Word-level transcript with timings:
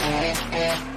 eh, 0.00 0.34
eh, 0.52 0.70
eh. 0.70 0.93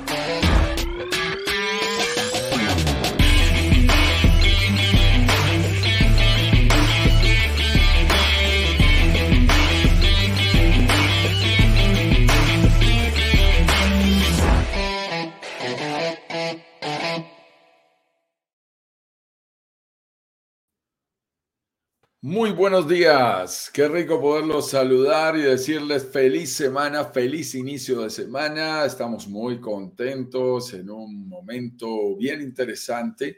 Muy 22.30 22.52
buenos 22.52 22.90
días, 22.90 23.72
qué 23.74 23.88
rico 23.88 24.20
poderlos 24.20 24.72
saludar 24.72 25.38
y 25.38 25.44
decirles 25.44 26.10
feliz 26.12 26.54
semana, 26.54 27.06
feliz 27.06 27.56
inicio 27.56 28.02
de 28.02 28.10
semana. 28.10 28.84
Estamos 28.84 29.30
muy 29.30 29.62
contentos 29.62 30.74
en 30.74 30.90
un 30.90 31.30
momento 31.30 32.18
bien 32.18 32.42
interesante 32.42 33.38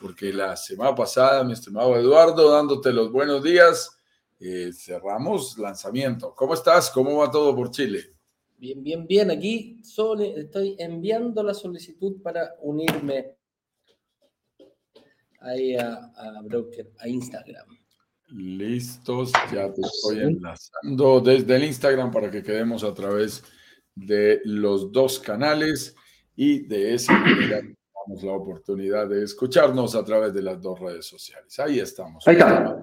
porque 0.00 0.32
la 0.32 0.56
semana 0.56 0.94
pasada, 0.94 1.44
mi 1.44 1.52
estimado 1.52 1.94
Eduardo, 1.94 2.50
dándote 2.50 2.94
los 2.94 3.12
buenos 3.12 3.44
días, 3.44 3.90
eh, 4.38 4.70
cerramos 4.72 5.58
lanzamiento. 5.58 6.34
¿Cómo 6.34 6.54
estás? 6.54 6.90
¿Cómo 6.90 7.18
va 7.18 7.30
todo 7.30 7.54
por 7.54 7.70
Chile? 7.70 8.14
Bien, 8.56 8.82
bien, 8.82 9.06
bien. 9.06 9.30
Aquí 9.30 9.84
solo 9.84 10.24
estoy 10.24 10.76
enviando 10.78 11.42
la 11.42 11.52
solicitud 11.52 12.22
para 12.22 12.54
unirme 12.62 13.36
ahí 15.40 15.76
a, 15.76 15.92
a 16.16 16.40
Broker, 16.42 16.90
a 17.00 17.06
Instagram. 17.06 17.79
Listos, 18.32 19.32
ya 19.52 19.72
te 19.72 19.80
estoy 19.80 20.20
enlazando 20.20 21.20
desde 21.20 21.56
el 21.56 21.64
Instagram 21.64 22.10
para 22.10 22.30
que 22.30 22.42
quedemos 22.42 22.84
a 22.84 22.94
través 22.94 23.42
de 23.94 24.40
los 24.44 24.92
dos 24.92 25.18
canales 25.18 25.94
y 26.36 26.60
de 26.66 26.94
esa 26.94 27.12
manera 27.12 27.60
damos 27.60 28.22
la 28.22 28.32
oportunidad 28.32 29.08
de 29.08 29.24
escucharnos 29.24 29.94
a 29.94 30.04
través 30.04 30.32
de 30.32 30.42
las 30.42 30.60
dos 30.60 30.78
redes 30.78 31.06
sociales. 31.06 31.58
Ahí 31.58 31.80
estamos. 31.80 32.26
Ahí 32.26 32.36
estamos, 32.36 32.74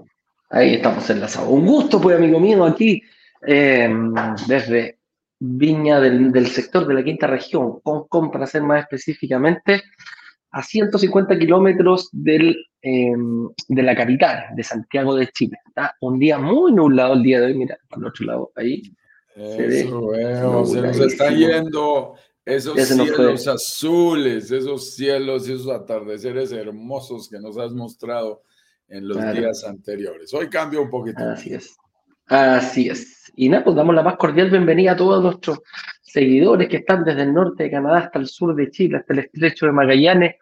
ahí 0.49 0.73
estamos 0.75 1.09
enlazados. 1.09 1.49
Un 1.49 1.65
gusto, 1.65 2.01
pues, 2.01 2.17
amigo 2.17 2.39
mío, 2.39 2.65
aquí 2.65 3.01
eh, 3.45 3.89
desde 4.47 4.97
Viña 5.39 5.99
del, 5.99 6.31
del, 6.31 6.47
sector 6.47 6.87
de 6.87 6.95
la 6.95 7.03
quinta 7.03 7.27
región, 7.27 7.79
con, 7.81 8.31
para 8.31 8.47
ser 8.47 8.63
más 8.63 8.81
específicamente, 8.81 9.83
a 10.51 10.63
150 10.63 11.37
kilómetros 11.37 12.09
del 12.11 12.57
Em, 12.89 13.49
de 13.67 13.83
la 13.83 13.93
capital, 13.95 14.45
de 14.55 14.63
Santiago 14.63 15.15
de 15.15 15.27
Chile. 15.27 15.57
Está 15.67 15.95
un 15.99 16.19
día 16.19 16.37
muy 16.37 16.71
nublado 16.71 17.15
el 17.15 17.23
día 17.23 17.41
de 17.41 17.47
hoy, 17.47 17.53
mira, 17.55 17.77
al 17.89 18.05
otro 18.05 18.25
lado, 18.25 18.51
ahí. 18.55 18.81
Eso, 19.35 20.13
se, 20.65 20.81
nos 20.81 20.99
está 20.99 21.29
yendo 21.31 22.15
esos 22.45 22.79
cielos 22.87 23.47
azules, 23.47 24.51
esos 24.51 24.95
cielos 24.95 25.49
y 25.49 25.53
esos 25.53 25.69
atardeceres 25.69 26.53
hermosos 26.53 27.27
que 27.29 27.39
nos 27.39 27.57
has 27.57 27.73
mostrado 27.73 28.43
en 28.87 29.07
los 29.07 29.17
días 29.33 29.65
anteriores. 29.65 30.33
Hoy 30.33 30.47
cambia 30.47 30.79
un 30.79 30.89
poquito. 30.89 31.19
Así 31.19 31.55
es. 31.55 31.75
Así 32.27 32.89
es. 32.89 33.31
Y 33.35 33.49
nada, 33.49 33.65
pues 33.65 33.75
damos 33.75 33.95
la 33.95 34.03
más 34.03 34.15
cordial 34.15 34.49
bienvenida 34.49 34.93
a 34.93 34.95
todos 34.95 35.21
nuestros 35.21 35.59
seguidores 36.07 36.69
que 36.69 36.77
están 36.77 37.03
desde 37.03 37.23
el 37.23 37.33
norte 37.33 37.63
de 37.63 37.71
Canadá 37.71 37.99
hasta 37.99 38.19
el 38.19 38.27
sur 38.27 38.55
de 38.55 38.71
Chile, 38.71 38.97
hasta 38.97 39.13
el 39.13 39.19
estrecho 39.19 39.65
de 39.65 39.71
Magallanes, 39.73 40.35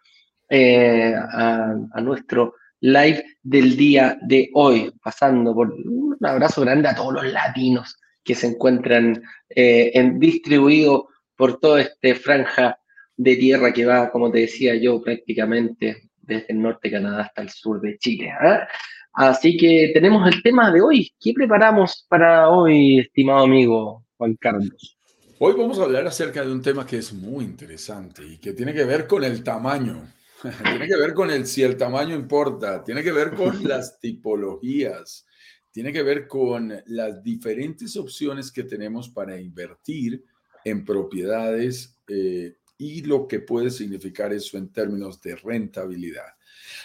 eh, 0.47 1.13
a, 1.15 1.73
nuestro 2.01 2.53
live 2.81 3.23
del 3.41 3.75
día 3.75 4.17
de 4.21 4.49
hoy, 4.53 4.93
pasando 5.01 5.55
por 5.55 5.73
un 5.73 6.17
abrazo 6.21 6.61
grande 6.61 6.87
a 6.87 6.95
todos 6.95 7.13
los 7.13 7.25
latinos 7.33 7.97
que 8.23 8.35
se 8.35 8.47
encuentran 8.47 9.23
eh, 9.49 10.11
distribuidos 10.15 11.05
por 11.35 11.59
toda 11.59 11.81
esta 11.81 12.15
franja 12.15 12.77
de 13.17 13.35
tierra 13.37 13.73
que 13.73 13.85
va, 13.85 14.11
como 14.11 14.31
te 14.31 14.41
decía 14.41 14.75
yo, 14.75 15.01
prácticamente 15.01 16.09
desde 16.21 16.45
el 16.49 16.61
norte 16.61 16.89
de 16.89 16.95
Canadá 16.95 17.23
hasta 17.23 17.41
el 17.41 17.49
sur 17.49 17.81
de 17.81 17.97
Chile. 17.97 18.31
¿ah? 18.39 18.67
Así 19.13 19.57
que 19.57 19.91
tenemos 19.93 20.27
el 20.31 20.43
tema 20.43 20.71
de 20.71 20.81
hoy. 20.81 21.11
¿Qué 21.19 21.33
preparamos 21.33 22.05
para 22.07 22.49
hoy, 22.49 22.99
estimado 22.99 23.45
amigo 23.45 24.03
Juan 24.17 24.35
Carlos? 24.35 24.94
Hoy 25.37 25.51
vamos 25.51 25.79
a 25.79 25.83
hablar 25.83 26.07
acerca 26.07 26.45
de 26.45 26.51
un 26.51 26.61
tema 26.61 26.87
que 26.87 26.97
es 26.97 27.11
muy 27.11 27.43
interesante 27.43 28.25
y 28.25 28.37
que 28.37 28.53
tiene 28.53 28.73
que 28.73 28.85
ver 28.85 29.05
con 29.05 29.21
el 29.21 29.43
tamaño. 29.43 30.01
tiene 30.63 30.87
que 30.87 30.95
ver 30.95 31.13
con 31.13 31.29
el 31.29 31.45
si 31.45 31.61
el 31.61 31.75
tamaño 31.75 32.15
importa, 32.15 32.81
tiene 32.81 33.03
que 33.03 33.11
ver 33.11 33.33
con 33.33 33.61
las 33.67 33.99
tipologías, 33.99 35.25
tiene 35.71 35.91
que 35.91 36.03
ver 36.03 36.25
con 36.29 36.73
las 36.85 37.21
diferentes 37.21 37.97
opciones 37.97 38.49
que 38.49 38.63
tenemos 38.63 39.09
para 39.09 39.37
invertir 39.37 40.23
en 40.63 40.85
propiedades 40.85 41.99
eh, 42.07 42.55
y 42.77 43.01
lo 43.01 43.27
que 43.27 43.41
puede 43.41 43.71
significar 43.71 44.31
eso 44.31 44.57
en 44.57 44.71
términos 44.71 45.21
de 45.21 45.35
rentabilidad. 45.35 46.27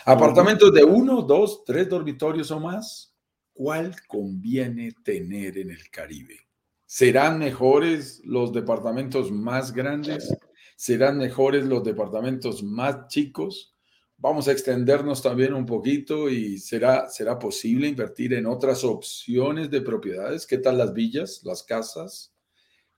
Apartamentos 0.06 0.72
de 0.72 0.82
uno, 0.82 1.22
dos, 1.22 1.62
tres 1.64 1.88
dormitorios 1.88 2.50
o 2.50 2.58
más, 2.58 3.14
¿cuál 3.52 3.94
conviene 4.08 4.92
tener 5.04 5.56
en 5.56 5.70
el 5.70 5.88
Caribe? 5.88 6.49
¿Serán 6.92 7.38
mejores 7.38 8.20
los 8.24 8.52
departamentos 8.52 9.30
más 9.30 9.72
grandes? 9.72 10.36
serán 10.74 11.18
mejores 11.18 11.64
los 11.64 11.84
departamentos 11.84 12.64
más 12.64 13.06
chicos. 13.06 13.76
Vamos 14.16 14.48
a 14.48 14.52
extendernos 14.52 15.22
también 15.22 15.54
un 15.54 15.64
poquito 15.66 16.28
y 16.28 16.58
será, 16.58 17.08
será 17.08 17.38
posible 17.38 17.86
invertir 17.86 18.34
en 18.34 18.46
otras 18.46 18.82
opciones 18.82 19.70
de 19.70 19.82
propiedades. 19.82 20.48
¿Qué 20.48 20.58
tal 20.58 20.78
las 20.78 20.92
villas, 20.92 21.42
las 21.44 21.62
casas? 21.62 22.34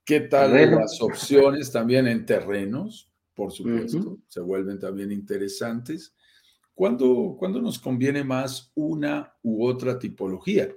¿Qué 0.06 0.20
tal 0.20 0.52
las 0.70 1.02
opciones 1.02 1.70
también 1.70 2.06
en 2.06 2.24
terrenos? 2.24 3.10
Por 3.34 3.52
supuesto, 3.52 4.20
se 4.26 4.40
vuelven 4.40 4.78
también 4.78 5.12
interesantes. 5.12 6.14
¿Cuándo, 6.72 7.36
¿Cuándo, 7.38 7.60
nos 7.60 7.78
conviene 7.78 8.24
más 8.24 8.72
una 8.74 9.34
u 9.42 9.66
otra 9.66 9.98
tipología? 9.98 10.74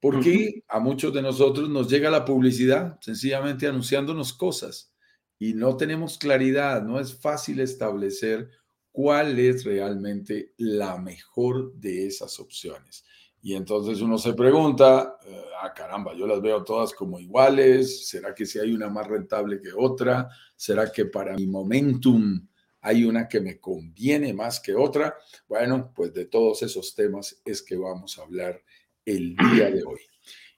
Porque 0.00 0.62
a 0.68 0.78
muchos 0.78 1.12
de 1.12 1.22
nosotros 1.22 1.68
nos 1.68 1.88
llega 1.88 2.10
la 2.10 2.24
publicidad 2.24 2.98
sencillamente 3.00 3.66
anunciándonos 3.66 4.32
cosas 4.32 4.92
y 5.38 5.54
no 5.54 5.76
tenemos 5.76 6.18
claridad, 6.18 6.82
no 6.82 7.00
es 7.00 7.18
fácil 7.18 7.60
establecer 7.60 8.50
cuál 8.92 9.38
es 9.38 9.64
realmente 9.64 10.54
la 10.56 10.96
mejor 10.98 11.74
de 11.74 12.06
esas 12.06 12.40
opciones. 12.40 13.04
Y 13.42 13.54
entonces 13.54 14.00
uno 14.00 14.18
se 14.18 14.32
pregunta, 14.32 15.18
eh, 15.24 15.42
ah 15.62 15.72
caramba, 15.72 16.14
yo 16.14 16.26
las 16.26 16.40
veo 16.40 16.64
todas 16.64 16.92
como 16.94 17.20
iguales, 17.20 18.08
¿será 18.08 18.34
que 18.34 18.46
si 18.46 18.58
hay 18.58 18.72
una 18.72 18.88
más 18.88 19.06
rentable 19.06 19.60
que 19.60 19.70
otra? 19.76 20.28
¿Será 20.56 20.90
que 20.90 21.04
para 21.04 21.34
mi 21.34 21.46
momentum 21.46 22.48
hay 22.80 23.04
una 23.04 23.28
que 23.28 23.40
me 23.40 23.60
conviene 23.60 24.32
más 24.32 24.58
que 24.58 24.74
otra? 24.74 25.14
Bueno, 25.46 25.92
pues 25.94 26.12
de 26.12 26.24
todos 26.24 26.62
esos 26.62 26.94
temas 26.94 27.40
es 27.44 27.62
que 27.62 27.76
vamos 27.76 28.18
a 28.18 28.22
hablar 28.22 28.60
el 29.06 29.34
día 29.36 29.70
de 29.70 29.82
hoy. 29.82 30.00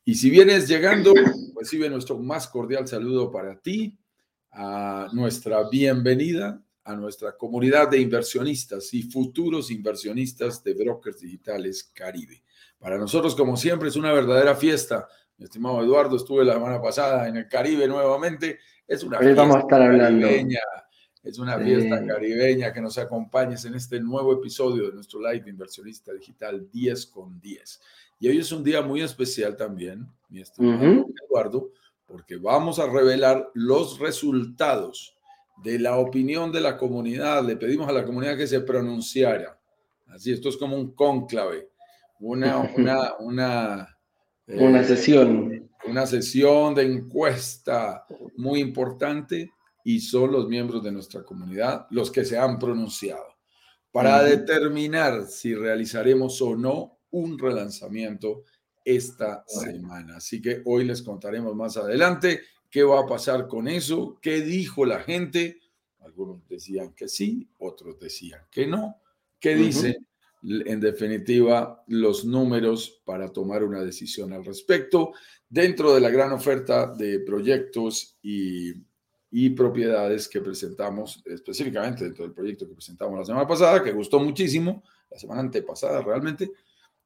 Y 0.05 0.17
si 0.17 0.31
vienes 0.31 0.67
llegando, 0.67 1.15
recibe 1.57 1.89
nuestro 1.89 2.19
más 2.19 2.49
cordial 2.49 2.89
saludo 2.89 3.31
para 3.31 3.61
ti 3.61 3.97
a 4.51 5.09
nuestra 5.13 5.69
bienvenida 5.69 6.61
a 6.89 6.97
nuestra 6.97 7.37
comunidad 7.37 7.91
de 7.91 8.01
inversionistas 8.01 8.95
y 8.95 9.03
futuros 9.03 9.71
inversionistas 9.71 10.65
de 10.65 10.73
Brokers 10.73 11.21
Digitales 11.21 11.85
Caribe. 11.95 12.43
Para 12.79 12.97
nosotros, 12.97 13.37
como 13.37 13.59
siempre, 13.59 13.91
es 13.91 13.97
una 13.97 14.11
verdadera 14.11 14.55
fiesta. 14.55 15.07
Mi 15.37 15.45
estimado 15.45 15.83
Eduardo, 15.83 16.17
estuve 16.17 16.47
la 16.47 16.55
semana 16.55 16.81
pasada 16.81 17.29
en 17.29 17.37
el 17.37 17.47
Caribe 17.47 17.87
nuevamente. 17.87 18.59
Es 18.87 19.05
una 19.05 19.19
fiesta 19.19 19.43
vamos 19.43 19.57
a 19.57 19.61
estar 19.61 19.99
caribeña. 19.99 20.61
Es 21.23 21.39
una 21.39 21.59
fiesta 21.59 22.07
caribeña 22.07 22.73
que 22.73 22.81
nos 22.81 22.97
acompañes 22.97 23.67
en 23.67 23.75
este 23.75 24.01
nuevo 24.01 24.33
episodio 24.33 24.87
de 24.87 24.95
nuestro 24.95 25.21
live 25.21 25.51
inversionista 25.51 26.15
digital 26.15 26.71
10 26.71 27.07
con 27.09 27.39
10. 27.39 27.81
Y 28.21 28.29
hoy 28.29 28.39
es 28.39 28.51
un 28.51 28.65
día 28.65 28.83
muy 28.83 29.01
especial 29.01 29.57
también, 29.57 30.07
mi 30.29 30.41
estimado 30.41 31.07
Eduardo, 31.29 31.71
porque 32.07 32.37
vamos 32.37 32.79
a 32.79 32.91
revelar 32.91 33.51
los 33.55 33.99
resultados 33.99 35.17
de 35.63 35.79
la 35.79 35.99
opinión 35.99 36.51
de 36.51 36.61
la 36.61 36.77
comunidad. 36.77 37.45
Le 37.45 37.57
pedimos 37.57 37.89
a 37.89 37.93
la 37.93 38.05
comunidad 38.05 38.37
que 38.37 38.47
se 38.47 38.61
pronunciara. 38.61 39.59
Así, 40.09 40.33
esto 40.33 40.49
es 40.49 40.57
como 40.57 40.77
un 40.77 40.93
cónclave, 40.93 41.69
una, 42.21 42.59
una, 42.59 43.15
una, 43.21 43.99
una 44.47 44.81
eh, 44.81 44.85
sesión. 44.85 45.69
Una 45.87 46.07
sesión 46.07 46.75
de 46.75 46.83
encuesta 46.83 48.05
muy 48.37 48.61
importante 48.61 49.53
y 49.85 50.01
son 50.01 50.33
los 50.33 50.49
miembros 50.49 50.83
de 50.83 50.91
nuestra 50.91 51.23
comunidad 51.23 51.87
los 51.91 52.11
que 52.11 52.25
se 52.25 52.37
han 52.37 52.59
pronunciado 52.59 53.25
para 53.93 54.23
determinar 54.23 55.27
si 55.27 55.55
realizaremos 55.55 56.43
o 56.43 56.57
no 56.57 56.98
un 57.11 57.39
relanzamiento 57.39 58.45
esta 58.85 59.45
semana. 59.47 60.17
Así 60.17 60.41
que 60.41 60.63
hoy 60.65 60.85
les 60.85 61.03
contaremos 61.03 61.55
más 61.55 61.77
adelante 61.77 62.43
qué 62.71 62.83
va 62.83 63.01
a 63.01 63.07
pasar 63.07 63.47
con 63.47 63.69
eso, 63.69 64.19
qué 64.21 64.41
dijo 64.41 64.85
la 64.85 65.01
gente. 65.01 65.59
Algunos 66.01 66.47
decían 66.49 66.95
que 66.95 67.09
sí, 67.09 67.49
otros 67.59 67.99
decían 67.99 68.43
que 68.51 68.67
no. 68.67 68.97
¿Qué 69.41 69.55
dicen, 69.55 70.07
en 70.43 70.81
definitiva, 70.81 71.85
los 71.87 72.25
números 72.25 73.03
para 73.05 73.33
tomar 73.33 73.63
una 73.63 73.83
decisión 73.83 74.33
al 74.33 74.45
respecto 74.45 75.13
dentro 75.49 75.95
de 75.95 76.01
la 76.01 76.11
gran 76.11 76.33
oferta 76.33 76.93
de 76.93 77.21
proyectos 77.21 78.17
y 78.23 78.73
y 79.31 79.51
propiedades 79.51 80.29
que 80.29 80.41
presentamos 80.41 81.23
específicamente 81.27 82.05
dentro 82.05 82.25
del 82.25 82.33
proyecto 82.33 82.67
que 82.67 82.75
presentamos 82.75 83.19
la 83.19 83.25
semana 83.25 83.47
pasada, 83.47 83.83
que 83.83 83.93
gustó 83.93 84.19
muchísimo, 84.21 84.83
la 85.11 85.19
semana 85.19 85.41
antepasada 85.41 86.01
realmente, 86.03 86.51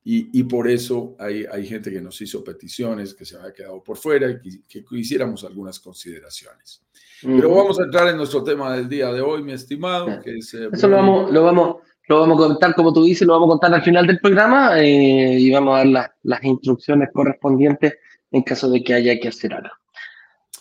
y, 0.04 0.40
y 0.40 0.42
por 0.44 0.68
eso 0.68 1.14
hay, 1.18 1.44
hay, 1.50 1.66
gente 1.66 1.92
que 1.92 2.00
nos 2.00 2.20
hizo 2.20 2.42
peticiones, 2.42 3.14
que 3.14 3.24
se 3.24 3.36
había 3.36 3.52
quedado 3.52 3.82
por 3.82 3.96
fuera 3.96 4.28
y 4.30 4.62
que, 4.62 4.84
que 4.84 4.96
hiciéramos 4.96 5.44
algunas 5.44 5.78
consideraciones. 5.78 6.82
Pero 7.22 7.54
vamos 7.54 7.78
a 7.78 7.84
entrar 7.84 8.08
en 8.08 8.16
nuestro 8.16 8.42
tema 8.42 8.74
del 8.76 8.88
día 8.88 9.12
de 9.12 9.20
hoy, 9.20 9.42
mi 9.44 9.52
estimado. 9.52 10.20
Que 10.22 10.38
es, 10.38 10.52
eh, 10.54 10.68
eso 10.72 10.88
lo 10.88 10.96
vamos, 10.96 11.30
lo, 11.30 11.44
vamos, 11.44 11.76
lo 12.08 12.20
vamos 12.20 12.36
a 12.36 12.48
contar, 12.48 12.74
como 12.74 12.92
tú 12.92 13.04
dices, 13.04 13.26
lo 13.26 13.34
vamos 13.34 13.46
a 13.46 13.52
contar 13.52 13.74
al 13.74 13.82
final 13.82 14.06
del 14.06 14.18
programa 14.18 14.80
eh, 14.80 15.38
y 15.38 15.50
vamos 15.52 15.74
a 15.74 15.84
dar 15.84 16.14
las 16.24 16.44
instrucciones 16.44 17.10
correspondientes 17.12 17.94
en 18.32 18.42
caso 18.42 18.68
de 18.70 18.82
que 18.82 18.94
haya 18.94 19.20
que 19.20 19.28
hacer 19.28 19.54
algo. 19.54 19.74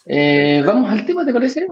Eh, 0.05 0.61
¿Vamos 0.65 0.91
al 0.91 1.05
tema, 1.05 1.25
te 1.25 1.33
parece? 1.33 1.65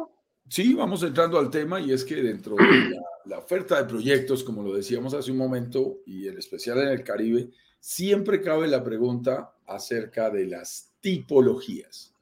Sí, 0.49 0.73
vamos 0.73 1.03
entrando 1.03 1.37
al 1.37 1.51
tema 1.51 1.79
y 1.79 1.91
es 1.91 2.03
que 2.03 2.15
dentro 2.15 2.55
de 2.55 2.91
la, 3.25 3.37
oferta 3.37 3.77
de 3.77 3.87
proyectos, 3.87 4.43
como 4.43 4.63
lo 4.63 4.73
decíamos 4.73 5.13
hace 5.13 5.31
un 5.31 5.37
momento, 5.37 5.99
y 6.05 6.27
en 6.27 6.37
especial 6.37 6.79
en 6.79 6.89
el 6.89 7.03
Caribe, 7.03 7.49
siempre 7.79 8.41
cabe 8.41 8.67
la 8.67 8.83
pregunta 8.83 9.53
acerca 9.67 10.29
de 10.29 10.47
las 10.47 10.91
tipologías. 10.99 12.13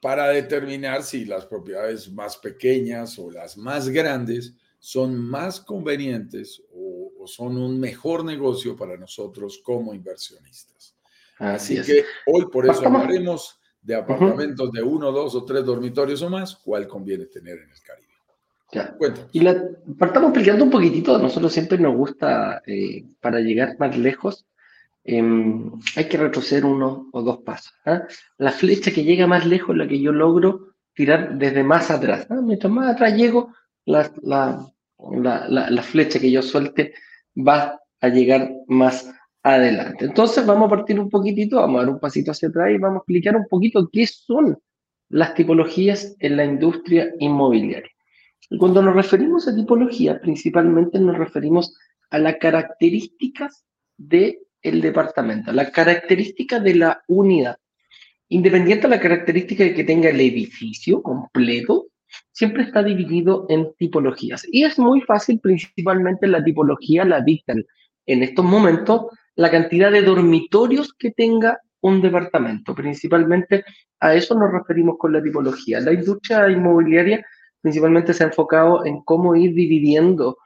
Para 0.00 0.28
determinar 0.28 1.02
si 1.02 1.24
las 1.24 1.46
propiedades 1.46 2.12
más 2.12 2.36
pequeñas 2.36 3.18
o 3.18 3.30
las 3.30 3.56
más 3.56 3.88
grandes 3.88 4.54
son 4.78 5.16
más 5.16 5.60
convenientes 5.60 6.62
o, 6.72 7.26
son 7.26 7.56
un 7.56 7.80
mejor 7.80 8.24
negocio 8.24 8.76
para 8.76 8.96
nosotros 8.96 9.60
como 9.64 9.92
inversionistas. 9.92 10.94
Así, 11.38 11.82
que 11.82 12.04
hoy 12.26 12.46
por 12.52 12.70
eso 12.70 12.86
hablaremos 12.86 13.58
de 13.86 13.94
apartamentos 13.94 14.72
de 14.72 14.82
uno, 14.82 15.12
dos 15.12 15.34
o 15.36 15.44
tres 15.44 15.64
dormitorios 15.64 16.20
o 16.22 16.28
más, 16.28 16.56
cuál 16.56 16.88
conviene 16.88 17.26
tener 17.26 17.58
en 17.58 17.70
el 17.70 17.80
Caribe. 17.80 18.06
Ya. 18.72 18.96
Y 19.30 19.40
la, 19.40 19.62
partamos 19.96 20.30
explicando 20.30 20.64
un 20.64 20.70
poquitito, 20.70 21.14
a 21.14 21.22
nosotros 21.22 21.52
siempre 21.52 21.78
nos 21.78 21.94
gusta, 21.94 22.62
eh, 22.66 23.04
para 23.20 23.38
llegar 23.38 23.76
más 23.78 23.96
lejos, 23.96 24.44
em, 25.04 25.70
hay 25.94 26.08
que 26.08 26.16
retroceder 26.16 26.64
uno 26.64 27.08
o 27.12 27.22
dos 27.22 27.38
pasos. 27.38 27.74
¿ah? 27.84 28.02
La 28.38 28.50
flecha 28.50 28.90
que 28.90 29.04
llega 29.04 29.28
más 29.28 29.46
lejos 29.46 29.70
es 29.70 29.76
la 29.76 29.86
que 29.86 30.00
yo 30.00 30.10
logro 30.10 30.74
tirar 30.92 31.38
desde 31.38 31.62
más 31.62 31.92
atrás. 31.92 32.26
¿ah? 32.28 32.40
Mientras 32.42 32.72
más 32.72 32.92
atrás 32.92 33.14
llego, 33.14 33.54
la, 33.84 34.10
la, 34.22 34.68
la, 35.48 35.82
flecha 35.82 36.18
que 36.18 36.32
yo 36.32 36.42
suelte 36.42 36.92
va 37.36 37.80
a 38.00 38.08
llegar 38.08 38.50
más 38.66 39.14
adelante. 39.46 40.06
Entonces 40.06 40.44
vamos 40.44 40.66
a 40.66 40.76
partir 40.76 40.98
un 40.98 41.08
poquitito, 41.08 41.56
vamos 41.56 41.78
a 41.78 41.84
dar 41.84 41.94
un 41.94 42.00
pasito 42.00 42.32
hacia 42.32 42.48
atrás 42.48 42.70
y 42.72 42.78
vamos 42.78 42.96
a 42.96 42.98
explicar 42.98 43.36
un 43.36 43.46
poquito 43.46 43.88
qué 43.92 44.04
son 44.04 44.58
las 45.08 45.34
tipologías 45.34 46.16
en 46.18 46.36
la 46.36 46.44
industria 46.44 47.12
inmobiliaria. 47.20 47.90
Cuando 48.58 48.82
nos 48.82 48.96
referimos 48.96 49.46
a 49.46 49.54
tipología, 49.54 50.20
principalmente 50.20 50.98
nos 50.98 51.16
referimos 51.16 51.76
a 52.10 52.18
las 52.18 52.36
características 52.36 53.64
del 53.96 54.38
el 54.62 54.80
departamento, 54.80 55.52
las 55.52 55.70
características 55.70 56.64
de 56.64 56.74
la 56.74 57.04
unidad. 57.06 57.56
Independiente 58.28 58.88
de 58.88 58.96
la 58.96 59.00
característica 59.00 59.72
que 59.72 59.84
tenga 59.84 60.08
el 60.08 60.20
edificio 60.20 61.00
completo, 61.02 61.86
siempre 62.32 62.64
está 62.64 62.82
dividido 62.82 63.46
en 63.48 63.72
tipologías. 63.78 64.44
Y 64.50 64.64
es 64.64 64.76
muy 64.76 65.02
fácil, 65.02 65.38
principalmente 65.38 66.26
la 66.26 66.42
tipología 66.42 67.04
la 67.04 67.20
dictan 67.20 67.64
en 68.06 68.24
estos 68.24 68.44
momentos 68.44 69.06
la 69.36 69.50
cantidad 69.50 69.92
de 69.92 70.02
dormitorios 70.02 70.92
que 70.94 71.12
tenga 71.12 71.60
un 71.82 72.00
departamento. 72.00 72.74
Principalmente 72.74 73.64
a 74.00 74.14
eso 74.14 74.34
nos 74.34 74.50
referimos 74.50 74.96
con 74.98 75.12
la 75.12 75.22
tipología. 75.22 75.80
La 75.80 75.92
industria 75.92 76.50
inmobiliaria 76.50 77.24
principalmente 77.60 78.12
se 78.12 78.24
ha 78.24 78.28
enfocado 78.28 78.84
en 78.84 79.02
cómo 79.02 79.36
ir 79.36 79.54
dividiendo 79.54 80.38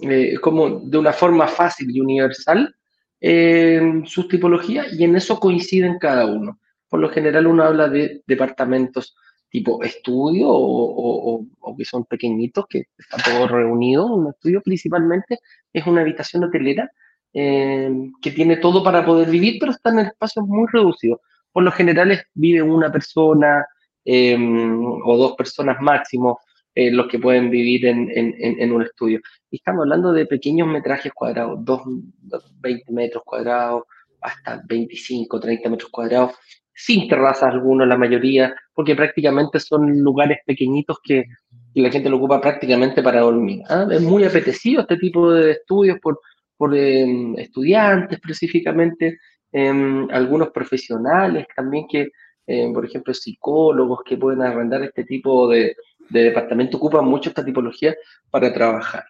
eh, 0.00 0.36
de 0.38 0.98
una 0.98 1.12
forma 1.12 1.46
fácil 1.48 1.90
y 1.90 2.00
universal 2.00 2.74
eh, 3.20 4.02
sus 4.04 4.28
tipologías 4.28 4.92
y 4.92 5.04
en 5.04 5.16
eso 5.16 5.40
coinciden 5.40 5.98
cada 5.98 6.26
uno. 6.26 6.60
Por 6.88 7.00
lo 7.00 7.08
general 7.10 7.46
uno 7.46 7.64
habla 7.64 7.88
de 7.88 8.22
departamentos 8.26 9.16
tipo 9.48 9.82
estudio 9.82 10.48
o, 10.50 11.46
o 11.60 11.76
que 11.76 11.84
son 11.84 12.04
pequeñitos, 12.04 12.66
que 12.68 12.84
está 12.98 13.16
todo 13.22 13.48
reunido. 13.48 14.06
Un 14.06 14.28
estudio 14.28 14.60
principalmente 14.62 15.38
es 15.72 15.86
una 15.86 16.02
habitación 16.02 16.44
hotelera 16.44 16.90
eh, 17.38 17.90
que 18.22 18.30
tiene 18.30 18.56
todo 18.56 18.82
para 18.82 19.04
poder 19.04 19.28
vivir, 19.28 19.58
pero 19.60 19.70
está 19.70 19.90
en 19.90 19.98
espacios 19.98 20.46
muy 20.46 20.66
reducidos. 20.72 21.20
Por 21.52 21.64
lo 21.64 21.70
general 21.70 22.18
vive 22.32 22.62
una 22.62 22.90
persona 22.90 23.66
em, 24.06 24.82
o 24.82 25.16
dos 25.18 25.32
personas 25.34 25.76
máximo 25.82 26.40
eh, 26.74 26.90
los 26.90 27.08
que 27.08 27.18
pueden 27.18 27.50
vivir 27.50 27.84
en, 27.84 28.72
un 28.72 28.82
estudio. 28.82 29.20
Y 29.50 29.56
estamos 29.56 29.82
hablando 29.82 30.14
de 30.14 30.24
pequeños 30.24 30.66
metrajes 30.66 31.12
cuadrados, 31.12 31.62
2, 31.62 31.82
20 32.58 32.92
metros 32.92 33.22
cuadrados, 33.22 33.82
hasta 34.22 34.62
25, 34.66 35.38
30 35.38 35.68
metros 35.68 35.90
cuadrados, 35.90 36.36
sin 36.72 37.06
terrazas 37.06 37.52
algunos, 37.52 37.86
la 37.86 37.98
mayoría, 37.98 38.56
porque 38.72 38.96
prácticamente 38.96 39.60
son 39.60 40.00
lugares 40.00 40.38
pequeñitos 40.46 41.00
que, 41.04 41.26
la 41.74 41.90
gente 41.90 42.08
lo 42.08 42.16
ocupa 42.16 42.40
prácticamente 42.40 43.02
para 43.02 43.20
dormir. 43.20 43.60
¿ah? 43.68 43.86
Es 43.90 44.00
muy 44.00 44.24
apetecido 44.24 44.80
este 44.80 44.96
tipo 44.96 45.30
de 45.30 45.50
estudios 45.50 45.98
por, 46.00 46.18
por 46.56 46.74
em, 46.76 47.34
estudiantes 47.38 48.18
específicamente, 48.18 49.18
em, 49.52 50.08
algunos 50.10 50.50
profesionales 50.50 51.46
también 51.54 51.86
que, 51.88 52.08
em, 52.46 52.72
por 52.72 52.84
ejemplo, 52.84 53.14
psicólogos 53.14 54.00
que 54.04 54.16
pueden 54.16 54.42
arrendar 54.42 54.82
este 54.82 55.04
tipo 55.04 55.48
de, 55.48 55.76
departamento, 56.08 56.76
ocupan 56.76 57.04
mucho 57.04 57.30
esta 57.30 57.44
tipología 57.44 57.94
para 58.30 58.52
trabajar. 58.52 59.04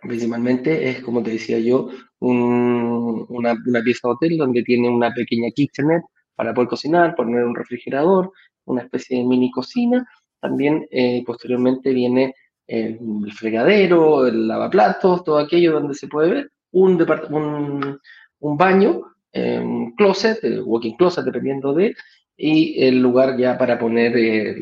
Principalmente 0.00 0.90
es, 0.90 1.00
como 1.00 1.22
te 1.22 1.30
decía 1.30 1.58
yo, 1.60 1.90
una, 2.18 3.54
pieza 3.84 4.08
de 4.08 4.12
hotel 4.14 4.36
donde 4.36 4.62
tiene 4.64 4.88
una 4.88 5.12
pequeña 5.14 5.50
kitchenette 5.54 6.02
para 6.34 6.52
poder 6.52 6.68
cocinar, 6.68 7.14
poner 7.14 7.44
un 7.44 7.54
refrigerador, 7.54 8.32
una 8.64 8.82
especie 8.82 9.18
de 9.18 9.24
mini 9.24 9.50
cocina. 9.52 10.04
También 10.40 10.86
eh, 10.90 11.22
posteriormente 11.24 11.92
viene 11.92 12.34
el 12.80 13.32
fregadero, 13.32 14.26
el 14.26 14.48
lavaplatos, 14.48 15.24
todo 15.24 15.38
aquello 15.38 15.72
donde 15.72 15.94
se 15.94 16.08
puede 16.08 16.30
ver, 16.30 16.52
un, 16.70 17.00
un, 17.30 18.00
un 18.40 18.56
baño, 18.56 19.02
un 19.34 19.94
closet, 19.94 20.38
walking 20.64 20.96
closet, 20.96 21.24
dependiendo 21.24 21.74
de, 21.74 21.94
y 22.36 22.82
el 22.82 23.00
lugar 23.00 23.36
ya 23.36 23.56
para 23.58 23.78
poner 23.78 24.16
eh, 24.16 24.56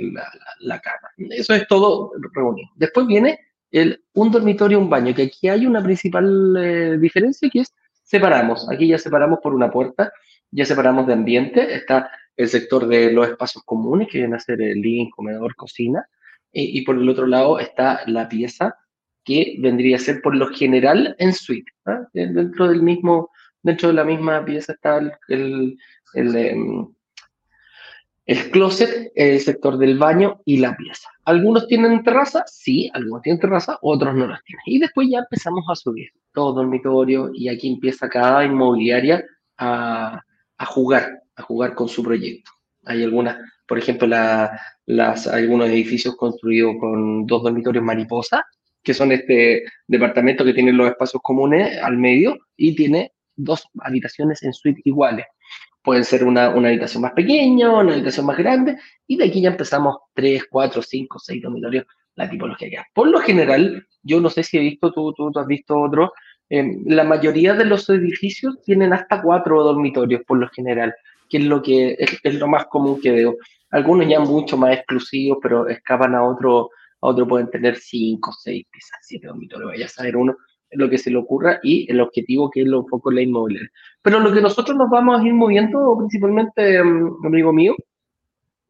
la, 0.60 0.80
cama. 0.80 1.08
Eso 1.30 1.54
es 1.54 1.66
todo 1.66 2.12
reunido. 2.34 2.68
Después 2.74 3.06
viene 3.06 3.38
el, 3.70 4.02
un 4.14 4.30
dormitorio, 4.30 4.78
un 4.78 4.90
baño, 4.90 5.14
que 5.14 5.22
aquí 5.22 5.48
hay 5.48 5.66
una 5.66 5.82
principal 5.82 6.56
eh, 6.58 6.98
diferencia 6.98 7.48
que 7.50 7.60
es 7.60 7.74
separamos. 8.02 8.68
Aquí 8.70 8.88
ya 8.88 8.98
separamos 8.98 9.38
por 9.40 9.54
una 9.54 9.70
puerta, 9.70 10.12
ya 10.50 10.64
separamos 10.64 11.06
de 11.06 11.12
ambiente, 11.12 11.74
está 11.74 12.10
el 12.36 12.48
sector 12.48 12.86
de 12.86 13.12
los 13.12 13.28
espacios 13.28 13.62
comunes, 13.64 14.08
que 14.08 14.18
vienen 14.18 14.34
a 14.34 14.40
ser 14.40 14.60
el 14.60 14.80
living, 14.80 15.10
comedor, 15.10 15.54
cocina, 15.54 16.04
y, 16.52 16.82
por 16.82 16.96
el 16.96 17.08
otro 17.08 17.26
lado 17.26 17.58
está 17.58 18.00
la 18.06 18.28
pieza 18.28 18.76
que 19.24 19.56
vendría 19.60 19.96
a 19.96 20.00
ser 20.00 20.20
por 20.22 20.34
lo 20.34 20.48
general 20.48 21.14
en 21.18 21.32
suite. 21.32 21.70
¿ah? 21.86 22.00
Dentro 22.12 22.68
del 22.68 22.82
mismo, 22.82 23.30
dentro 23.62 23.88
de 23.88 23.94
la 23.94 24.04
misma 24.04 24.44
pieza 24.44 24.72
está 24.72 24.98
el, 25.28 25.76
el, 26.14 26.36
em, 26.36 26.88
el, 28.26 28.50
closet, 28.50 29.12
el 29.14 29.40
sector 29.40 29.78
del 29.78 29.98
baño 29.98 30.40
y 30.44 30.56
la 30.56 30.76
pieza. 30.76 31.08
Algunos 31.24 31.66
tienen 31.68 32.02
terraza, 32.02 32.44
sí, 32.46 32.90
algunos 32.94 33.22
tienen 33.22 33.40
terraza, 33.40 33.78
otros 33.82 34.14
no 34.14 34.26
las 34.26 34.42
tienen. 34.42 34.62
Y 34.66 34.78
después 34.78 35.08
ya 35.10 35.18
empezamos 35.18 35.64
a 35.70 35.76
subir 35.76 36.08
todo 36.32 36.54
dormitorio 36.54 37.30
y 37.32 37.48
aquí 37.48 37.72
empieza 37.72 38.08
cada 38.08 38.44
inmobiliaria 38.44 39.24
a, 39.58 40.20
a 40.56 40.66
jugar, 40.66 41.22
a 41.36 41.42
jugar 41.42 41.74
con 41.74 41.88
su 41.88 42.02
proyecto. 42.02 42.50
Hay 42.86 43.04
algunas 43.04 43.36
por 43.70 43.78
ejemplo, 43.78 44.08
las, 44.08 45.28
algunos 45.28 45.68
edificios 45.68 46.16
construidos 46.16 46.74
con 46.80 47.24
dos 47.24 47.44
dormitorios 47.44 47.84
mariposa, 47.84 48.44
que 48.82 48.92
son 48.92 49.12
este 49.12 49.62
departamento 49.86 50.44
que 50.44 50.52
tiene 50.52 50.72
los 50.72 50.88
espacios 50.88 51.22
comunes 51.22 51.78
al 51.80 51.96
medio 51.96 52.36
y 52.56 52.74
tiene 52.74 53.12
dos 53.36 53.62
habitaciones 53.78 54.42
en 54.42 54.52
suite 54.54 54.80
iguales. 54.84 55.24
Pueden 55.84 56.04
ser 56.04 56.24
una, 56.24 56.46
habitación 56.46 57.04
más 57.04 57.12
pequeña, 57.12 57.70
una 57.70 57.92
habitación 57.92 58.26
más 58.26 58.38
grande, 58.38 58.76
y 59.06 59.16
de 59.16 59.26
aquí 59.26 59.40
ya 59.40 59.50
empezamos 59.50 59.98
tres, 60.14 60.46
cuatro, 60.50 60.82
cinco, 60.82 61.20
seis 61.20 61.40
dormitorios, 61.40 61.86
la 62.16 62.28
tipología 62.28 62.68
que 62.70 62.78
hay. 62.78 62.84
Por 62.92 63.06
lo 63.06 63.20
general, 63.20 63.86
yo 64.02 64.20
no 64.20 64.30
sé 64.30 64.42
si 64.42 64.58
he 64.58 64.62
visto, 64.62 64.92
tú, 64.92 65.12
tú, 65.12 65.30
has 65.38 65.46
visto 65.46 65.78
otro, 65.78 66.12
eh, 66.48 66.76
la 66.86 67.04
mayoría 67.04 67.54
de 67.54 67.66
los 67.66 67.88
edificios 67.88 68.60
tienen 68.64 68.92
hasta 68.92 69.22
cuatro 69.22 69.62
dormitorios 69.62 70.22
por 70.26 70.38
lo 70.38 70.48
general, 70.48 70.92
que 71.30 71.38
es 71.38 71.44
lo, 71.44 71.62
que, 71.62 71.96
es 72.22 72.34
lo 72.34 72.48
más 72.48 72.66
común 72.66 73.00
que 73.00 73.12
veo. 73.12 73.36
Algunos 73.70 74.08
ya 74.08 74.20
mucho 74.20 74.56
más 74.56 74.76
exclusivos, 74.76 75.38
pero 75.40 75.68
escapan 75.68 76.14
a 76.14 76.24
otro, 76.24 76.70
a 77.00 77.06
otro 77.06 77.26
pueden 77.26 77.48
tener 77.50 77.76
cinco, 77.76 78.32
seis, 78.32 78.66
quizás 78.72 78.98
siete 79.02 79.28
dormitorios, 79.28 79.70
vaya 79.70 79.86
a 79.86 79.88
saber 79.88 80.16
uno 80.16 80.36
lo 80.72 80.88
que 80.88 80.98
se 80.98 81.10
le 81.10 81.16
ocurra 81.16 81.58
y 81.62 81.90
el 81.90 82.00
objetivo 82.00 82.50
que 82.50 82.62
es 82.62 82.66
lo 82.66 82.86
poco 82.86 83.10
la 83.10 83.22
inmobiliaria. 83.22 83.70
Pero 84.02 84.20
lo 84.20 84.32
que 84.32 84.40
nosotros 84.40 84.76
nos 84.76 84.88
vamos 84.88 85.20
a 85.20 85.26
ir 85.26 85.34
moviendo, 85.34 85.96
principalmente, 85.98 86.82
mm, 86.82 87.26
amigo 87.26 87.52
mío, 87.52 87.74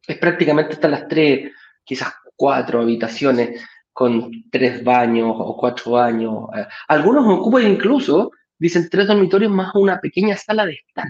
es 0.07 0.17
prácticamente 0.17 0.73
hasta 0.73 0.87
las 0.87 1.07
tres, 1.07 1.51
quizás 1.83 2.13
cuatro 2.35 2.81
habitaciones 2.81 3.61
con 3.93 4.31
tres 4.49 4.83
baños 4.83 5.35
o 5.37 5.55
cuatro 5.57 5.91
baños. 5.93 6.45
Eh, 6.55 6.65
algunos 6.87 7.25
ocupan 7.27 7.67
incluso, 7.67 8.31
dicen, 8.57 8.89
tres 8.89 9.07
dormitorios 9.07 9.51
más 9.51 9.75
una 9.75 9.99
pequeña 9.99 10.35
sala 10.37 10.65
de 10.65 10.73
estar, 10.73 11.07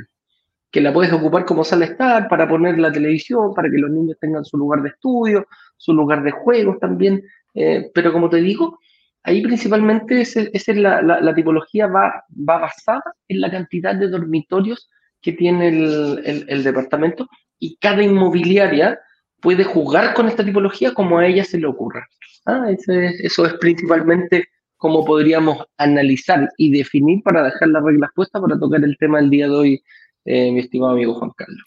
que 0.71 0.81
la 0.81 0.93
puedes 0.93 1.11
ocupar 1.11 1.45
como 1.45 1.63
sala 1.63 1.85
estar 1.85 2.27
para 2.29 2.47
poner 2.47 2.79
la 2.79 2.91
televisión, 2.91 3.53
para 3.53 3.69
que 3.69 3.77
los 3.77 3.91
niños 3.91 4.17
tengan 4.19 4.45
su 4.45 4.57
lugar 4.57 4.81
de 4.81 4.89
estudio, 4.89 5.45
su 5.77 5.93
lugar 5.93 6.23
de 6.23 6.31
juegos 6.31 6.79
también. 6.79 7.23
Eh, 7.53 7.91
pero 7.93 8.13
como 8.13 8.29
te 8.29 8.37
digo, 8.37 8.79
ahí 9.23 9.41
principalmente 9.41 10.21
es, 10.21 10.35
la, 10.69 11.33
tipología 11.35 11.87
va, 11.87 12.23
va 12.49 12.59
basada 12.59 13.03
en 13.27 13.41
la 13.41 13.51
cantidad 13.51 13.95
de 13.95 14.07
dormitorios 14.07 14.89
que 15.21 15.33
tiene 15.33 15.67
el, 15.67 16.63
departamento 16.63 17.27
y 17.59 17.77
cada 17.77 18.01
inmobiliaria 18.01 18.99
puede 19.39 19.63
jugar 19.63 20.13
con 20.13 20.27
esta 20.27 20.43
tipología 20.43 20.93
como 20.93 21.19
a 21.19 21.27
ella 21.27 21.43
se 21.43 21.59
le 21.59 21.67
ocurra. 21.67 22.07
Ah, 22.45 22.65
eso 22.69 23.45
es 23.45 23.53
principalmente 23.59 24.47
cómo 24.77 25.05
podríamos 25.05 25.63
analizar 25.77 26.49
y 26.57 26.71
definir 26.71 27.21
para 27.21 27.43
dejar 27.43 27.67
las 27.67 27.83
reglas 27.83 28.09
puestas 28.15 28.41
para 28.41 28.57
tocar 28.57 28.83
el 28.83 28.97
tema 28.97 29.19
del 29.19 29.29
día 29.29 29.45
de 29.45 29.53
hoy, 29.53 29.83
eh, 30.25 30.51
mi 30.51 30.59
estimado 30.59 30.93
amigo 30.93 31.13
Juan 31.15 31.31
Carlos. 31.35 31.61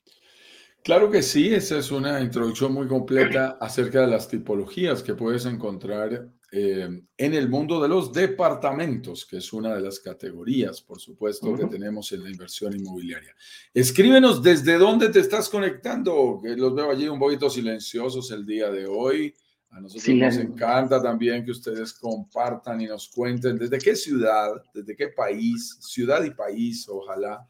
Claro 0.84 1.11
que 1.11 1.23
sí, 1.23 1.52
esa 1.54 1.78
es 1.78 1.90
una 1.90 2.20
introducción 2.20 2.75
muy 2.75 2.87
completa 2.87 3.56
acerca 3.58 4.02
de 4.02 4.06
las 4.06 4.28
tipologías 4.28 5.02
que 5.02 5.14
puedes 5.14 5.46
encontrar 5.46 6.28
eh, 6.52 6.88
en 7.16 7.34
el 7.34 7.49
mundo 7.49 7.80
de 7.80 7.88
los 7.88 8.12
departamentos, 8.12 9.25
que 9.25 9.38
es 9.38 9.52
una 9.54 9.75
de 9.75 9.80
las 9.80 9.99
categorías, 9.99 10.82
por 10.82 11.00
supuesto, 11.00 11.52
que 11.56 11.64
tenemos 11.64 12.12
en 12.12 12.23
la 12.23 12.30
inversión 12.30 12.76
inmobiliaria. 12.76 13.34
Escríbenos 13.73 14.42
desde 14.42 14.78
dónde 14.78 15.08
te 15.08 15.20
estás 15.20 15.49
conectando, 15.49 16.38
que 16.40 16.54
los 16.54 16.75
veo 16.75 16.90
allí 16.90 17.08
un 17.08 17.18
poquito 17.18 17.49
silenciosos 17.49 18.30
el 18.30 18.44
día 18.44 18.70
de 18.70 18.87
hoy. 18.87 19.34
A 19.70 19.80
nosotros 19.80 20.14
nos 20.14 20.37
encanta 20.37 21.02
también 21.02 21.44
que 21.44 21.50
ustedes 21.50 21.94
compartan 21.94 22.82
y 22.82 22.87
nos 22.87 23.08
cuenten 23.08 23.58
desde 23.58 23.78
qué 23.78 23.96
ciudad, 23.96 24.52
desde 24.73 24.94
qué 24.94 25.08
país, 25.08 25.78
ciudad 25.80 26.23
y 26.23 26.30
país, 26.30 26.87
ojalá, 26.88 27.44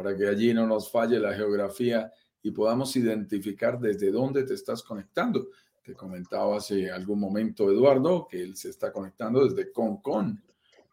para 0.00 0.16
que 0.16 0.26
allí 0.26 0.54
no 0.54 0.66
nos 0.66 0.90
falle 0.90 1.20
la 1.20 1.34
geografía 1.34 2.10
y 2.42 2.52
podamos 2.52 2.96
identificar 2.96 3.78
desde 3.78 4.10
dónde 4.10 4.44
te 4.44 4.54
estás 4.54 4.82
conectando. 4.82 5.48
Te 5.84 5.92
comentaba 5.92 6.56
hace 6.56 6.90
algún 6.90 7.20
momento 7.20 7.70
Eduardo 7.70 8.26
que 8.26 8.42
él 8.42 8.56
se 8.56 8.70
está 8.70 8.90
conectando 8.90 9.46
desde 9.46 9.70
Concón, 9.70 10.42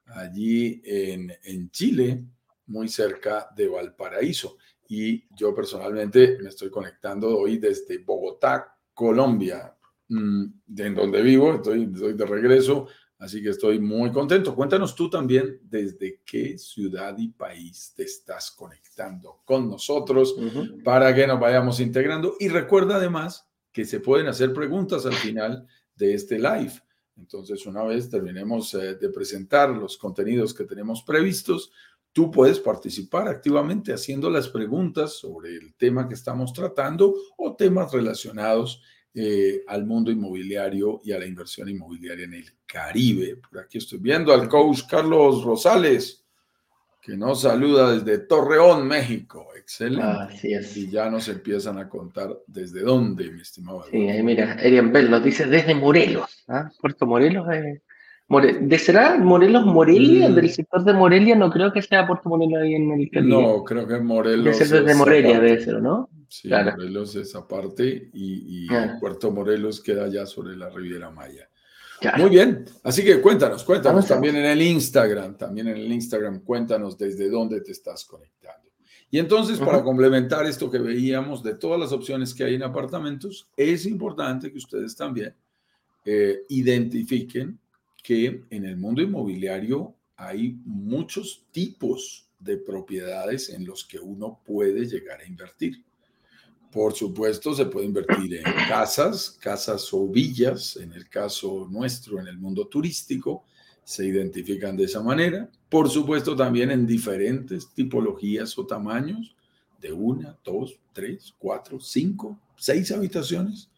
allí 0.08 0.82
en, 0.84 1.32
en 1.42 1.72
Chile, 1.72 2.26
muy 2.66 2.90
cerca 2.90 3.48
de 3.56 3.70
Valparaíso. 3.70 4.58
Y 4.90 5.24
yo 5.34 5.56
personalmente 5.56 6.38
me 6.42 6.50
estoy 6.50 6.70
conectando 6.70 7.38
hoy 7.38 7.60
desde 7.60 8.00
Bogotá, 8.00 8.78
Colombia, 8.94 9.74
mm, 10.10 10.46
en 10.80 10.96
donde 10.96 11.22
vivo, 11.22 11.54
estoy, 11.54 11.90
estoy 11.94 12.12
de 12.12 12.26
regreso, 12.26 12.90
así 13.20 13.42
que 13.42 13.50
estoy 13.50 13.80
muy 13.80 14.12
contento. 14.12 14.56
Cuéntanos 14.56 14.96
tú 14.96 15.10
también 15.10 15.60
desde 15.64 16.22
qué 16.26 16.58
ciudad 16.58 17.18
y 17.18 17.30
país 17.30 17.94
te 17.96 18.04
estás 18.04 18.52
conectando 18.52 19.42
con 19.46 19.70
nosotros 19.70 20.36
para 20.84 21.14
que 21.14 21.28
nos 21.28 21.40
vayamos 21.40 21.80
integrando. 21.80 22.36
Y 22.40 22.50
recuerda 22.50 22.98
además 22.98 23.48
que 23.72 23.86
se 23.86 24.00
pueden 24.00 24.28
hacer 24.28 24.54
preguntas 24.54 25.06
al 25.06 25.14
final 25.14 25.68
de 25.96 26.14
este 26.14 26.38
live. 26.38 26.74
Entonces, 27.18 27.66
una 27.66 27.84
vez 27.84 28.10
terminemos 28.10 28.74
eh, 28.76 28.96
de 28.96 29.10
presentar 29.10 29.70
los 29.70 29.98
contenidos 29.98 30.54
que 30.54 30.66
tenemos 30.66 31.02
previstos, 31.02 31.72
tú 32.14 32.32
puedes 32.32 32.60
participar 32.60 33.28
activamente 33.28 33.94
haciendo 33.94 34.30
las 34.30 34.50
preguntas 34.50 35.14
sobre 35.14 35.56
el 35.56 35.76
tema 35.76 36.08
que 36.08 36.14
estamos 36.14 36.54
tratando 36.54 37.14
o 37.38 37.56
temas 37.56 37.92
relacionados 37.92 38.82
eh, 39.20 39.64
al 39.66 39.84
mundo 39.84 40.12
inmobiliario 40.12 41.02
y 41.04 41.12
a 41.12 41.18
la 41.18 41.26
inversión 41.26 41.68
inmobiliaria 41.68 42.26
en 42.26 42.36
el 42.36 42.46
Caribe. 42.68 43.38
Por 43.38 43.62
aquí 43.62 43.80
estoy 43.80 43.98
viendo 43.98 44.32
al 44.32 44.48
coach 44.48 44.82
Carlos 44.88 45.44
Rosales 45.44 46.24
que 47.02 47.18
nos 47.18 47.42
saluda 47.42 47.98
desde 47.98 48.20
Torreón, 48.28 48.88
México. 48.88 49.48
Excelente. 49.58 50.06
Así 50.06 50.54
es. 50.54 50.78
Y 50.78 50.92
ya 50.92 51.10
nos 51.10 51.28
empiezan 51.30 51.80
a 51.80 51.90
contar 51.90 52.38
desde 52.46 52.82
dónde, 52.82 53.32
mi 53.32 53.42
estimado. 53.42 53.86
Sí, 53.90 54.08
ahí 54.08 54.22
mira, 54.22 54.54
Erian 54.62 54.92
Bell 54.92 55.10
nos 55.10 55.24
dice 55.24 55.48
desde 55.48 55.74
Morelos. 55.74 56.44
¿ah? 56.48 56.70
Puerto 56.80 57.08
Morelos. 57.08 57.48
Eh, 57.52 57.82
¿De 58.62 58.78
será 58.78 59.18
Morelos 59.18 59.66
Morelia? 59.66 60.30
Mm. 60.30 60.36
Del 60.36 60.50
sector 60.52 60.84
de 60.84 60.94
Morelia, 60.94 61.36
no 61.36 61.50
creo 61.50 61.74
que 61.74 61.82
sea 61.82 62.06
Puerto 62.06 62.30
Morelos 62.30 62.62
ahí 62.62 62.76
en 62.76 62.92
el 62.92 63.10
Caribe. 63.10 63.32
No, 63.32 63.64
creo 63.64 63.88
que 63.88 64.00
Morelos. 64.00 64.44
Debe 64.44 64.54
ser 64.54 64.84
desde 64.84 64.96
Morelia, 64.96 65.40
debe 65.40 65.60
ser, 65.60 65.82
¿no? 65.82 66.08
Sí, 66.30 66.50
Morelos 66.50 67.16
es 67.16 67.36
aparte 67.36 68.10
y, 68.14 68.66
y. 68.66 68.68
Puerto 69.00 69.32
Morelos 69.32 69.82
queda 69.82 70.08
ya 70.08 70.26
sobre 70.26 70.56
la 70.56 70.70
Riviera 70.70 71.10
Maya. 71.10 71.50
Muy 72.18 72.30
bien, 72.30 72.66
así 72.84 73.04
que 73.04 73.20
cuéntanos, 73.22 73.64
cuéntanos 73.64 74.06
también 74.06 74.36
en 74.36 74.46
el 74.46 74.62
Instagram, 74.62 75.36
también 75.36 75.68
en 75.70 75.78
el 75.78 75.92
Instagram, 75.92 76.42
cuéntanos 76.42 76.98
desde 76.98 77.28
dónde 77.30 77.62
te 77.62 77.72
estás 77.72 78.06
conectando. 78.06 78.70
Y 79.10 79.20
entonces, 79.20 79.58
para 79.58 79.84
complementar 79.84 80.46
esto 80.46 80.70
que 80.70 80.80
veíamos 80.80 81.42
de 81.42 81.56
todas 81.56 81.80
las 81.80 81.92
opciones 81.94 82.34
que 82.34 82.44
hay 82.44 82.56
en 82.56 82.64
apartamentos, 82.64 83.50
es 83.56 83.86
importante 83.86 84.52
que 84.52 84.58
ustedes 84.58 84.96
también 84.96 85.34
eh, 86.06 86.42
identifiquen 86.50 87.58
que 88.04 88.44
en 88.50 88.66
el 88.66 88.78
mundo 88.78 89.02
inmobiliario 89.02 89.96
hay 90.18 90.60
muchos 90.66 91.46
tipos 91.52 92.30
de 92.40 92.58
propiedades 92.58 93.50
en 93.50 93.66
los 93.66 93.86
que 93.86 94.00
uno 94.00 94.42
puede 94.46 94.86
llegar 94.86 95.22
a 95.22 95.26
invertir. 95.26 95.84
Por 96.72 96.94
supuesto, 96.94 97.54
se 97.54 97.66
puede 97.66 97.86
invertir 97.86 98.36
en 98.36 98.44
casas, 98.68 99.38
casas 99.40 99.88
o 99.94 100.08
villas, 100.08 100.78
en 100.78 100.94
el 100.94 101.08
caso 101.08 101.68
nuestro, 101.70 102.20
en 102.20 102.28
el 102.28 102.38
mundo 102.38 102.68
turístico, 102.68 103.46
se 103.84 104.06
identifican 104.06 104.76
de 104.76 104.84
esa 104.84 105.02
manera. 105.02 105.50
Por 105.70 105.90
supuesto, 105.90 106.36
también 106.36 106.72
en 106.72 106.86
diferentes 106.86 107.70
tipologías 107.74 108.58
o 108.58 108.66
tamaños, 108.66 109.34
de 109.82 109.94
una, 109.94 110.38
dos, 110.44 110.80
tres, 110.94 111.34
cuatro, 111.38 111.80
cinco, 111.80 112.38
seis 112.56 112.92
habitaciones. 112.92 113.70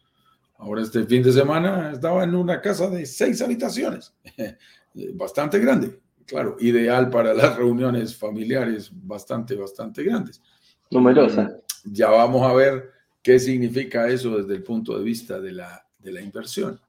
Ahora 0.58 0.82
este 0.82 1.04
fin 1.04 1.22
de 1.22 1.32
semana 1.32 1.92
estaba 1.92 2.24
en 2.24 2.34
una 2.34 2.60
casa 2.60 2.90
de 2.90 3.06
seis 3.06 3.40
habitaciones, 3.40 4.12
bastante 5.14 5.58
grande, 5.58 5.98
claro, 6.26 6.56
ideal 6.60 7.08
para 7.08 7.32
las 7.32 7.56
reuniones 7.56 8.16
familiares, 8.16 8.90
bastante, 8.92 9.54
bastante 9.54 10.02
grandes. 10.02 10.42
Numerosa 10.90 11.60
ya 11.84 12.10
vamos 12.10 12.42
a 12.42 12.52
ver 12.52 12.90
qué 13.22 13.38
significa 13.38 14.08
eso 14.08 14.38
desde 14.38 14.54
el 14.54 14.62
punto 14.62 14.96
de 14.98 15.04
vista 15.04 15.40
de 15.40 15.52
la, 15.52 15.86
de 15.98 16.12
la 16.12 16.20
inversión. 16.20 16.80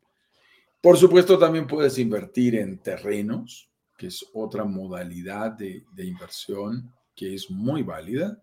Por 0.80 0.98
supuesto, 0.98 1.38
también 1.38 1.68
puedes 1.68 1.98
invertir 1.98 2.56
en 2.56 2.80
terrenos, 2.80 3.70
que 3.98 4.08
es 4.08 4.26
otra 4.34 4.64
modalidad 4.64 5.52
de, 5.52 5.86
de 5.94 6.06
inversión 6.06 6.92
que 7.16 7.36
es 7.36 7.52
muy 7.52 7.84
válida 7.84 8.42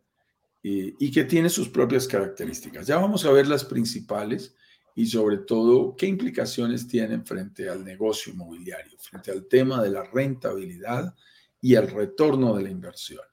eh, 0.62 0.94
y 0.98 1.10
que 1.10 1.24
tiene 1.24 1.48
sus 1.48 1.68
propias 1.68 2.06
características. 2.06 2.86
Ya 2.86 2.96
vamos 2.96 3.24
a 3.24 3.32
ver 3.32 3.48
las 3.48 3.64
principales 3.64 4.54
y 4.94 5.06
sobre 5.06 5.38
todo 5.38 5.96
qué 5.96 6.06
implicaciones 6.06 6.86
tienen 6.86 7.24
frente 7.24 7.68
al 7.68 7.84
negocio 7.84 8.32
inmobiliario, 8.32 8.98
frente 8.98 9.32
al 9.32 9.46
tema 9.46 9.82
de 9.82 9.90
la 9.90 10.04
rentabilidad 10.04 11.14
y 11.60 11.74
el 11.74 11.88
retorno 11.88 12.54
de 12.54 12.62
la 12.62 12.70
inversión. 12.70 13.27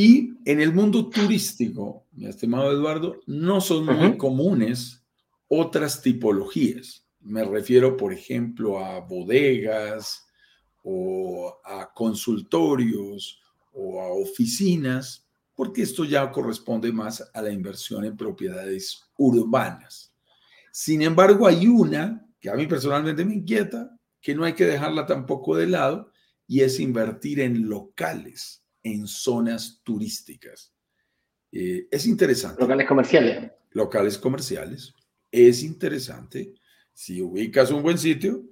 Y 0.00 0.38
en 0.44 0.60
el 0.60 0.72
mundo 0.72 1.10
turístico, 1.10 2.06
mi 2.12 2.26
estimado 2.26 2.70
Eduardo, 2.70 3.16
no 3.26 3.60
son 3.60 3.84
muy 3.84 4.16
comunes 4.16 5.02
otras 5.48 6.00
tipologías. 6.00 7.04
Me 7.18 7.42
refiero, 7.42 7.96
por 7.96 8.12
ejemplo, 8.12 8.78
a 8.78 9.00
bodegas 9.00 10.24
o 10.84 11.52
a 11.64 11.92
consultorios 11.92 13.40
o 13.72 14.00
a 14.00 14.12
oficinas, 14.12 15.26
porque 15.56 15.82
esto 15.82 16.04
ya 16.04 16.30
corresponde 16.30 16.92
más 16.92 17.28
a 17.34 17.42
la 17.42 17.50
inversión 17.50 18.04
en 18.04 18.16
propiedades 18.16 19.02
urbanas. 19.16 20.14
Sin 20.70 21.02
embargo, 21.02 21.44
hay 21.44 21.66
una 21.66 22.24
que 22.38 22.50
a 22.50 22.54
mí 22.54 22.68
personalmente 22.68 23.24
me 23.24 23.34
inquieta, 23.34 23.98
que 24.20 24.32
no 24.32 24.44
hay 24.44 24.52
que 24.52 24.64
dejarla 24.64 25.06
tampoco 25.06 25.56
de 25.56 25.66
lado, 25.66 26.12
y 26.46 26.60
es 26.60 26.78
invertir 26.78 27.40
en 27.40 27.68
locales 27.68 28.62
en 28.82 29.06
zonas 29.06 29.80
turísticas. 29.82 30.72
Eh, 31.52 31.88
es 31.90 32.06
interesante. 32.06 32.60
Locales 32.60 32.86
comerciales. 32.86 33.52
Locales 33.70 34.18
comerciales. 34.18 34.94
Es 35.30 35.62
interesante. 35.62 36.54
Si 36.92 37.20
ubicas 37.22 37.70
un 37.70 37.82
buen 37.82 37.98
sitio 37.98 38.44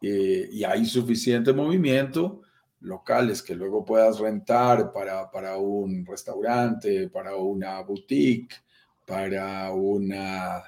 eh, 0.00 0.48
y 0.50 0.64
hay 0.64 0.84
suficiente 0.84 1.52
movimiento, 1.52 2.42
locales 2.80 3.42
que 3.42 3.54
luego 3.54 3.84
puedas 3.84 4.18
rentar 4.18 4.92
para, 4.92 5.30
para 5.30 5.56
un 5.56 6.04
restaurante, 6.04 7.08
para 7.08 7.36
una 7.36 7.80
boutique, 7.80 8.54
para 9.06 9.70
una, 9.72 10.62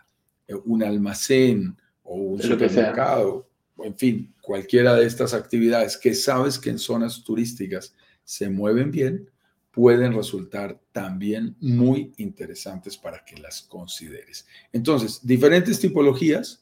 eh, 0.47 0.55
un 0.55 0.83
almacén 0.83 1.77
o 2.03 2.17
un 2.17 2.43
supermercado, 2.43 3.49
en 3.79 3.97
fin, 3.97 4.35
cualquiera 4.41 4.95
de 4.95 5.07
estas 5.07 5.35
actividades 5.35 5.97
que 5.97 6.15
sabes 6.15 6.59
que 6.59 6.71
en 6.71 6.79
zonas 6.79 7.25
turísticas 7.25 7.95
se 8.25 8.49
mueven 8.49 8.91
bien, 8.91 9.31
pueden 9.71 10.15
resultar 10.15 10.81
también 10.93 11.57
muy 11.61 12.13
interesantes 12.17 12.97
para 12.97 13.25
que 13.25 13.37
las 13.37 13.63
consideres. 13.63 14.47
Entonces, 14.73 15.21
diferentes 15.23 15.81
tipologías 15.81 16.61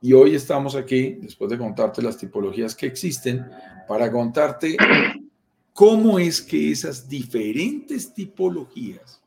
Y 0.00 0.12
hoy 0.12 0.34
estamos 0.34 0.76
aquí, 0.76 1.16
después 1.18 1.50
de 1.50 1.56
contarte 1.56 2.02
las 2.02 2.18
tipologías 2.18 2.74
que 2.74 2.84
existen, 2.84 3.46
para 3.88 4.12
contarte 4.12 4.76
cómo 5.72 6.18
es 6.18 6.42
que 6.42 6.70
esas 6.70 7.08
diferentes 7.08 8.12
tipologías 8.12 9.22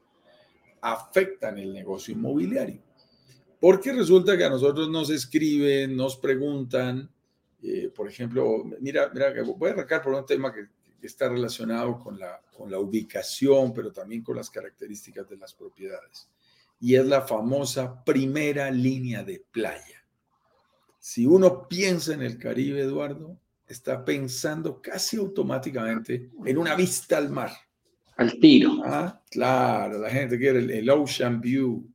afectan 0.80 1.58
el 1.58 1.74
negocio 1.74 2.14
inmobiliario. 2.14 2.80
Porque 3.60 3.92
resulta 3.92 4.38
que 4.38 4.44
a 4.44 4.52
nosotros 4.52 4.88
nos 4.88 5.10
escriben, 5.10 5.98
nos 5.98 6.16
preguntan, 6.16 7.10
eh, 7.64 7.92
por 7.94 8.08
ejemplo, 8.08 8.64
mira, 8.80 9.10
mira, 9.12 9.34
voy 9.44 9.70
a 9.70 9.74
arrancar 9.74 10.04
por 10.04 10.14
un 10.14 10.28
tema 10.28 10.54
que, 10.54 10.68
está 11.02 11.30
relacionado 11.30 12.00
con 12.00 12.18
la, 12.20 12.42
con 12.56 12.72
la 12.72 12.80
ubicación, 12.80 13.74
pero 13.74 13.92
también 13.92 14.24
con 14.24 14.36
las 14.36 14.50
características 14.50 15.30
de 15.30 15.38
las 15.38 15.54
propiedades. 15.54 16.28
Y 16.80 16.96
es 16.96 17.06
la 17.06 17.22
famosa 17.22 18.04
primera 18.04 18.70
línea 18.72 19.24
de 19.24 19.44
playa. 19.52 20.04
Si 21.00 21.26
uno 21.26 21.68
piensa 21.68 22.14
en 22.14 22.22
el 22.22 22.38
Caribe, 22.38 22.82
Eduardo, 22.82 23.40
está 23.68 24.04
pensando 24.04 24.82
casi 24.82 25.18
automáticamente 25.18 26.32
en 26.46 26.58
una 26.58 26.76
vista 26.76 27.18
al 27.18 27.30
mar. 27.30 27.52
Al 28.16 28.40
tiro. 28.40 28.82
Ah, 28.84 29.22
claro, 29.30 30.00
la 30.00 30.10
gente 30.10 30.38
quiere 30.40 30.60
el, 30.60 30.90
ocean 30.90 31.40
view. 31.40 31.88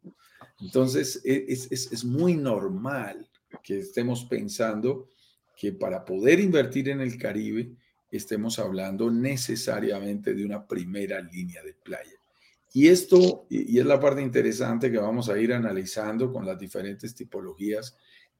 Entonces, 0.61 1.21
e, 1.25 1.47
es, 1.49 1.71
es, 1.73 1.91
es, 1.91 2.05
muy 2.05 2.37
normal 2.37 3.29
que 3.63 3.81
estemos 3.81 4.25
pensando 4.27 5.09
que 5.57 5.73
para 5.73 6.05
poder 6.05 6.39
invertir 6.39 6.89
en 6.89 7.01
el 7.01 7.19
Caribe, 7.19 7.73
estemos 8.16 8.59
hablando 8.59 9.11
necesariamente 9.11 10.35
de 10.35 10.45
una 10.45 10.66
primera 10.66 11.21
línea 11.21 11.62
de 11.62 11.75
playa. 11.75 12.21
Y 12.75 12.88
esto, 12.88 13.47
y 13.50 13.78
es 13.78 13.85
la 13.85 14.00
parte 14.00 14.23
interesante 14.23 14.90
que 14.90 14.99
vamos 14.99 15.28
a 15.28 15.38
ir 15.38 15.52
analizando 15.52 16.33
con 16.33 16.47
las 16.47 16.59
diferentes 16.59 17.14
tipologías, 17.14 17.97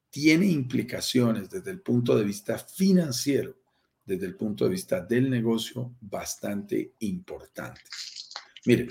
tiene 0.09 0.47
implicaciones 0.47 1.51
desde 1.51 1.71
el 1.71 1.81
punto 1.81 2.17
de 2.17 2.25
vista 2.25 2.59
financiero, 2.59 3.57
desde 4.05 4.27
el 4.27 4.37
punto 4.37 4.65
de 4.65 4.71
vista 4.71 5.01
del 5.01 5.29
negocio, 5.31 5.95
bastante 6.01 6.95
importantes. 7.01 8.31
Miren, 8.65 8.91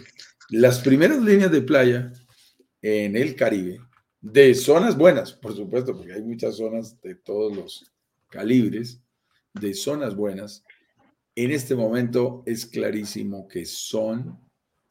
las 0.49 0.79
primeras 0.79 1.21
líneas 1.21 1.51
de 1.51 1.61
playa 1.61 2.11
en 2.81 3.15
el 3.15 3.35
Caribe, 3.35 3.79
de 4.19 4.53
zonas 4.53 4.97
buenas, 4.97 5.33
por 5.33 5.55
supuesto, 5.55 5.95
porque 5.95 6.13
hay 6.13 6.21
muchas 6.21 6.57
zonas 6.57 7.01
de 7.01 7.15
todos 7.15 7.55
los 7.55 7.91
calibres, 8.29 9.01
de 9.53 9.73
zonas 9.73 10.15
buenas, 10.15 10.63
en 11.35 11.51
este 11.51 11.75
momento 11.75 12.43
es 12.45 12.65
clarísimo 12.65 13.47
que 13.47 13.65
son 13.65 14.39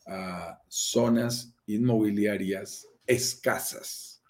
ah, 0.07 0.61
zonas 0.69 1.55
inmobiliarias 1.67 2.87
escasas. 3.07 4.23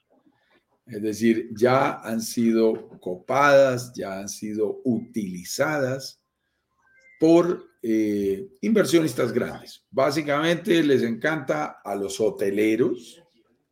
Es 0.86 1.02
decir, 1.02 1.50
ya 1.52 2.00
han 2.00 2.20
sido 2.20 2.88
copadas, 3.00 3.92
ya 3.94 4.18
han 4.18 4.28
sido 4.28 4.80
utilizadas 4.84 6.20
por 7.20 7.64
eh, 7.82 8.48
inversionistas 8.60 9.32
grandes. 9.32 9.84
Básicamente 9.90 10.82
les 10.82 11.02
encanta 11.02 11.80
a 11.84 11.94
los 11.94 12.18
hoteleros 12.20 13.22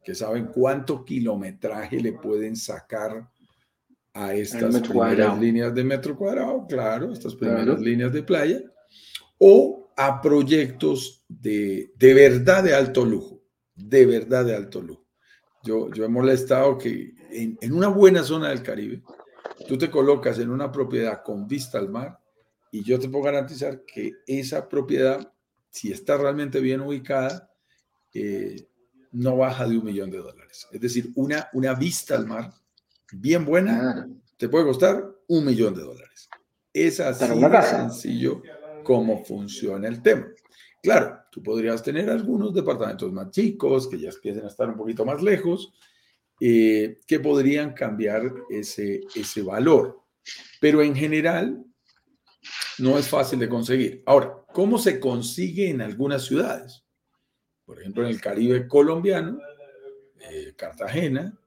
que 0.04 0.14
saben 0.14 0.46
cuánto 0.46 1.04
kilometraje 1.04 2.00
le 2.00 2.12
pueden 2.12 2.56
sacar 2.56 3.28
a 4.18 4.34
estas 4.34 4.80
primeras 4.80 5.38
líneas 5.38 5.72
de 5.72 5.84
metro 5.84 6.16
cuadrado, 6.16 6.66
claro, 6.66 7.12
estas 7.12 7.36
primeras 7.36 7.80
líneas 7.80 8.12
de 8.12 8.24
playa, 8.24 8.60
o 9.38 9.92
a 9.96 10.20
proyectos 10.20 11.24
de, 11.28 11.92
de 11.96 12.14
verdad 12.14 12.64
de 12.64 12.74
alto 12.74 13.04
lujo, 13.04 13.40
de 13.76 14.06
verdad 14.06 14.44
de 14.44 14.56
alto 14.56 14.82
lujo. 14.82 15.06
Yo, 15.62 15.92
yo 15.92 16.04
he 16.04 16.08
molestado 16.08 16.76
que 16.76 17.14
en, 17.30 17.58
en, 17.60 17.72
una 17.72 17.86
buena 17.86 18.24
zona 18.24 18.48
del 18.48 18.62
Caribe, 18.62 19.02
tú 19.68 19.78
te 19.78 19.88
colocas 19.88 20.40
en 20.40 20.50
una 20.50 20.72
propiedad 20.72 21.22
con 21.22 21.46
vista 21.46 21.78
al 21.78 21.88
mar 21.88 22.18
y 22.72 22.82
yo 22.82 22.98
te 22.98 23.08
puedo 23.08 23.24
garantizar 23.24 23.84
que 23.84 24.14
esa 24.26 24.68
propiedad, 24.68 25.32
si 25.70 25.92
está 25.92 26.16
realmente 26.16 26.58
bien 26.58 26.80
ubicada, 26.80 27.52
eh, 28.12 28.66
no 29.12 29.36
baja 29.36 29.68
de 29.68 29.78
un 29.78 29.84
millón 29.84 30.10
de 30.10 30.18
dólares. 30.18 30.66
Es 30.72 30.80
decir, 30.80 31.12
una, 31.14 31.48
una 31.52 31.74
vista 31.74 32.16
al 32.16 32.26
mar 32.26 32.52
bien 33.12 33.44
buena, 33.44 34.08
te 34.36 34.48
puede 34.48 34.64
costar 34.64 35.04
un 35.28 35.44
millón 35.44 35.74
de 35.74 35.82
dólares. 35.82 36.28
Es 36.72 37.00
así 37.00 37.26
de 37.26 37.62
sencillo 37.62 38.42
cómo 38.84 39.24
funciona 39.24 39.88
el 39.88 40.02
tema. 40.02 40.28
Claro, 40.82 41.18
tú 41.30 41.42
podrías 41.42 41.82
tener 41.82 42.08
algunos 42.08 42.54
departamentos 42.54 43.12
más 43.12 43.30
chicos 43.30 43.88
que 43.88 43.98
ya 43.98 44.10
empiecen 44.10 44.44
a 44.44 44.48
estar 44.48 44.68
un 44.68 44.76
poquito 44.76 45.04
más 45.04 45.22
lejos, 45.22 45.72
eh, 46.40 47.00
que 47.06 47.18
podrían 47.18 47.72
cambiar 47.72 48.32
ese, 48.48 49.00
ese 49.14 49.42
valor. 49.42 50.02
Pero 50.60 50.82
en 50.82 50.94
general, 50.94 51.64
no 52.78 52.96
es 52.96 53.08
fácil 53.08 53.38
de 53.40 53.48
conseguir. 53.48 54.02
Ahora, 54.06 54.44
¿cómo 54.52 54.78
se 54.78 55.00
consigue 55.00 55.68
en 55.68 55.82
algunas 55.82 56.24
ciudades? 56.24 56.84
Por 57.64 57.80
ejemplo, 57.80 58.04
en 58.04 58.10
el 58.10 58.20
Caribe 58.20 58.68
colombiano, 58.68 59.38
eh, 60.20 60.54
Cartagena, 60.56 61.38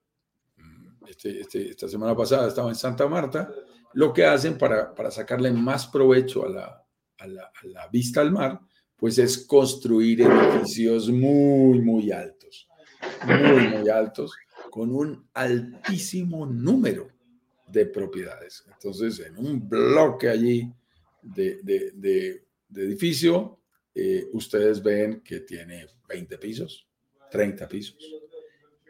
este, 1.12 1.41
este, 1.41 1.71
esta 1.71 1.89
semana 1.89 2.15
pasada 2.15 2.47
estaba 2.47 2.69
en 2.69 2.76
Santa 2.76 3.08
Marta, 3.08 3.54
lo 3.93 4.13
que 4.13 4.24
hacen 4.24 4.58
para, 4.58 4.95
para 4.95 5.12
sacarle 5.12 5.52
más 5.52 5.88
provecho 5.88 6.45
a 6.45 6.50
la, 6.50 6.86
a, 7.19 7.28
la, 7.28 7.88
vista 7.91 8.21
al 8.21 8.32
mar, 8.32 8.62
pues 8.95 9.17
es 9.17 9.45
construir 9.45 10.21
edificios 10.21 11.10
muy, 11.10 11.82
muy 11.82 12.12
altos, 12.12 12.69
muy, 13.26 13.67
muy 13.67 13.89
altos, 13.89 14.34
con 14.69 14.93
un 14.95 15.28
altísimo 15.34 16.45
número 16.45 17.10
de 17.67 17.86
propiedades. 17.88 18.63
Entonces, 18.71 19.19
en 19.19 19.38
un 19.38 19.67
bloque 19.67 20.30
allí 20.30 20.71
de, 21.21 21.60
de, 21.62 21.91
de, 21.93 22.45
de 22.69 22.84
edificio, 22.84 23.60
eh, 23.93 24.30
ustedes 24.32 24.82
ven 24.82 25.21
que 25.21 25.41
tiene 25.41 25.88
20 26.08 26.38
pisos, 26.38 26.88
30 27.30 27.67
pisos 27.67 28.21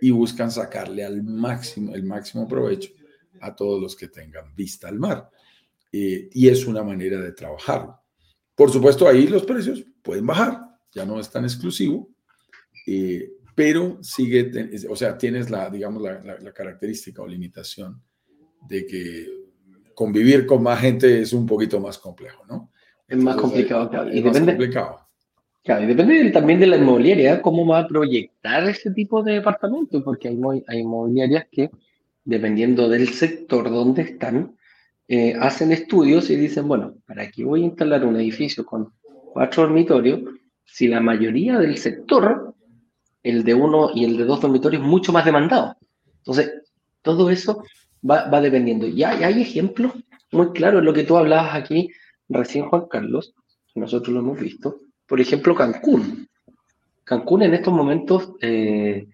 y 0.01 0.09
buscan 0.09 0.49
sacarle 0.51 1.05
al 1.05 1.23
máximo, 1.23 1.93
el 1.93 2.03
máximo 2.03 2.47
provecho 2.47 2.91
a 3.39 3.55
todos 3.55 3.79
los 3.79 3.95
que 3.95 4.07
tengan 4.07 4.53
vista 4.55 4.87
al 4.87 4.99
mar. 4.99 5.29
Eh, 5.91 6.27
y 6.33 6.47
es 6.47 6.65
una 6.65 6.83
manera 6.83 7.21
de 7.21 7.31
trabajar. 7.33 7.87
Por 8.55 8.71
supuesto, 8.71 9.07
ahí 9.07 9.27
los 9.27 9.43
precios 9.43 9.85
pueden 10.01 10.25
bajar, 10.25 10.59
ya 10.91 11.05
no 11.05 11.19
es 11.19 11.29
tan 11.29 11.43
exclusivo, 11.43 12.09
eh, 12.87 13.31
pero 13.53 13.99
sigue, 14.01 14.51
o 14.89 14.95
sea, 14.95 15.17
tienes 15.17 15.51
la, 15.51 15.69
digamos, 15.69 16.01
la, 16.01 16.19
la, 16.39 16.51
característica 16.51 17.21
o 17.21 17.27
limitación 17.27 18.01
de 18.67 18.85
que 18.87 19.27
convivir 19.93 20.47
con 20.47 20.63
más 20.63 20.79
gente 20.79 21.21
es 21.21 21.31
un 21.31 21.45
poquito 21.45 21.79
más 21.79 21.99
complejo, 21.99 22.43
¿no? 22.47 22.71
Es 23.07 23.17
más 23.17 23.35
complicado, 23.35 23.89
claro. 23.89 24.09
Es 24.09 24.23
más 24.23 24.39
complicado. 24.39 25.00
Claro, 25.63 25.83
y 25.83 25.87
depende 25.87 26.31
también 26.31 26.59
de 26.59 26.65
la 26.65 26.77
inmobiliaria, 26.77 27.41
cómo 27.41 27.65
va 27.67 27.79
a 27.79 27.87
proyectar 27.87 28.67
ese 28.67 28.91
tipo 28.91 29.21
de 29.21 29.33
departamentos, 29.33 30.01
porque 30.03 30.29
hay, 30.29 30.39
hay 30.67 30.79
inmobiliarias 30.79 31.45
que, 31.51 31.69
dependiendo 32.23 32.89
del 32.89 33.09
sector 33.09 33.69
donde 33.69 34.01
están, 34.01 34.55
eh, 35.07 35.35
hacen 35.39 35.71
estudios 35.71 36.29
y 36.31 36.35
dicen, 36.35 36.67
bueno, 36.67 36.95
¿para 37.05 37.29
qué 37.29 37.43
voy 37.43 37.61
a 37.61 37.65
instalar 37.65 38.05
un 38.05 38.15
edificio 38.15 38.65
con 38.65 38.91
cuatro 39.33 39.63
dormitorios 39.63 40.21
si 40.65 40.87
la 40.87 40.99
mayoría 40.99 41.59
del 41.59 41.77
sector, 41.77 42.55
el 43.21 43.43
de 43.43 43.53
uno 43.53 43.91
y 43.93 44.05
el 44.05 44.17
de 44.17 44.25
dos 44.25 44.41
dormitorios, 44.41 44.81
es 44.81 44.87
mucho 44.87 45.11
más 45.13 45.25
demandado? 45.25 45.75
Entonces, 46.17 46.53
todo 47.03 47.29
eso 47.29 47.63
va, 48.09 48.27
va 48.29 48.41
dependiendo. 48.41 48.87
Y 48.87 49.03
hay, 49.03 49.23
hay 49.23 49.41
ejemplos 49.41 49.93
muy 50.31 50.53
claros, 50.53 50.83
lo 50.83 50.93
que 50.93 51.03
tú 51.03 51.17
hablabas 51.17 51.53
aquí 51.53 51.89
recién, 52.29 52.65
Juan 52.65 52.87
Carlos, 52.89 53.35
nosotros 53.75 54.13
lo 54.13 54.21
hemos 54.21 54.39
visto, 54.39 54.79
por 55.11 55.19
ejemplo, 55.19 55.53
Cancún. 55.53 56.25
Cancún 57.03 57.43
en 57.43 57.53
estos 57.53 57.73
momentos, 57.73 58.31
eh, 58.39 59.07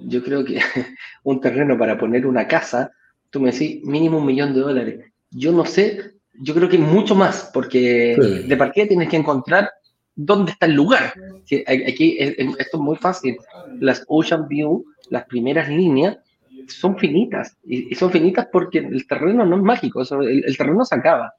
yo 0.00 0.20
creo 0.24 0.44
que 0.44 0.58
un 1.22 1.40
terreno 1.40 1.78
para 1.78 1.96
poner 1.96 2.26
una 2.26 2.48
casa, 2.48 2.90
tú 3.30 3.38
me 3.38 3.52
decís 3.52 3.80
mínimo 3.84 4.18
un 4.18 4.26
millón 4.26 4.52
de 4.54 4.60
dólares. 4.60 5.12
Yo 5.30 5.52
no 5.52 5.64
sé, 5.64 6.14
yo 6.40 6.52
creo 6.52 6.68
que 6.68 6.78
mucho 6.78 7.14
más, 7.14 7.48
porque 7.54 8.44
de 8.44 8.56
partida 8.56 8.88
tienes 8.88 9.08
que 9.08 9.18
encontrar 9.18 9.70
dónde 10.16 10.50
está 10.50 10.66
el 10.66 10.72
lugar. 10.72 11.14
Aquí 11.68 12.16
esto 12.18 12.76
es 12.78 12.82
muy 12.82 12.96
fácil. 12.96 13.36
Las 13.78 14.04
Ocean 14.08 14.48
View, 14.48 14.84
las 15.10 15.26
primeras 15.26 15.68
líneas, 15.68 16.18
son 16.68 16.96
finitas. 16.98 17.56
Y, 17.64 17.94
son 17.94 18.10
finitas 18.10 18.48
porque 18.52 18.78
el 18.78 19.06
terreno 19.06 19.44
no 19.44 19.56
es 19.56 19.62
mágico, 19.62 20.02
el, 20.22 20.56
terreno 20.56 20.84
se 20.84 20.94
acaba. 20.94 21.34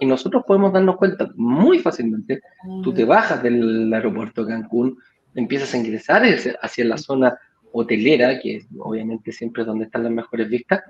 Y 0.00 0.06
nosotros 0.06 0.44
podemos 0.46 0.72
darnos 0.72 0.96
cuenta 0.96 1.30
muy 1.36 1.78
fácilmente. 1.78 2.40
Tú 2.82 2.92
te 2.92 3.04
bajas 3.04 3.42
del 3.42 3.92
aeropuerto 3.92 4.44
de 4.44 4.52
Cancún, 4.52 4.98
empiezas 5.34 5.74
a 5.74 5.78
ingresar 5.78 6.22
hacia 6.62 6.84
la 6.84 6.98
zona 6.98 7.38
hotelera, 7.72 8.38
que 8.40 8.64
obviamente 8.78 9.32
siempre 9.32 9.62
es 9.62 9.66
donde 9.66 9.84
están 9.84 10.04
las 10.04 10.12
mejores 10.12 10.48
vistas, 10.48 10.82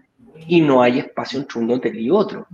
y 0.46 0.60
no 0.60 0.82
hay 0.82 1.00
espacio 1.00 1.40
entre 1.40 1.60
un 1.60 1.70
hotel 1.70 1.98
y 1.98 2.10
otro. 2.10 2.46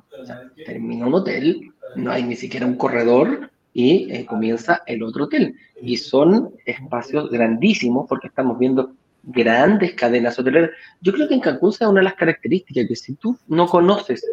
termina 0.64 1.06
un 1.06 1.14
hotel, 1.14 1.72
no 1.96 2.10
hay 2.10 2.22
ni 2.22 2.36
siquiera 2.36 2.66
un 2.66 2.76
corredor 2.76 3.50
y 3.72 4.12
eh, 4.12 4.24
comienza 4.24 4.82
el 4.86 5.02
otro 5.02 5.24
hotel. 5.24 5.56
Y 5.80 5.96
son 5.96 6.54
espacios 6.64 7.30
grandísimos 7.30 8.06
porque 8.08 8.28
estamos 8.28 8.58
viendo 8.58 8.92
grandes 9.26 9.94
cadenas 9.94 10.38
hoteleras. 10.38 10.70
Yo 11.00 11.12
creo 11.12 11.28
que 11.28 11.34
en 11.34 11.40
Cancún 11.40 11.70
es 11.70 11.80
una 11.80 12.00
de 12.00 12.04
las 12.04 12.14
características, 12.14 12.87
que 12.87 12.96
si 12.96 13.14
tú 13.14 13.38
no 13.48 13.66
conoces 13.66 14.24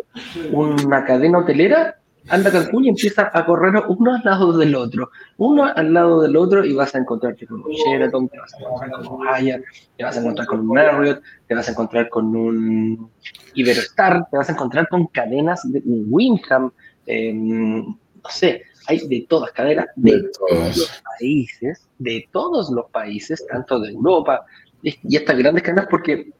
una 0.51 1.05
cadena 1.05 1.39
hotelera, 1.39 1.95
anda 2.29 2.49
a 2.49 2.53
Cancún 2.53 2.85
y 2.85 2.89
empieza 2.89 3.31
a 3.33 3.45
correr 3.45 3.73
uno 3.87 4.15
al 4.15 4.21
lado 4.23 4.57
del 4.57 4.75
otro, 4.75 5.09
uno 5.37 5.65
al 5.65 5.93
lado 5.93 6.21
del 6.21 6.35
otro 6.35 6.63
y 6.63 6.73
vas 6.73 6.93
a 6.95 6.99
encontrarte 6.99 7.47
con 7.47 7.63
un 7.63 7.71
Sheraton, 7.71 8.29
te 8.29 8.39
vas 8.39 8.53
a 8.53 8.57
encontrar 8.59 8.91
con 8.91 9.07
un 9.13 9.27
Hyatt, 9.27 9.61
te 9.97 10.03
vas 10.03 10.17
a 10.17 10.19
encontrar 10.19 10.47
con 10.47 10.59
un 10.59 10.67
Marriott, 10.67 11.21
te 11.47 11.55
vas 11.55 11.67
a 11.67 11.71
encontrar 11.71 12.09
con 12.09 12.35
un 12.35 13.11
Iberostar, 13.53 14.27
te 14.29 14.37
vas 14.37 14.49
a 14.49 14.51
encontrar 14.53 14.87
con 14.87 15.07
cadenas 15.07 15.61
de 15.71 15.81
Winham, 15.85 16.71
em, 17.05 17.85
no 17.85 18.29
sé, 18.29 18.63
hay 18.87 19.07
de 19.07 19.25
todas 19.27 19.51
cadenas, 19.51 19.87
de, 19.95 20.29
todos 20.37 20.77
los 20.77 21.01
países, 21.17 21.87
de 21.97 22.27
todos 22.31 22.69
los 22.71 22.89
países, 22.89 23.45
tanto 23.47 23.79
de 23.79 23.91
Europa, 23.91 24.45
y 24.83 25.15
estas 25.15 25.37
grandes 25.37 25.63
cadenas 25.63 25.87
porque 25.89 26.31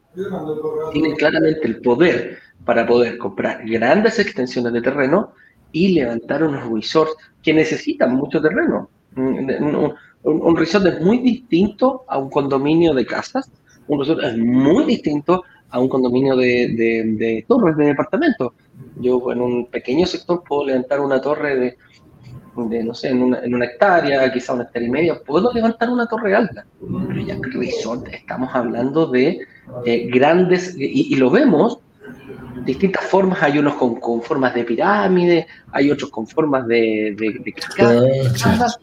tienen 0.92 1.16
claramente 1.16 1.68
el 1.68 1.82
poder 1.82 2.40
para 2.66 2.86
poder 2.86 3.18
comprar 3.18 3.66
grandes 3.66 4.20
extensiones 4.20 4.74
de 4.74 4.82
terreno 4.82 5.34
y 5.72 5.94
levantar 5.94 6.44
unos 6.44 6.70
resorts 6.70 7.16
que 7.42 7.54
necesitan 7.54 8.16
mucho 8.16 8.42
terreno. 8.42 8.90
Un, 9.16 9.96
un, 10.24 10.58
resort 10.58 10.86
es 10.86 11.02
muy 11.02 11.20
distinto 11.20 12.04
a 12.08 12.18
un 12.18 12.30
condominio 12.30 12.94
de 12.94 13.06
casas, 13.06 13.50
un 13.88 14.00
resort 14.00 14.24
es 14.24 14.38
muy 14.38 14.86
distinto 14.86 15.44
a 15.70 15.80
un 15.80 15.90
condominio 15.90 16.36
de, 16.36 17.16
de, 17.18 17.46
torres 17.48 17.76
de 17.78 17.86
departamentos. 17.88 18.54
Yo 18.98 19.32
en 19.32 19.42
un 19.42 19.66
pequeño 19.68 20.06
sector 20.06 20.44
puedo 20.48 20.66
levantar 20.66 21.00
una 21.00 21.22
torre 21.22 21.56
de, 21.58 21.78
de 22.56 22.84
no 22.84 22.94
sé, 22.94 23.10
en 23.10 23.24
una, 23.24 23.40
en 23.40 23.56
una, 23.56 23.66
hectárea, 23.66 24.32
quizá 24.32 24.54
una 24.54 24.64
hectárea 24.64 24.88
y 24.88 24.92
media, 24.92 25.20
puedo 25.26 25.52
levantar 25.54 25.90
una 25.90 26.08
torre 26.08 26.36
alta. 26.36 26.66
Pero 26.80 27.22
ya 27.22 27.38
resort 27.42 28.08
estamos 28.10 28.50
hablando 28.54 29.08
de 29.08 29.40
eh, 29.86 30.10
grandes, 30.12 30.76
y, 30.78 31.14
y, 31.14 31.16
lo 31.16 31.30
vemos 31.30 31.80
distintas 32.66 33.06
formas, 33.06 33.42
hay 33.42 33.58
unos 33.58 33.76
con, 33.76 34.00
con, 34.00 34.22
formas 34.22 34.54
de 34.54 34.64
pirámide, 34.64 35.48
hay 35.72 35.92
otros 35.92 36.10
con 36.10 36.28
formas 36.28 36.68
de, 36.68 37.16
de, 37.18 37.54
cada, 37.76 38.04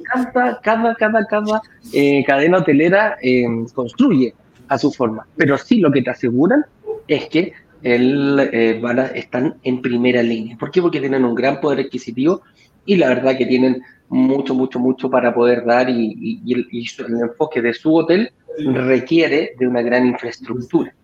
cada, 0.03 0.61
cada, 0.63 0.95
cada, 0.95 1.27
cada 1.27 1.63
eh, 1.93 2.25
cadena 2.27 2.59
hotelera 2.59 3.17
eh, 3.23 3.47
construye 3.75 4.35
a 4.69 4.79
su 4.79 4.91
forma, 4.93 5.27
pero 5.37 5.57
sí 5.59 5.79
lo 5.79 5.91
que 5.91 6.03
te 6.03 6.11
aseguran 6.11 6.65
es 7.07 7.29
que 7.29 7.53
el, 7.83 8.51
eh, 8.53 8.79
van 8.83 8.99
a, 8.99 9.07
están 9.07 9.57
en 9.63 9.81
primera 9.81 10.23
línea. 10.23 10.57
¿Por 10.59 10.71
qué? 10.71 10.83
Porque 10.83 11.01
tienen 11.01 11.25
un 11.25 11.35
gran 11.35 11.61
poder 11.61 11.87
adquisitivo 11.87 12.43
y 12.89 12.97
la 12.97 13.09
verdad 13.09 13.37
que 13.37 13.45
tienen 13.45 13.83
mucho, 14.09 14.55
mucho, 14.55 14.79
mucho 14.79 15.11
para 15.11 15.35
poder 15.35 15.65
dar 15.67 15.91
y, 15.91 16.17
y, 16.19 16.41
y, 16.45 16.55
el, 16.55 16.67
y 16.73 16.87
el 17.07 17.21
enfoque 17.21 17.61
de 17.61 17.75
su 17.75 17.95
hotel 17.95 18.33
requiere 18.57 19.53
de 19.59 19.69
una 19.69 19.83
gran 19.83 20.07
infraestructura. 20.07 20.95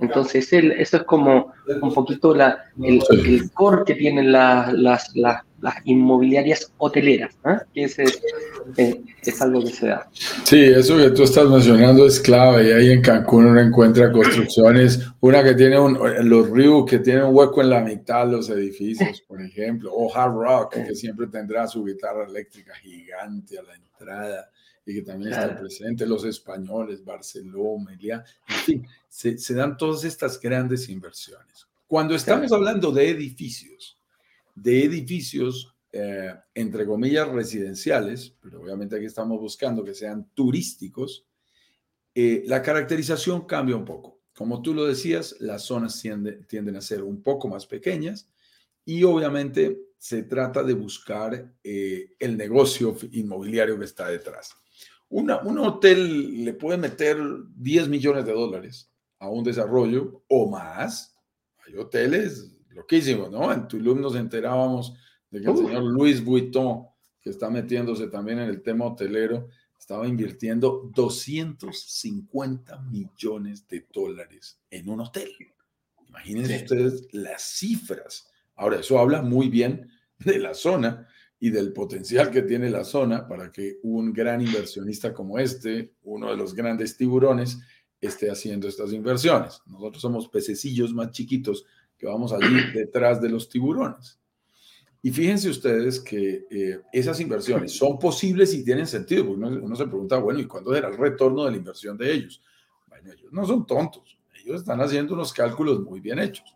Entonces, 0.00 0.50
eso 0.52 0.96
es 0.96 1.02
como 1.04 1.52
un 1.82 1.94
poquito 1.94 2.34
la, 2.34 2.64
el, 2.82 3.00
el 3.10 3.50
core 3.52 3.82
que 3.86 3.94
tienen 3.94 4.32
la, 4.32 4.72
las, 4.72 5.14
las, 5.14 5.42
las, 5.60 5.74
inmobiliarias 5.84 6.72
hoteleras, 6.78 7.36
¿eh? 7.44 7.58
que 7.74 7.84
ese 7.84 8.04
es, 8.04 8.22
eh, 8.78 9.02
es, 9.22 9.42
algo 9.42 9.60
que 9.62 9.70
se 9.70 9.88
da. 9.88 10.08
Sí, 10.44 10.62
eso 10.62 10.96
que 10.96 11.10
tú 11.10 11.24
estás 11.24 11.46
mencionando 11.48 12.06
es 12.06 12.18
clave. 12.18 12.68
Y 12.68 12.72
ahí 12.72 12.90
en 12.92 13.02
Cancún 13.02 13.46
uno 13.46 13.60
encuentra 13.60 14.10
construcciones, 14.10 15.06
una 15.20 15.44
que 15.44 15.54
tiene 15.54 15.78
un, 15.78 15.98
los 16.28 16.50
ríos 16.50 16.86
que 16.86 17.00
tiene 17.00 17.22
un 17.22 17.34
hueco 17.34 17.60
en 17.60 17.70
la 17.70 17.80
mitad 17.80 18.26
de 18.26 18.32
los 18.32 18.48
edificios, 18.48 19.22
por 19.28 19.42
ejemplo, 19.42 19.92
o 19.92 20.14
Hard 20.14 20.34
Rock, 20.34 20.74
que 20.86 20.94
siempre 20.94 21.26
tendrá 21.26 21.66
su 21.66 21.84
guitarra 21.84 22.24
eléctrica 22.24 22.74
gigante 22.76 23.58
a 23.58 23.62
la 23.62 23.74
entrada 23.74 24.50
y 24.90 24.94
que 24.94 25.02
también 25.02 25.30
claro. 25.30 25.50
está 25.50 25.60
presente, 25.60 26.06
los 26.06 26.24
españoles, 26.24 27.04
Barcelona, 27.04 27.90
Meliá, 27.90 28.24
en 28.48 28.56
fin, 28.56 28.86
se, 29.08 29.38
se, 29.38 29.54
dan 29.54 29.76
todas 29.76 30.04
estas 30.04 30.40
grandes 30.40 30.88
inversiones. 30.88 31.66
Cuando 31.86 32.14
estamos 32.14 32.48
claro. 32.48 32.56
hablando 32.56 32.92
de 32.92 33.10
edificios, 33.10 33.98
de 34.54 34.84
edificios, 34.84 35.74
eh, 35.92 36.34
entre 36.54 36.86
comillas, 36.86 37.28
residenciales, 37.28 38.34
pero 38.40 38.62
obviamente 38.62 38.96
aquí 38.96 39.06
estamos 39.06 39.40
buscando 39.40 39.84
que 39.84 39.94
sean 39.94 40.28
turísticos, 40.34 41.26
eh, 42.14 42.44
la 42.46 42.62
caracterización 42.62 43.46
cambia 43.46 43.76
un 43.76 43.84
poco. 43.84 44.20
Como 44.34 44.62
tú 44.62 44.72
lo 44.74 44.86
decías, 44.86 45.36
las 45.40 45.62
zonas 45.62 46.00
tiende, 46.00 46.32
tienden 46.46 46.76
a 46.76 46.80
ser 46.80 47.02
un 47.02 47.22
poco 47.22 47.48
más 47.48 47.66
pequeñas 47.66 48.28
y 48.84 49.02
obviamente 49.04 49.78
se 49.98 50.22
trata 50.22 50.62
de 50.62 50.72
buscar 50.72 51.52
eh, 51.62 52.14
el 52.18 52.36
negocio 52.36 52.96
inmobiliario 53.12 53.78
que 53.78 53.84
está 53.84 54.08
detrás. 54.08 54.56
Una, 55.10 55.40
un 55.40 55.58
hotel 55.58 56.44
le 56.44 56.54
puede 56.54 56.78
meter 56.78 57.18
10 57.56 57.88
millones 57.88 58.24
de 58.24 58.32
dólares 58.32 58.90
a 59.18 59.28
un 59.28 59.44
desarrollo 59.44 60.22
o 60.28 60.48
más. 60.48 61.16
Hay 61.66 61.76
hoteles 61.76 62.56
loquísimos, 62.70 63.30
¿no? 63.30 63.52
En 63.52 63.68
Tulum 63.68 64.00
nos 64.00 64.14
enterábamos 64.14 64.94
de 65.30 65.40
que 65.40 65.50
el 65.50 65.56
señor 65.56 65.82
Luis 65.82 66.24
Vuitton, 66.24 66.86
que 67.20 67.30
está 67.30 67.50
metiéndose 67.50 68.06
también 68.06 68.38
en 68.38 68.48
el 68.48 68.62
tema 68.62 68.86
hotelero, 68.86 69.48
estaba 69.78 70.06
invirtiendo 70.06 70.90
250 70.94 72.78
millones 72.82 73.66
de 73.66 73.86
dólares 73.92 74.60
en 74.70 74.88
un 74.88 75.00
hotel. 75.00 75.30
Imagínense 76.08 76.58
sí. 76.58 76.64
ustedes 76.64 77.08
las 77.12 77.42
cifras. 77.42 78.30
Ahora, 78.54 78.78
eso 78.78 78.98
habla 78.98 79.22
muy 79.22 79.48
bien 79.48 79.90
de 80.18 80.38
la 80.38 80.54
zona 80.54 81.08
y 81.40 81.50
del 81.50 81.72
potencial 81.72 82.30
que 82.30 82.42
tiene 82.42 82.68
la 82.68 82.84
zona 82.84 83.26
para 83.26 83.50
que 83.50 83.78
un 83.82 84.12
gran 84.12 84.42
inversionista 84.42 85.14
como 85.14 85.38
este, 85.38 85.94
uno 86.02 86.30
de 86.30 86.36
los 86.36 86.54
grandes 86.54 86.96
tiburones, 86.96 87.58
esté 87.98 88.30
haciendo 88.30 88.68
estas 88.68 88.92
inversiones. 88.92 89.60
Nosotros 89.66 90.00
somos 90.00 90.28
pececillos 90.28 90.92
más 90.92 91.10
chiquitos 91.10 91.64
que 91.96 92.06
vamos 92.06 92.32
allí 92.32 92.46
detrás 92.74 93.20
de 93.20 93.30
los 93.30 93.48
tiburones. 93.48 94.18
Y 95.02 95.10
fíjense 95.10 95.48
ustedes 95.48 95.98
que 95.98 96.46
eh, 96.50 96.80
esas 96.92 97.18
inversiones 97.20 97.72
son 97.72 97.98
posibles 97.98 98.52
y 98.52 98.62
tienen 98.62 98.86
sentido, 98.86 99.26
porque 99.26 99.44
uno, 99.44 99.64
uno, 99.64 99.76
se 99.76 99.86
pregunta, 99.86 100.18
bueno, 100.18 100.40
¿y 100.40 100.46
cuándo 100.46 100.74
será 100.74 100.88
el 100.88 100.98
retorno 100.98 101.46
de 101.46 101.52
la 101.52 101.56
inversión 101.56 101.96
de 101.96 102.12
ellos? 102.12 102.42
Bueno, 102.86 103.10
ellos 103.10 103.32
no 103.32 103.46
son 103.46 103.66
tontos, 103.66 104.18
ellos 104.44 104.60
están 104.60 104.78
haciendo 104.82 105.14
unos 105.14 105.32
cálculos 105.32 105.80
muy 105.80 106.00
bien 106.00 106.18
hechos. 106.18 106.54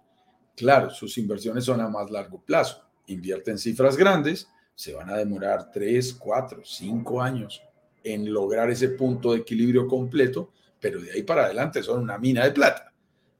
Claro, 0.54 0.90
sus 0.90 1.16
inversiones 1.16 1.64
son 1.64 1.80
a 1.80 1.88
más 1.88 2.10
largo 2.10 2.42
plazo, 2.42 2.84
invierten 3.06 3.58
cifras 3.58 3.96
grandes, 3.96 4.46
se 4.74 4.92
van 4.92 5.10
a 5.10 5.16
demorar 5.16 5.70
3, 5.70 6.14
4, 6.14 6.62
5 6.64 7.22
años 7.22 7.62
en 8.02 8.32
lograr 8.32 8.70
ese 8.70 8.90
punto 8.90 9.32
de 9.32 9.38
equilibrio 9.38 9.86
completo, 9.86 10.52
pero 10.80 11.00
de 11.00 11.12
ahí 11.12 11.22
para 11.22 11.44
adelante 11.44 11.82
son 11.82 12.02
una 12.02 12.18
mina 12.18 12.44
de 12.44 12.50
plata. 12.50 12.92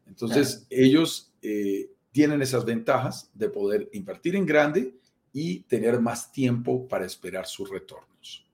Entonces, 0.07 0.67
ellos 0.71 1.33
eh, 1.43 1.91
tienen 2.13 2.41
esas 2.41 2.65
ventajas 2.65 3.31
de 3.35 3.49
poder 3.49 3.89
invertir 3.93 4.37
en 4.37 4.47
grande 4.47 4.95
y 5.33 5.61
tener 5.61 6.01
más 6.01 6.31
tiempo 6.31 6.87
para 6.87 7.05
esperar 7.05 7.47
sus 7.47 7.69
retornos. 7.69 8.47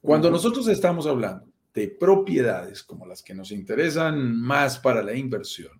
Cuando 0.00 0.30
nosotros 0.30 0.68
estamos 0.68 1.06
hablando 1.06 1.46
de 1.74 1.88
propiedades 1.88 2.82
como 2.82 3.06
las 3.06 3.22
que 3.22 3.34
nos 3.34 3.50
interesan 3.50 4.36
más 4.36 4.78
para 4.78 5.02
la 5.02 5.14
inversión, 5.14 5.72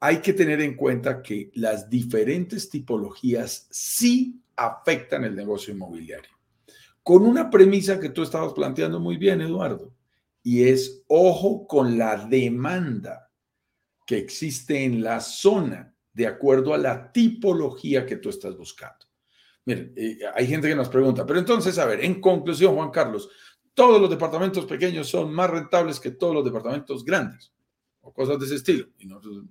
hay 0.00 0.18
que 0.18 0.34
tener 0.34 0.60
en 0.60 0.76
cuenta 0.76 1.22
que 1.22 1.50
las 1.54 1.88
diferentes 1.88 2.68
tipologías 2.68 3.66
sí 3.70 4.38
afectan 4.56 5.24
el 5.24 5.34
negocio 5.34 5.74
inmobiliario. 5.74 6.30
Con 7.02 7.26
una 7.26 7.50
premisa 7.50 8.00
que 8.00 8.08
tú 8.08 8.22
estabas 8.22 8.52
planteando 8.52 8.98
muy 8.98 9.16
bien, 9.16 9.40
Eduardo, 9.40 9.94
y 10.42 10.64
es 10.64 11.02
ojo 11.08 11.66
con 11.66 11.98
la 11.98 12.16
demanda 12.16 13.30
que 14.06 14.18
existe 14.18 14.84
en 14.84 15.02
la 15.02 15.20
zona 15.20 15.94
de 16.12 16.26
acuerdo 16.26 16.74
a 16.74 16.78
la 16.78 17.10
tipología 17.10 18.06
que 18.06 18.16
tú 18.16 18.28
estás 18.28 18.56
buscando. 18.56 19.06
Miren, 19.66 19.92
eh, 19.96 20.18
hay 20.34 20.46
gente 20.46 20.68
que 20.68 20.76
nos 20.76 20.88
pregunta, 20.88 21.24
pero 21.24 21.38
entonces, 21.38 21.78
a 21.78 21.86
ver, 21.86 22.04
en 22.04 22.20
conclusión, 22.20 22.74
Juan 22.74 22.90
Carlos, 22.90 23.28
todos 23.72 24.00
los 24.00 24.08
departamentos 24.08 24.66
pequeños 24.66 25.08
son 25.08 25.32
más 25.32 25.50
rentables 25.50 25.98
que 25.98 26.12
todos 26.12 26.34
los 26.34 26.44
departamentos 26.44 27.04
grandes 27.04 27.52
o 28.02 28.12
cosas 28.12 28.38
de 28.38 28.46
ese 28.46 28.56
estilo. 28.56 28.88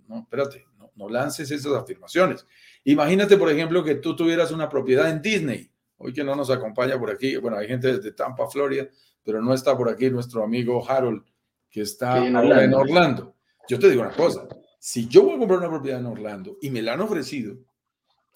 No 0.08 0.20
espérate, 0.20 0.66
no, 0.96 1.10
lances 1.10 1.50
esas 1.52 1.74
afirmaciones. 1.74 2.46
Imagínate, 2.84 3.38
por 3.38 3.50
ejemplo, 3.50 3.84
que 3.84 3.96
tú 3.96 4.16
tuvieras 4.16 4.52
una 4.52 4.70
propiedad 4.70 5.10
en 5.10 5.22
Disney. 5.22 5.70
Hoy 5.98 6.14
que 6.14 6.24
no 6.24 6.36
nos 6.36 6.50
acompaña 6.50 7.00
por 7.00 7.10
aquí, 7.10 7.38
bueno, 7.38 7.58
hay 7.58 7.68
gente 7.68 7.96
desde 7.96 8.12
Tampa, 8.12 8.48
Florida, 8.48 8.88
pero 9.24 9.42
no 9.42 9.54
está 9.54 9.78
por 9.78 9.90
aquí 9.90 10.10
nuestro 10.10 10.44
amigo 10.44 10.84
Harold, 10.88 11.24
que 11.70 11.82
está 11.82 12.20
sí, 12.20 12.28
en, 12.28 12.36
Orlando. 12.36 12.62
en 12.62 12.74
Orlando. 12.74 13.36
Yo 13.70 13.80
te 13.80 13.90
digo 13.90 14.02
una 14.02 14.12
cosa, 14.12 14.48
si 14.80 15.08
yo 15.08 15.24
voy 15.24 15.36
a 15.36 15.38
comprar 15.38 15.60
una 15.60 15.70
propiedad 15.70 16.00
en 16.00 16.08
Orlando 16.08 16.58
y 16.62 16.70
me 16.70 16.82
la 16.82 16.94
han 16.94 17.02
ofrecido, 17.02 17.58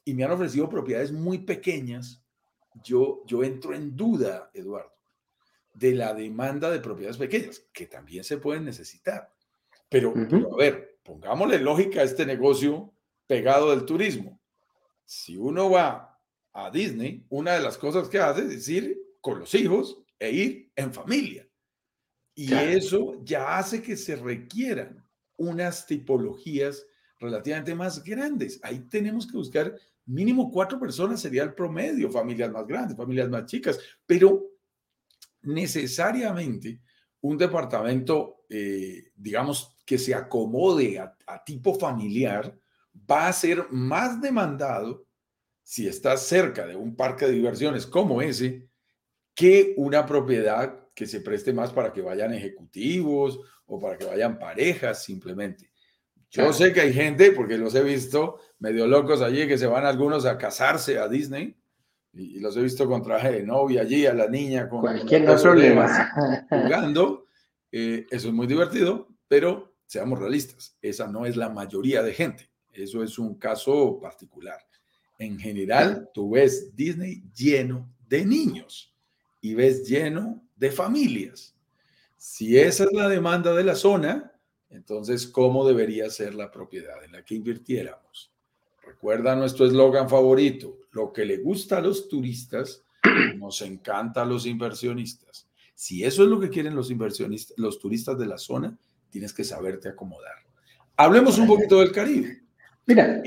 y 0.06 0.14
me 0.14 0.24
han 0.24 0.32
ofrecido 0.32 0.70
propiedades 0.70 1.12
muy 1.12 1.40
pequeñas, 1.40 2.24
yo, 2.82 3.24
yo 3.26 3.44
entro 3.44 3.74
en 3.74 3.94
duda, 3.98 4.50
Eduardo, 4.54 4.94
de 5.74 5.94
la 5.94 6.14
demanda 6.14 6.72
de 6.72 6.80
propiedades 6.80 7.18
pequeñas, 7.18 7.66
que 7.74 7.88
también 7.88 8.24
se 8.24 8.38
pueden 8.38 8.64
necesitar. 8.64 9.30
Pero, 9.90 10.12
uh 10.12 10.16
-huh. 10.16 10.28
pero 10.30 10.54
a 10.54 10.58
ver, 10.58 10.97
pongámosle 11.08 11.60
lógica 11.60 12.02
a 12.02 12.04
este 12.04 12.26
negocio 12.26 12.94
pegado 13.28 13.72
del 13.72 13.86
turismo. 13.86 14.42
Si 15.06 15.38
uno 15.38 15.70
va 15.70 16.20
a 16.52 16.70
Disney, 16.70 17.26
una 17.30 17.54
de 17.54 17.62
las 17.62 17.78
cosas 17.78 18.10
que 18.10 18.20
hace 18.20 18.54
es 18.54 18.68
ir 18.68 18.98
con 19.22 19.40
los 19.40 19.56
hijos 19.56 20.04
e 20.20 20.32
ir 20.32 20.72
en 20.76 20.94
familia. 20.94 21.48
Y 22.36 22.54
eso 22.54 23.22
ya 23.24 23.58
hace 23.58 23.82
que 23.82 23.96
se 23.96 24.18
requieran 24.18 25.04
unas 25.38 25.88
tipologías 25.88 26.86
relativamente 27.20 27.74
más 27.74 28.04
grandes. 28.04 28.60
Ahí 28.62 28.80
tenemos 28.90 29.26
que 29.26 29.38
buscar 29.38 29.76
mínimo 30.06 30.52
cuatro 30.52 30.78
personas 30.78 31.22
sería 31.22 31.44
el 31.44 31.54
promedio, 31.54 32.12
familias 32.12 32.52
más 32.52 32.68
grandes, 32.68 32.98
familias 32.98 33.30
más 33.30 33.46
chicas, 33.46 33.80
pero 34.06 34.46
necesariamente 35.42 36.82
un 37.22 37.38
departamento, 37.38 38.44
eh, 38.50 39.12
digamos, 39.16 39.77
que 39.88 39.98
se 39.98 40.14
acomode 40.14 41.00
a, 41.00 41.44
tipo 41.46 41.74
familiar, 41.74 42.54
va 43.10 43.30
a 43.30 43.34
ser 43.34 43.68
más 43.72 44.22
demandado 44.22 45.08
si 45.64 45.88
estás 45.88 46.24
cerca 46.24 46.68
de 46.68 46.76
un 46.76 46.94
parque 46.94 47.26
de 47.26 47.32
diversiones 47.32 47.88
como 47.88 48.22
ese, 48.22 48.68
que 49.34 49.74
una 49.78 50.06
propiedad 50.06 50.78
que 50.94 51.06
se 51.06 51.22
preste 51.22 51.54
más 51.54 51.72
para 51.72 51.94
que 51.94 52.02
vayan 52.02 52.34
ejecutivos 52.34 53.40
o 53.66 53.80
para 53.80 53.98
que 53.98 54.04
vayan 54.04 54.38
parejas 54.38 55.06
simplemente. 55.06 55.72
Yo 56.32 56.52
sé 56.52 56.74
que 56.74 56.82
hay 56.82 56.92
gente, 56.92 57.32
porque 57.32 57.58
los 57.58 57.74
he 57.74 57.82
visto 57.82 58.40
medio 58.60 58.88
locos 58.88 59.22
allí, 59.22 59.48
que 59.48 59.58
se 59.58 59.68
van 59.68 59.86
algunos 59.86 60.26
a 60.26 60.38
casarse 60.38 61.00
a 61.00 61.08
Disney 61.08 61.56
y, 62.12 62.42
los 62.42 62.58
he 62.58 62.62
visto 62.62 62.90
con 62.90 63.02
traje 63.02 63.32
de 63.32 63.44
novia 63.44 63.82
allí, 63.84 64.06
a 64.06 64.14
la 64.14 64.28
niña 64.28 64.68
con 64.68 64.82
cualquier 64.82 65.26
problema 65.26 66.46
jugando. 66.50 67.28
Eh, 67.72 68.06
eso 68.12 68.28
es 68.28 68.34
muy 68.34 68.48
divertido, 68.48 69.08
pero 69.30 69.77
seamos 69.88 70.20
realistas, 70.20 70.78
esa 70.82 71.08
no 71.08 71.26
es 71.26 71.36
la 71.36 71.50
mayoría 71.50 72.04
de 72.04 72.14
gente. 72.14 72.50
Eso 72.74 73.02
es 73.02 73.18
un 73.18 73.36
caso 73.36 74.00
particular. 74.00 74.60
En 75.18 75.40
general, 75.40 76.12
tú 76.14 76.32
ves 76.32 76.76
Disney 76.76 77.24
lleno 77.36 77.90
de 78.08 78.24
niños 78.24 78.94
y 79.42 79.56
ves 79.56 79.88
lleno 79.88 80.44
de 80.56 80.72
familias. 80.72 81.56
Si 82.18 82.58
esa 82.58 82.84
es 82.84 82.94
la 82.94 83.10
demanda 83.10 83.54
de 83.54 83.64
la 83.64 83.76
zona, 83.76 84.32
entonces, 84.70 85.26
¿cómo 85.28 85.66
debería 85.66 86.10
ser 86.10 86.36
la 86.36 86.52
propiedad 86.52 87.04
en 87.04 87.14
la 87.14 87.24
que 87.24 87.36
invirtiéramos? 87.36 88.32
Recuerda 88.86 89.36
nuestro 89.36 89.66
eslogan 89.66 90.10
favorito, 90.10 90.78
lo 90.92 91.12
que 91.12 91.26
le 91.26 91.38
gusta 91.38 91.78
a 91.78 91.82
los 91.82 92.08
turistas, 92.08 92.84
nos 93.38 93.62
encanta 93.62 94.22
a 94.22 94.26
los 94.26 94.46
inversionistas. 94.46 95.48
Si 95.74 96.04
eso 96.04 96.24
es 96.24 96.30
lo 96.30 96.40
que 96.40 96.50
quieren 96.50 96.76
los 96.76 96.92
inversionistas, 96.92 97.58
los 97.58 97.80
turistas 97.80 98.18
de 98.18 98.26
la 98.26 98.38
zona, 98.38 98.78
tienes 99.18 99.34
que 99.34 99.44
saberte 99.44 99.90
acomodar. 99.90 100.36
Hablemos 100.96 101.40
un 101.40 101.48
poquito 101.48 101.80
del 101.80 101.92
Caribe. 101.92 102.38
Mira, 102.86 103.22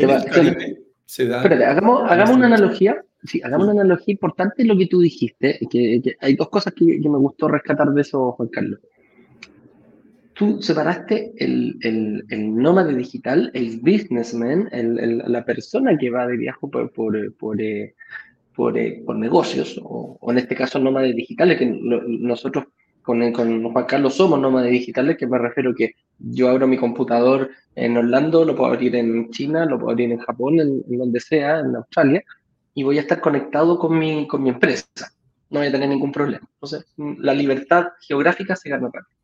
hagamos, 1.66 2.08
hagamos 2.08 2.36
una 2.36 2.46
analogía. 2.46 3.02
Sí, 3.24 3.40
hagamos 3.42 3.66
una 3.66 3.82
analogía 3.82 4.12
importante 4.12 4.62
en 4.62 4.68
lo 4.68 4.78
que 4.78 4.86
tú 4.86 5.00
dijiste. 5.00 5.58
Que, 5.68 6.16
hay 6.20 6.36
dos 6.36 6.48
cosas 6.48 6.72
que, 6.74 7.00
que, 7.00 7.08
me 7.08 7.18
gustó 7.18 7.48
rescatar 7.48 7.88
de 7.88 8.00
eso, 8.02 8.32
Juan 8.32 8.48
Carlos 8.48 8.78
tú 10.34 10.62
separaste 10.62 11.34
el, 11.36 11.76
el, 11.82 12.24
el, 12.30 12.56
nómade 12.56 12.94
digital, 12.94 13.50
el 13.52 13.78
businessman, 13.80 14.70
el, 14.72 15.18
la 15.26 15.44
persona 15.44 15.98
que 15.98 16.08
va 16.08 16.26
de 16.26 16.38
viaje 16.38 16.60
por, 16.60 16.90
por, 16.92 17.34
por, 17.34 17.60
eh, 17.60 17.94
por, 18.54 18.78
eh, 18.78 19.02
por 19.04 19.16
negocios, 19.16 19.78
o, 19.84 20.18
en 20.30 20.38
este 20.38 20.54
caso 20.54 20.78
nómades 20.78 21.14
digitales, 21.14 21.58
que 21.58 21.66
nosotros 21.66 22.64
con, 23.32 23.72
Juan 23.72 23.84
Carlos 23.86 24.14
somos 24.14 24.38
nómades 24.40 24.70
digitales, 24.70 25.16
que 25.16 25.26
me 25.26 25.38
refiero 25.38 25.74
que 25.74 25.94
yo 26.18 26.48
abro 26.48 26.66
mi 26.66 26.76
computador 26.76 27.50
en 27.74 27.96
Orlando, 27.96 28.44
lo 28.44 28.54
puedo 28.54 28.72
abrir 28.72 28.94
en 28.96 29.30
China, 29.30 29.64
lo 29.64 29.78
puedo 29.78 29.90
abrir 29.90 30.12
en 30.12 30.18
Japón, 30.18 30.60
en, 30.60 30.82
donde 30.98 31.20
sea, 31.20 31.60
en 31.60 31.76
Australia, 31.76 32.22
y 32.74 32.82
voy 32.82 32.98
a 32.98 33.02
estar 33.02 33.20
conectado 33.20 33.78
con 33.78 33.98
mi, 33.98 34.26
con 34.26 34.42
mi 34.42 34.50
empresa. 34.50 34.86
No 35.50 35.60
voy 35.60 35.68
a 35.68 35.72
tener 35.72 35.88
ningún 35.88 36.12
problema. 36.12 36.46
Entonces, 36.54 36.86
la 36.96 37.34
libertad 37.34 37.88
geográfica 38.00 38.54
se 38.54 38.70
gana 38.70 38.86
rápido. 38.92 39.18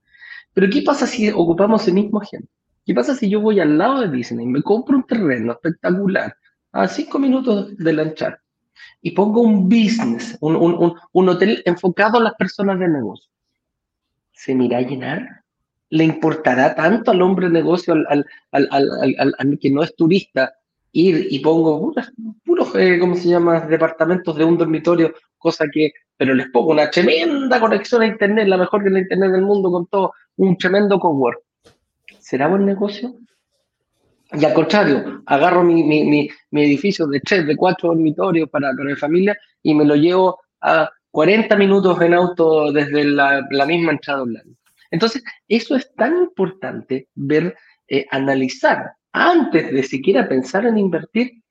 Pero 0.52 0.68
¿qué 0.70 0.82
pasa 0.82 1.06
si 1.06 1.30
ocupamos 1.30 1.86
el 1.86 1.94
mismo 1.94 2.22
ejemplo? 2.22 2.50
¿Qué 2.84 2.94
pasa 2.94 3.14
si 3.14 3.28
yo 3.28 3.40
voy 3.40 3.60
al 3.60 3.76
lado 3.76 4.00
de 4.00 4.10
Disney, 4.10 4.46
me 4.46 4.62
compro 4.62 4.96
un 4.96 5.04
terreno 5.04 5.52
espectacular 5.52 6.34
a 6.72 6.88
cinco 6.88 7.18
minutos 7.18 7.76
de 7.76 7.92
lanchar 7.92 8.40
y 9.02 9.10
pongo 9.10 9.42
un 9.42 9.68
business, 9.68 10.38
un, 10.40 10.56
un, 10.56 10.94
un, 11.12 11.28
hotel 11.28 11.62
enfocado 11.64 12.18
a 12.18 12.22
las 12.22 12.34
personas 12.34 12.78
de 12.78 12.88
negocio? 12.88 13.30
¿Se 14.36 14.54
me 14.54 14.66
irá 14.66 14.78
a 14.78 14.82
llenar? 14.82 15.42
¿Le 15.88 16.04
importará 16.04 16.74
tanto 16.74 17.10
al 17.10 17.22
hombre 17.22 17.46
de 17.46 17.54
negocio, 17.54 17.94
al, 17.94 18.06
al, 18.52 18.68
al, 18.70 19.34
al 19.38 19.58
que 19.58 19.70
no 19.70 19.82
es 19.82 19.96
turista, 19.96 20.52
ir 20.92 21.26
y 21.30 21.38
pongo 21.38 21.94
puros, 22.44 22.74
eh, 22.76 22.98
¿cómo 23.00 23.16
se 23.16 23.28
llama?, 23.28 23.60
departamentos 23.60 24.36
de 24.36 24.44
un 24.44 24.58
dormitorio, 24.58 25.14
cosa 25.38 25.64
que, 25.72 25.92
pero 26.16 26.34
les 26.34 26.48
pongo 26.50 26.72
una 26.72 26.90
tremenda 26.90 27.60
conexión 27.60 28.02
a 28.02 28.06
Internet, 28.06 28.46
la 28.46 28.58
mejor 28.58 28.84
que 28.84 28.90
la 28.90 29.00
Internet 29.00 29.32
del 29.32 29.42
mundo, 29.42 29.70
con 29.70 29.86
todo, 29.86 30.12
un 30.36 30.56
tremendo 30.58 30.98
cowork. 30.98 31.40
¿Será 32.18 32.48
buen 32.48 32.66
negocio? 32.66 33.14
Y 34.32 34.44
al 34.44 34.52
contrario, 34.52 35.22
agarro 35.26 35.62
mi, 35.62 35.82
mi, 35.82 36.28
mi, 36.50 36.62
edificio 36.62 37.06
de 37.06 37.20
tres, 37.20 37.46
de 37.46 37.56
cuatro 37.56 37.90
dormitorios 37.90 38.50
para, 38.50 38.72
para 38.76 38.90
mi 38.90 38.96
familia 38.96 39.38
y 39.62 39.72
me 39.74 39.84
lo 39.84 39.94
llevo 39.94 40.40
a 40.60 40.90
40 41.16 41.56
minutos 41.56 41.98
en 42.02 42.12
auto 42.12 42.70
desde 42.72 43.02
la, 43.02 43.42
misma 43.66 43.92
entrada 43.92 44.20
online. 44.20 44.54
Entonces, 44.90 45.24
eso 45.48 45.74
es 45.74 45.90
tan 45.94 46.14
importante 46.14 47.08
ver, 47.14 47.56
eh, 47.88 48.04
analizar 48.10 48.92
antes 49.12 49.72
de 49.72 49.82
siquiera 49.82 50.28
pensar 50.28 50.66
en 50.66 50.76
invertir, 50.76 51.42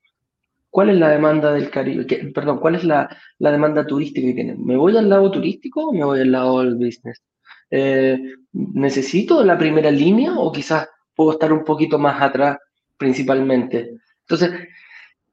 ¿cuál 0.70 0.90
es 0.90 0.98
la 0.98 1.08
demanda 1.08 1.52
del 1.52 1.68
Caribe? 1.68 2.04
perdón, 2.32 2.60
¿cuál 2.60 2.76
es 2.76 2.84
la, 2.84 3.08
demanda 3.40 3.84
turística 3.84 4.28
que 4.28 4.34
tienen? 4.34 4.64
¿Me 4.64 4.76
voy 4.76 4.96
al 4.96 5.08
lado 5.08 5.32
turístico 5.32 5.88
o 5.88 5.92
me 5.92 6.04
voy 6.04 6.20
al 6.20 6.30
lado 6.30 6.60
del 6.60 6.76
business? 6.76 7.20
Eh, 7.68 8.20
¿Necesito 8.52 9.42
la 9.42 9.58
primera 9.58 9.90
línea 9.90 10.32
o 10.34 10.52
quizás 10.52 10.88
puedo 11.12 11.32
estar 11.32 11.52
un 11.52 11.64
poquito 11.64 11.98
más 11.98 12.22
atrás 12.22 12.56
principalmente? 12.96 13.96
Entonces, 14.28 14.60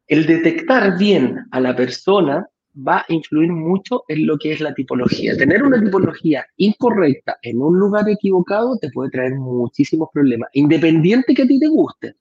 el 0.07 0.25
detectar 0.25 0.97
bien 0.97 1.45
a 1.51 1.59
la 1.59 1.75
persona 1.75 2.47
va 2.75 2.99
a 2.99 3.05
influir 3.09 3.51
mucho 3.51 4.03
en 4.07 4.25
lo 4.25 4.37
que 4.37 4.53
es 4.53 4.61
la 4.61 4.73
tipología. 4.73 5.37
Tener 5.37 5.63
una 5.63 5.81
tipología 5.81 6.45
incorrecta 6.57 7.37
en 7.41 7.61
un 7.61 7.77
lugar 7.77 8.09
equivocado 8.09 8.77
te 8.77 8.89
puede 8.89 9.11
traer 9.11 9.35
muchísimos 9.35 10.09
problemas, 10.13 10.49
independiente 10.53 11.33
que 11.33 11.43
a 11.43 11.47
ti 11.47 11.59
te 11.59 11.67
guste. 11.67 12.15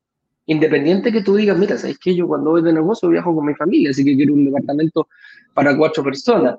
Independiente 0.47 1.13
que 1.13 1.23
tú 1.23 1.37
digas, 1.37 1.57
mira, 1.57 1.79
¿sabes 1.79 1.99
que 1.99 2.15
Yo 2.15 2.27
cuando 2.27 2.51
voy 2.51 2.63
de 2.63 2.73
negocio 2.73 3.09
viajo 3.09 3.35
con 3.35 3.47
mi 3.47 3.55
familia, 3.55 3.91
así 3.91 4.05
que 4.05 4.17
quiero 4.17 4.35
un 4.35 4.45
departamento 4.45 5.09
para 5.55 5.77
cuatro 5.77 6.03
personas. 6.03 6.57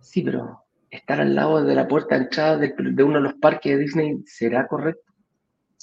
Sí, 0.00 0.22
pero 0.22 0.64
estar 0.90 1.20
al 1.20 1.34
lado 1.34 1.62
de 1.62 1.74
la 1.74 1.86
puerta 1.86 2.16
de 2.16 2.24
entrada 2.24 2.56
de, 2.56 3.04
uno 3.04 3.16
de 3.16 3.20
los 3.20 3.34
parques 3.34 3.72
de 3.72 3.78
Disney 3.78 4.18
será 4.26 4.66
correcto. 4.66 5.12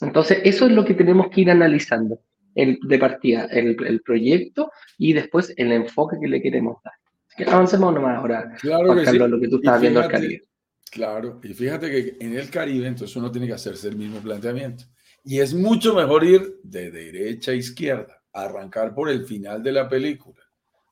Entonces, 0.02 0.40
eso 0.44 0.66
es 0.66 0.72
lo 0.72 0.84
que 0.84 0.94
tenemos 0.94 1.30
que 1.30 1.42
ir 1.42 1.52
analizando 1.52 2.20
el, 2.56 2.80
de 2.82 3.00
partida, 3.00 3.46
el, 3.46 4.02
proyecto 4.02 4.72
y 4.98 5.14
después 5.14 5.54
el 5.58 5.72
enfoque 5.72 6.18
que 6.20 6.28
le 6.28 6.42
queremos 6.42 6.82
dar. 6.84 6.94
Que 7.38 7.44
avancemos 7.44 7.94
nomás 7.94 8.18
ahora, 8.18 8.56
claro 8.60 8.96
que 8.96 9.06
sí. 9.06 9.18
lo 9.18 9.40
que 9.40 9.48
tú 9.48 9.58
estás 9.58 9.80
viendo 9.80 10.02
el 10.02 10.10
Caribe. 10.10 10.44
Claro, 10.92 11.40
y 11.44 11.54
fíjate 11.54 11.92
que 11.92 12.26
en 12.26 12.36
el 12.36 12.50
Caribe, 12.50 12.88
entonces 12.88 13.16
uno 13.16 13.32
tiene 13.32 13.46
que 13.46 13.54
hacerse 13.54 13.90
el 13.90 13.96
mismo 13.96 14.20
planteamiento. 14.20 14.86
Y 15.24 15.40
es 15.40 15.54
mucho 15.54 15.94
mejor 15.94 16.24
ir 16.24 16.60
de 16.64 16.90
derecha 16.90 17.52
a 17.52 17.56
izquierda, 17.56 18.24
arrancar 18.34 18.96
por 18.96 19.10
el 19.10 19.26
final 19.26 19.62
de 19.62 19.72
la 19.72 19.88
película. 19.88 20.42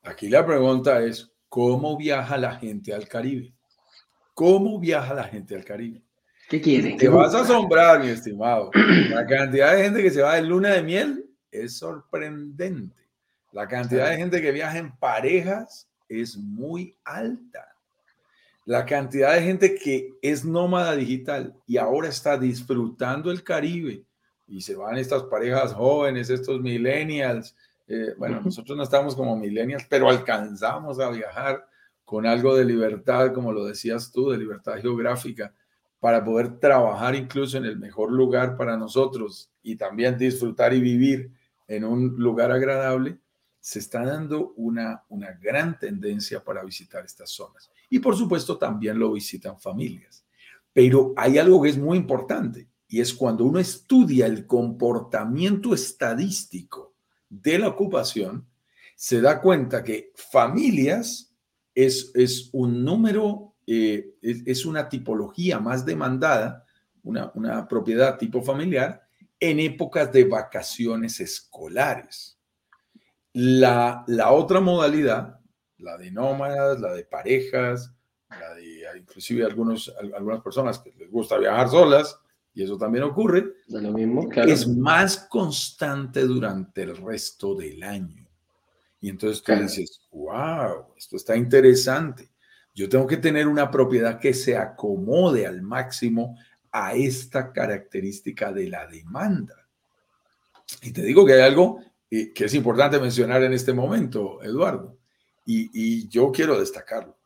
Aquí 0.04 0.28
la 0.28 0.46
pregunta 0.46 1.02
es, 1.02 1.32
¿cómo 1.48 1.96
viaja 1.96 2.36
la 2.36 2.54
gente 2.54 2.94
al 2.94 3.08
Caribe? 3.08 3.52
¿Cómo 4.34 4.78
viaja 4.78 5.14
la 5.14 5.24
gente 5.24 5.56
al 5.56 5.64
Caribe? 5.64 6.02
¿Qué 6.48 6.60
quiere? 6.60 6.96
Te 6.96 7.08
vas 7.08 7.34
a 7.34 7.40
asombrar, 7.40 8.04
mi 8.04 8.10
estimado. 8.10 8.70
La 9.10 9.26
cantidad 9.26 9.74
de 9.74 9.84
gente 9.84 10.02
que 10.02 10.10
se 10.10 10.22
va 10.22 10.36
de 10.36 10.42
luna 10.42 10.74
de 10.74 10.82
miel 10.82 11.24
es 11.50 11.78
sorprendente. 11.78 12.94
La 13.50 13.66
cantidad 13.66 14.10
de 14.10 14.18
gente 14.18 14.40
que 14.40 14.52
viaja 14.52 14.78
en 14.78 14.96
parejas 14.96 15.88
es 16.08 16.36
muy 16.36 16.96
alta. 17.04 17.74
La 18.64 18.84
cantidad 18.84 19.34
de 19.34 19.42
gente 19.42 19.74
que 19.76 20.14
es 20.20 20.44
nómada 20.44 20.96
digital 20.96 21.54
y 21.66 21.76
ahora 21.76 22.08
está 22.08 22.36
disfrutando 22.36 23.30
el 23.30 23.44
Caribe 23.44 24.04
y 24.48 24.60
se 24.60 24.74
van 24.74 24.96
estas 24.96 25.24
parejas 25.24 25.72
jóvenes, 25.72 26.30
estos 26.30 26.60
millennials. 26.60 27.54
Eh, 27.86 28.14
bueno, 28.18 28.40
nosotros 28.40 28.76
no 28.76 28.82
estamos 28.82 29.14
como 29.14 29.36
millennials, 29.36 29.86
pero 29.88 30.08
alcanzamos 30.08 30.98
a 30.98 31.10
viajar 31.10 31.64
con 32.04 32.26
algo 32.26 32.56
de 32.56 32.64
libertad, 32.64 33.32
como 33.32 33.52
lo 33.52 33.64
decías 33.64 34.12
tú, 34.12 34.30
de 34.30 34.38
libertad 34.38 34.80
geográfica, 34.80 35.52
para 35.98 36.24
poder 36.24 36.58
trabajar 36.58 37.14
incluso 37.14 37.56
en 37.56 37.64
el 37.64 37.78
mejor 37.78 38.12
lugar 38.12 38.56
para 38.56 38.76
nosotros 38.76 39.50
y 39.62 39.76
también 39.76 40.16
disfrutar 40.16 40.72
y 40.72 40.80
vivir 40.80 41.32
en 41.66 41.84
un 41.84 42.14
lugar 42.16 42.52
agradable, 42.52 43.18
se 43.66 43.80
está 43.80 44.04
dando 44.04 44.52
una, 44.54 45.02
una 45.08 45.32
gran 45.32 45.76
tendencia 45.76 46.44
para 46.44 46.62
visitar 46.62 47.04
estas 47.04 47.30
zonas. 47.30 47.68
Y 47.90 47.98
por 47.98 48.14
supuesto 48.14 48.56
también 48.56 48.96
lo 48.96 49.10
visitan 49.10 49.58
familias. 49.58 50.24
Pero 50.72 51.12
hay 51.16 51.38
algo 51.38 51.60
que 51.60 51.70
es 51.70 51.76
muy 51.76 51.98
importante 51.98 52.68
y 52.86 53.00
es 53.00 53.12
cuando 53.12 53.44
uno 53.44 53.58
estudia 53.58 54.26
el 54.26 54.46
comportamiento 54.46 55.74
estadístico 55.74 56.94
de 57.28 57.58
la 57.58 57.66
ocupación, 57.66 58.46
se 58.94 59.20
da 59.20 59.40
cuenta 59.40 59.82
que 59.82 60.12
familias 60.14 61.34
es, 61.74 62.12
es 62.14 62.50
un 62.52 62.84
número, 62.84 63.56
eh, 63.66 64.14
es, 64.22 64.64
una 64.64 64.88
tipología 64.88 65.58
más 65.58 65.84
demandada 65.84 66.64
una, 67.02 67.32
una 67.34 67.66
propiedad 67.66 68.16
tipo 68.16 68.42
familiar 68.42 69.08
en 69.40 69.58
épocas 69.58 70.12
de 70.12 70.22
vacaciones 70.22 71.18
escolares. 71.18 72.35
La, 73.38 74.02
la 74.06 74.32
otra 74.32 74.60
modalidad, 74.60 75.40
la 75.76 75.98
de 75.98 76.10
nómadas, 76.10 76.80
la 76.80 76.94
de 76.94 77.04
parejas, 77.04 77.92
la 78.30 78.54
de 78.54 78.82
inclusive 78.96 79.44
algunos, 79.44 79.92
algunas 80.14 80.40
personas 80.40 80.78
que 80.78 80.90
les 80.96 81.10
gusta 81.10 81.36
viajar 81.36 81.68
solas, 81.68 82.18
y 82.54 82.62
eso 82.62 82.78
también 82.78 83.04
ocurre, 83.04 83.52
lo 83.68 83.92
mismo, 83.92 84.26
es 84.32 84.66
más 84.66 85.18
constante 85.28 86.22
durante 86.22 86.84
el 86.84 86.96
resto 86.96 87.54
del 87.54 87.82
año. 87.82 88.26
Y 89.02 89.10
entonces 89.10 89.42
tú 89.42 89.52
dices, 89.52 90.00
wow, 90.10 90.94
esto 90.96 91.16
está 91.16 91.36
interesante. 91.36 92.30
Yo 92.74 92.88
tengo 92.88 93.06
que 93.06 93.18
tener 93.18 93.46
una 93.46 93.70
propiedad 93.70 94.18
que 94.18 94.32
se 94.32 94.56
acomode 94.56 95.46
al 95.46 95.60
máximo 95.60 96.38
a 96.72 96.94
esta 96.94 97.52
característica 97.52 98.50
de 98.50 98.70
la 98.70 98.86
demanda. 98.86 99.68
Y 100.80 100.90
te 100.90 101.02
digo 101.02 101.26
que 101.26 101.34
hay 101.34 101.42
algo 101.42 101.82
que 102.08 102.44
es 102.44 102.54
importante 102.54 103.00
mencionar 103.00 103.42
en 103.42 103.52
este 103.52 103.72
momento, 103.72 104.42
Eduardo, 104.42 104.96
y, 105.44 105.70
y 105.72 106.08
yo 106.08 106.32
quiero 106.32 106.58
destacarlo. 106.58 107.16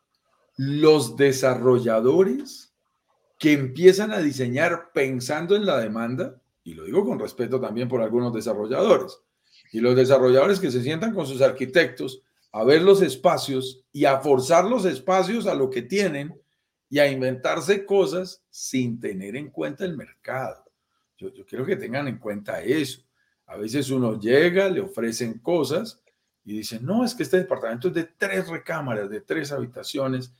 Los 0.57 1.15
desarrolladores 1.15 2.73
que 3.39 3.53
empiezan 3.53 4.11
a 4.11 4.19
diseñar 4.19 4.91
pensando 4.93 5.55
en 5.55 5.65
la 5.65 5.79
demanda, 5.79 6.39
y 6.63 6.73
lo 6.73 6.83
digo 6.83 7.03
con 7.03 7.19
respeto 7.19 7.59
también 7.59 7.87
por 7.87 8.01
algunos 8.01 8.33
desarrolladores, 8.33 9.19
y 9.71 9.79
los 9.79 9.95
desarrolladores 9.95 10.59
que 10.59 10.69
se 10.71 10.83
sientan 10.83 11.13
con 11.13 11.25
sus 11.25 11.41
arquitectos 11.41 12.21
a 12.51 12.63
ver 12.63 12.81
los 12.81 13.01
espacios 13.01 13.83
y 13.91 14.05
a 14.05 14.19
forzar 14.19 14.65
los 14.65 14.85
espacios 14.85 15.47
a 15.47 15.55
lo 15.55 15.69
que 15.69 15.81
tienen 15.81 16.39
y 16.89 16.99
a 16.99 17.09
inventarse 17.09 17.85
cosas 17.85 18.43
sin 18.49 18.99
tener 18.99 19.35
en 19.35 19.49
cuenta 19.49 19.85
el 19.85 19.95
mercado. 19.95 20.65
Yo, 21.17 21.33
yo 21.33 21.45
quiero 21.45 21.65
que 21.65 21.77
tengan 21.77 22.07
en 22.09 22.17
cuenta 22.17 22.61
eso. 22.61 23.01
A 23.51 23.57
veces 23.57 23.89
uno 23.89 24.17
llega, 24.17 24.69
le 24.69 24.79
ofrecen 24.79 25.39
cosas 25.39 26.01
y 26.45 26.59
dicen, 26.59 26.85
no, 26.85 27.03
es 27.03 27.13
que 27.13 27.23
este 27.23 27.37
departamento 27.37 27.89
es 27.89 27.93
de 27.93 28.05
tres 28.05 28.47
recámaras, 28.47 29.09
de 29.09 29.19
tres 29.19 29.51
habitaciones, 29.51 30.33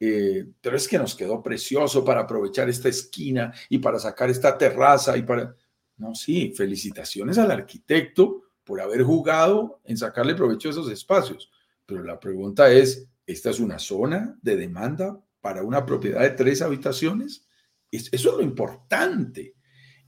eh, 0.00 0.44
pero 0.60 0.76
es 0.76 0.88
que 0.88 0.98
nos 0.98 1.14
quedó 1.14 1.40
precioso 1.44 2.04
para 2.04 2.22
aprovechar 2.22 2.68
esta 2.68 2.88
esquina 2.88 3.54
y 3.68 3.78
para 3.78 4.00
sacar 4.00 4.30
esta 4.30 4.58
terraza 4.58 5.16
y 5.16 5.22
para... 5.22 5.54
No, 5.96 6.14
sí, 6.16 6.52
felicitaciones 6.56 7.38
al 7.38 7.52
arquitecto 7.52 8.42
por 8.64 8.80
haber 8.80 9.04
jugado 9.04 9.80
en 9.84 9.96
sacarle 9.96 10.34
provecho 10.34 10.68
a 10.68 10.72
esos 10.72 10.90
espacios. 10.90 11.52
Pero 11.86 12.02
la 12.02 12.18
pregunta 12.18 12.68
es, 12.68 13.08
¿esta 13.24 13.50
es 13.50 13.60
una 13.60 13.78
zona 13.78 14.36
de 14.42 14.56
demanda 14.56 15.18
para 15.40 15.62
una 15.62 15.86
propiedad 15.86 16.20
de 16.20 16.30
tres 16.30 16.62
habitaciones? 16.62 17.46
Eso 17.92 18.10
es 18.12 18.24
lo 18.24 18.42
importante. 18.42 19.55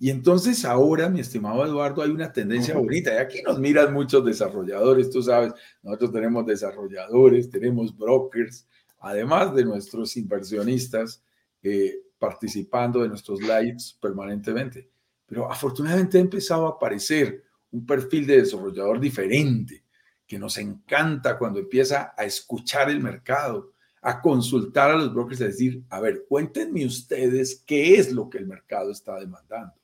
Y 0.00 0.10
entonces 0.10 0.64
ahora, 0.64 1.08
mi 1.08 1.20
estimado 1.20 1.64
Eduardo, 1.64 2.02
hay 2.02 2.10
una 2.10 2.32
tendencia 2.32 2.76
bonita. 2.76 3.12
Y 3.14 3.18
aquí 3.18 3.42
nos 3.42 3.58
miran 3.58 3.92
muchos 3.92 4.24
desarrolladores, 4.24 5.10
tú 5.10 5.22
sabes, 5.22 5.52
nosotros 5.82 6.12
tenemos 6.12 6.46
desarrolladores, 6.46 7.50
tenemos 7.50 7.96
brokers, 7.96 8.66
además 9.00 9.54
de 9.54 9.64
nuestros 9.64 10.16
inversionistas 10.16 11.22
eh, 11.62 11.96
participando 12.18 13.02
de 13.02 13.08
nuestros 13.08 13.40
lives 13.40 13.98
permanentemente. 14.00 14.88
Pero 15.26 15.50
afortunadamente 15.50 16.18
ha 16.18 16.22
empezado 16.22 16.66
a 16.66 16.70
aparecer 16.70 17.44
un 17.70 17.84
perfil 17.84 18.26
de 18.26 18.42
desarrollador 18.42 19.00
diferente, 19.00 19.84
que 20.26 20.38
nos 20.38 20.58
encanta 20.58 21.38
cuando 21.38 21.58
empieza 21.58 22.14
a 22.16 22.24
escuchar 22.24 22.88
el 22.90 23.00
mercado, 23.00 23.72
a 24.00 24.20
consultar 24.20 24.90
a 24.90 24.96
los 24.96 25.12
brokers, 25.12 25.40
a 25.40 25.46
decir, 25.46 25.82
a 25.90 26.00
ver, 26.00 26.24
cuéntenme 26.28 26.86
ustedes 26.86 27.62
qué 27.66 27.96
es 27.96 28.12
lo 28.12 28.30
que 28.30 28.38
el 28.38 28.46
mercado 28.46 28.92
está 28.92 29.18
demandando. 29.18 29.74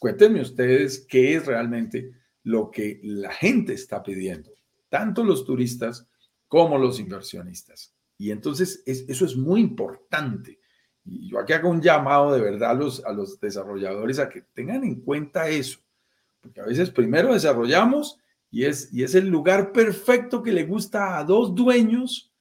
Cuéntenme 0.00 0.40
ustedes 0.40 1.06
qué 1.08 1.36
es 1.36 1.46
realmente 1.46 2.10
lo 2.42 2.72
que 2.72 2.98
la 3.04 3.30
gente 3.30 3.74
está 3.74 4.02
pidiendo, 4.02 4.50
tanto 4.88 5.22
los 5.22 5.44
turistas 5.44 6.08
como 6.48 6.76
los 6.78 6.98
inversionistas. 6.98 7.94
Y 8.18 8.32
entonces 8.32 8.82
eso 8.86 9.24
es 9.24 9.36
muy 9.36 9.60
importante. 9.60 10.58
Y 11.04 11.28
yo 11.28 11.38
aquí 11.38 11.52
hago 11.52 11.68
un 11.68 11.80
llamado 11.80 12.32
de 12.32 12.40
verdad 12.40 12.70
a 12.70 13.12
los, 13.12 13.40
desarrolladores 13.40 14.18
a 14.18 14.28
que 14.28 14.42
tengan 14.42 14.82
en 14.82 14.96
cuenta 14.96 15.48
eso 15.48 15.78
porque 16.40 16.60
a 16.60 16.64
veces 16.64 16.90
primero 16.90 17.32
desarrollamos 17.32 18.18
y 18.50 18.64
es, 18.64 18.92
y 18.92 19.04
es 19.04 19.14
el 19.14 19.28
lugar 19.28 19.72
perfecto 19.72 20.42
que 20.42 20.52
le 20.52 20.64
gusta 20.64 21.18
a 21.18 21.24
dos 21.24 21.54
dueños 21.54 22.32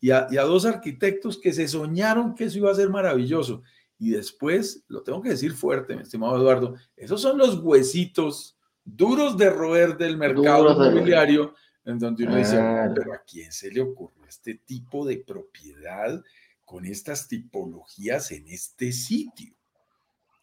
y 0.00 0.10
a, 0.10 0.26
y 0.30 0.38
a 0.38 0.42
dos 0.42 0.64
arquitectos 0.64 1.38
que 1.38 1.52
se 1.52 1.68
soñaron 1.68 2.34
que 2.34 2.44
eso 2.44 2.58
iba 2.58 2.70
a 2.70 2.74
ser 2.74 2.88
maravilloso. 2.88 3.62
Y 4.02 4.10
después, 4.10 4.82
lo 4.88 5.04
tengo 5.04 5.22
que 5.22 5.28
decir 5.28 5.52
fuerte, 5.52 5.94
mi 5.94 6.02
estimado 6.02 6.36
Eduardo, 6.36 6.74
esos 6.96 7.22
son 7.22 7.38
los 7.38 7.60
huesitos 7.60 8.58
duros 8.84 9.38
de 9.38 9.48
roer 9.48 9.96
del 9.96 10.16
mercado 10.16 10.72
inmobiliario, 10.72 11.54
en 11.84 12.00
donde 12.00 12.24
uno 12.24 12.34
dice, 12.34 12.56
pero 12.96 13.14
¿a 13.14 13.22
quién 13.24 13.52
se 13.52 13.70
le 13.70 13.80
ocurrió 13.80 14.24
este 14.26 14.56
tipo 14.56 15.06
de 15.06 15.18
propiedad 15.18 16.20
con 16.64 16.84
estas 16.84 17.28
tipologías 17.28 18.32
en 18.32 18.48
este 18.48 18.90
sitio? 18.90 19.54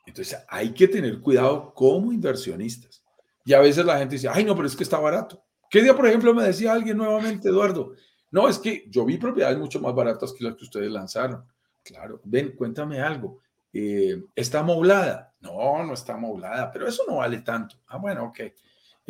Entonces 0.06 0.40
hay 0.48 0.74
que 0.74 0.88
tener 0.88 1.20
cuidado 1.20 1.74
como 1.74 2.14
inversionistas. 2.14 3.04
Y 3.44 3.52
a 3.52 3.60
veces 3.60 3.86
la 3.86 3.98
gente 3.98 4.16
dice, 4.16 4.30
ay, 4.32 4.46
no, 4.46 4.56
pero 4.56 4.70
es 4.70 4.76
que 4.78 4.84
está 4.84 5.00
barato. 5.00 5.44
¿Qué 5.70 5.84
día, 5.84 5.94
por 5.94 6.08
ejemplo, 6.08 6.34
me 6.34 6.44
decía 6.44 6.72
alguien 6.72 6.96
nuevamente, 6.96 7.50
Eduardo? 7.50 7.92
No, 8.32 8.48
es 8.48 8.58
que 8.58 8.86
yo 8.90 9.04
vi 9.04 9.18
propiedades 9.18 9.58
mucho 9.58 9.82
más 9.82 9.94
baratas 9.94 10.32
que 10.32 10.46
las 10.46 10.56
que 10.56 10.64
ustedes 10.64 10.90
lanzaron. 10.90 11.44
Claro, 11.84 12.22
ven, 12.24 12.56
cuéntame 12.56 13.02
algo. 13.02 13.42
Eh, 13.74 14.24
¿Está 14.36 14.60
amoblada? 14.60 15.34
No, 15.42 15.84
no 15.84 15.94
está 15.94 16.16
amoblada, 16.16 16.72
pero 16.72 16.88
eso 16.88 17.04
no 17.08 17.18
vale 17.18 17.42
tanto. 17.42 17.78
Ah, 17.88 17.98
bueno, 17.98 18.26
ok. 18.26 18.40
Eh, 18.40 18.54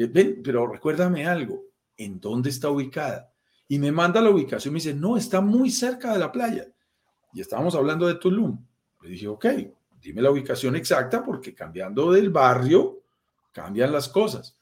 ven, 0.08 0.41
pero 0.43 0.67
recuérdame 0.67 1.26
algo. 1.26 1.63
¿En 1.98 2.19
dónde 2.19 2.50
está 2.50 2.69
ubicada? 2.69 3.32
Y 3.67 3.80
me 3.80 3.91
manda 3.91 4.22
la 4.22 4.30
ubicación 4.30 4.74
me 4.74 4.80
dice, 4.80 4.93
no, 4.93 5.17
está 5.17 5.41
muy 5.41 5.69
cerca 5.69 6.13
de 6.13 6.19
la 6.19 6.32
playa. 6.32 6.67
Y 7.34 7.41
estábamos 7.41 7.76
hablando 7.76 8.08
de 8.08 8.15
Tulum. 8.15 8.65
Le 9.02 9.10
dije, 9.10 9.28
ok, 9.28 9.45
dime 10.02 10.22
la 10.22 10.32
ubicación 10.32 10.76
exacta 10.76 11.24
porque 11.24 11.54
cambiando 11.54 12.12
del 12.12 12.30
barrio 12.30 13.04
cambian 13.52 13.91
las 13.91 14.10
cosas. 14.10 14.59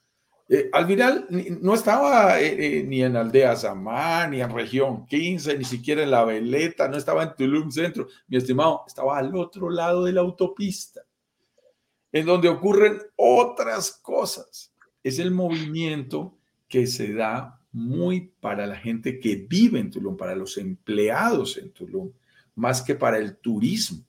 Eh, 0.49 0.69
al 0.71 0.87
final 0.87 1.27
no 1.61 1.73
estaba 1.73 2.39
eh, 2.39 2.79
eh, 2.79 2.83
ni 2.83 3.03
en 3.03 3.17
Aldea 3.17 3.55
Samá, 3.55 4.27
ni 4.27 4.41
en 4.41 4.53
Región 4.53 5.05
15, 5.05 5.57
ni 5.57 5.65
siquiera 5.65 6.03
en 6.03 6.11
La 6.11 6.23
Veleta, 6.23 6.87
no 6.87 6.95
estaba 6.95 7.23
en 7.23 7.35
Tulum 7.35 7.69
Centro, 7.69 8.07
mi 8.27 8.37
estimado, 8.37 8.83
estaba 8.87 9.17
al 9.17 9.35
otro 9.35 9.69
lado 9.69 10.05
de 10.05 10.13
la 10.13 10.21
autopista, 10.21 11.01
en 12.13 12.25
donde 12.25 12.47
ocurren 12.47 12.99
otras 13.17 13.91
cosas. 13.91 14.71
Es 15.03 15.19
el 15.19 15.31
movimiento 15.31 16.37
que 16.69 16.87
se 16.87 17.13
da 17.13 17.59
muy 17.73 18.31
para 18.39 18.65
la 18.65 18.77
gente 18.77 19.19
que 19.19 19.35
vive 19.35 19.79
en 19.79 19.91
Tulum, 19.91 20.15
para 20.15 20.35
los 20.35 20.57
empleados 20.57 21.57
en 21.57 21.71
Tulum, 21.71 22.11
más 22.55 22.81
que 22.81 22.95
para 22.95 23.17
el 23.17 23.35
turismo. 23.37 23.99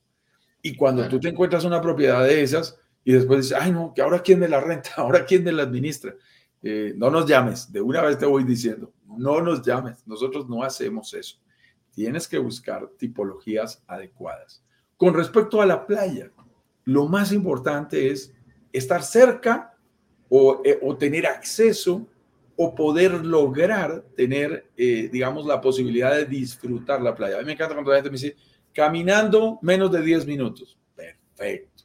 Y 0.63 0.77
cuando 0.77 1.07
tú 1.09 1.19
te 1.19 1.29
encuentras 1.29 1.65
una 1.65 1.81
propiedad 1.81 2.25
de 2.25 2.43
esas 2.43 2.79
y 3.05 3.13
después 3.13 3.43
dices, 3.43 3.59
ay 3.61 3.73
no, 3.73 3.93
que 3.95 4.03
ahora 4.03 4.23
quién 4.23 4.39
me 4.39 4.49
la 4.49 4.61
renta, 4.61 4.91
ahora 4.97 5.25
quién 5.25 5.45
me 5.45 5.53
la 5.53 5.65
administra. 5.65 6.15
Eh, 6.63 6.93
no 6.97 7.11
nos 7.11 7.27
llames, 7.27 7.71
de 7.73 7.81
una 7.81 8.03
vez 8.03 8.19
te 8.19 8.27
voy 8.27 8.45
diciendo, 8.45 8.93
no 9.07 9.41
nos 9.41 9.65
llames, 9.65 10.07
nosotros 10.07 10.49
no 10.49 10.63
hacemos 10.63 11.15
eso. 11.15 11.39
Tienes 11.93 12.27
que 12.27 12.39
buscar 12.39 12.89
tipologías 12.99 13.83
adecuadas. 13.87 14.63
Con 14.97 15.15
respecto 15.15 15.63
a 15.63 15.67
la 15.67 15.87
playa, 15.87 16.31
lo 16.85 17.07
más 17.07 17.33
importante 17.33 18.11
es 18.11 18.33
estar 18.73 19.03
cerca 19.03 19.75
o, 20.29 20.63
eh, 20.65 20.81
tener 20.99 21.27
acceso 21.27 22.07
o 22.57 22.75
poder 22.75 23.25
lograr 23.25 24.05
tener, 24.17 24.71
eh, 24.77 25.09
digamos, 25.13 25.47
la 25.47 25.61
posibilidad 25.61 26.15
de 26.17 26.25
disfrutar 26.25 27.01
la 27.01 27.15
playa. 27.15 27.37
A 27.37 27.41
mí 27.41 27.47
me 27.47 27.53
encanta 27.53 27.75
cuando 27.75 27.93
la 27.93 27.99
gente 27.99 28.11
me 28.11 28.15
dice, 28.15 28.37
Caminando, 28.73 29.59
menos 29.63 29.91
de 29.91 30.03
10 30.03 30.27
minutos. 30.27 30.79
Perfecto. 30.95 31.85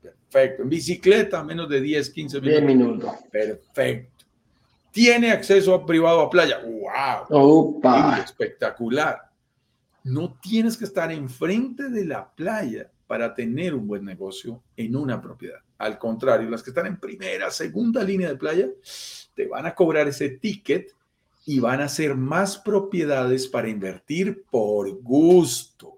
Perfecto. 0.00 0.62
En 0.62 0.68
bicicleta, 0.68 1.44
menos 1.44 1.68
de 1.68 1.80
10, 1.80 2.10
15 2.10 2.40
minutos. 2.40 2.60
10 2.60 2.76
minutos. 2.76 3.10
Perfecto. 3.30 4.09
Tiene 4.90 5.30
acceso 5.30 5.74
a 5.74 5.86
privado 5.86 6.20
a 6.20 6.30
playa. 6.30 6.60
¡Wow! 6.64 7.80
Espectacular. 8.24 9.30
No 10.02 10.38
tienes 10.40 10.76
que 10.76 10.84
estar 10.84 11.12
enfrente 11.12 11.88
de 11.88 12.04
la 12.04 12.28
playa 12.28 12.90
para 13.06 13.34
tener 13.34 13.74
un 13.74 13.86
buen 13.86 14.04
negocio 14.04 14.62
en 14.76 14.96
una 14.96 15.20
propiedad. 15.20 15.58
Al 15.78 15.98
contrario, 15.98 16.48
las 16.48 16.62
que 16.62 16.70
están 16.70 16.86
en 16.86 16.98
primera, 16.98 17.50
segunda 17.50 18.02
línea 18.04 18.28
de 18.28 18.36
playa, 18.36 18.68
te 19.34 19.46
van 19.46 19.66
a 19.66 19.74
cobrar 19.74 20.08
ese 20.08 20.28
ticket 20.28 20.94
y 21.46 21.58
van 21.58 21.80
a 21.80 21.88
ser 21.88 22.14
más 22.14 22.58
propiedades 22.58 23.48
para 23.48 23.68
invertir 23.68 24.44
por 24.50 24.90
gusto. 25.02 25.94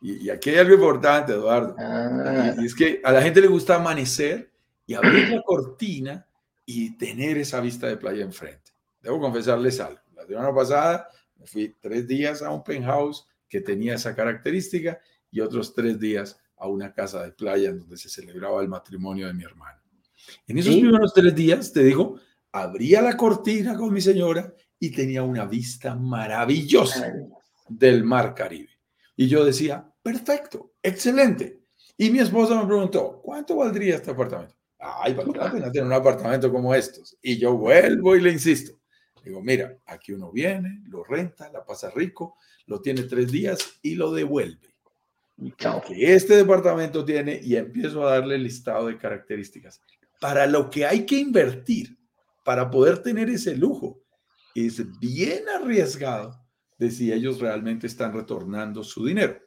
Y, 0.00 0.30
aquí 0.30 0.50
hay 0.50 0.58
algo 0.58 0.74
importante, 0.74 1.32
Eduardo. 1.32 1.74
Ah. 1.78 2.54
Y, 2.58 2.66
es 2.66 2.74
que 2.74 3.00
a 3.02 3.12
la 3.12 3.22
gente 3.22 3.40
le 3.40 3.48
gusta 3.48 3.76
amanecer 3.76 4.50
y 4.86 4.94
abrir 4.94 5.28
la 5.28 5.42
cortina 5.42 6.26
y 6.72 6.96
tener 6.96 7.36
esa 7.36 7.60
vista 7.60 7.88
de 7.88 7.96
playa 7.96 8.22
enfrente. 8.22 8.70
Debo 9.00 9.18
confesarles 9.18 9.80
algo. 9.80 10.00
La 10.14 10.24
semana 10.24 10.54
pasada 10.54 11.08
me 11.36 11.44
fui 11.44 11.76
tres 11.80 12.06
días 12.06 12.42
a 12.42 12.50
un 12.50 12.62
penthouse 12.62 13.26
que 13.48 13.60
tenía 13.60 13.94
esa 13.94 14.14
característica 14.14 15.00
y 15.32 15.40
otros 15.40 15.74
tres 15.74 15.98
días 15.98 16.38
a 16.56 16.68
una 16.68 16.92
casa 16.92 17.24
de 17.24 17.32
playa 17.32 17.70
en 17.70 17.80
donde 17.80 17.96
se 17.96 18.08
celebraba 18.08 18.62
el 18.62 18.68
matrimonio 18.68 19.26
de 19.26 19.34
mi 19.34 19.42
hermano. 19.42 19.80
En 20.46 20.58
esos 20.58 20.76
primeros 20.76 21.12
tres 21.12 21.34
días, 21.34 21.72
te 21.72 21.82
digo, 21.82 22.20
abría 22.52 23.02
la 23.02 23.16
cortina 23.16 23.76
con 23.76 23.92
mi 23.92 24.00
señora 24.00 24.54
y 24.78 24.90
tenía 24.90 25.24
una 25.24 25.46
vista 25.46 25.96
maravillosa 25.96 27.12
del 27.68 28.04
mar 28.04 28.32
Caribe. 28.32 28.78
Y 29.16 29.26
yo 29.26 29.44
decía, 29.44 29.92
perfecto, 30.02 30.74
excelente. 30.80 31.64
Y 31.96 32.10
mi 32.10 32.20
esposa 32.20 32.54
me 32.60 32.66
preguntó, 32.68 33.20
¿cuánto 33.24 33.56
valdría 33.56 33.96
este 33.96 34.12
apartamento? 34.12 34.59
Ay, 34.80 35.12
vale 35.14 35.32
la 35.36 35.52
pena 35.52 35.70
tener 35.70 35.86
un 35.86 35.92
apartamento 35.92 36.50
como 36.50 36.74
estos. 36.74 37.16
Y 37.22 37.38
yo 37.38 37.56
vuelvo 37.56 38.16
y 38.16 38.20
le 38.20 38.32
insisto. 38.32 38.72
Digo, 39.22 39.42
mira, 39.42 39.76
aquí 39.86 40.12
uno 40.12 40.32
viene, 40.32 40.82
lo 40.88 41.04
renta, 41.04 41.50
la 41.50 41.64
pasa 41.64 41.90
rico, 41.90 42.36
lo 42.66 42.80
tiene 42.80 43.02
tres 43.02 43.30
días 43.30 43.78
y 43.82 43.94
lo 43.94 44.12
devuelve. 44.12 44.74
Que 45.86 46.14
este 46.14 46.36
departamento 46.36 47.04
tiene 47.04 47.40
y 47.42 47.56
empiezo 47.56 48.06
a 48.06 48.12
darle 48.12 48.36
el 48.36 48.42
listado 48.42 48.86
de 48.86 48.96
características. 48.96 49.80
Para 50.20 50.46
lo 50.46 50.68
que 50.70 50.86
hay 50.86 51.06
que 51.06 51.16
invertir 51.16 51.98
para 52.44 52.70
poder 52.70 53.02
tener 53.02 53.30
ese 53.30 53.56
lujo 53.56 54.02
es 54.54 54.98
bien 54.98 55.48
arriesgado 55.48 56.42
de 56.78 56.90
si 56.90 57.12
ellos 57.12 57.40
realmente 57.40 57.86
están 57.86 58.12
retornando 58.12 58.82
su 58.82 59.04
dinero. 59.04 59.38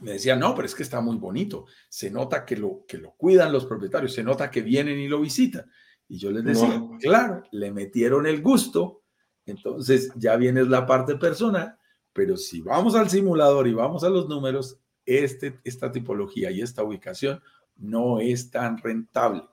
Me 0.00 0.12
decían, 0.12 0.38
no, 0.40 0.54
pero 0.54 0.66
es 0.66 0.74
que 0.74 0.82
está 0.82 1.00
muy 1.00 1.16
bonito. 1.16 1.66
Se 1.88 2.10
nota 2.10 2.44
que 2.44 2.56
lo, 2.56 2.84
que 2.86 2.98
lo 2.98 3.12
cuidan 3.12 3.52
los 3.52 3.64
propietarios, 3.64 4.12
se 4.12 4.22
nota 4.22 4.50
que 4.50 4.62
vienen 4.62 4.98
y 4.98 5.08
lo 5.08 5.20
visitan. 5.20 5.70
Y 6.08 6.18
yo 6.18 6.30
les 6.30 6.44
decía, 6.44 6.82
claro, 7.00 7.42
le 7.50 7.72
metieron 7.72 8.26
el 8.26 8.40
gusto, 8.40 9.02
entonces 9.44 10.10
ya 10.14 10.36
viene 10.36 10.64
la 10.64 10.86
parte 10.86 11.16
personal, 11.16 11.76
pero 12.12 12.36
si 12.36 12.60
vamos 12.60 12.94
al 12.94 13.10
simulador 13.10 13.66
y 13.66 13.74
vamos 13.74 14.04
a 14.04 14.08
los 14.08 14.28
números, 14.28 14.78
este, 15.04 15.60
esta 15.64 15.90
tipología 15.90 16.50
y 16.50 16.60
esta 16.60 16.82
ubicación 16.84 17.42
no 17.76 18.20
es 18.20 18.50
tan 18.50 18.78
rentable. 18.78 19.44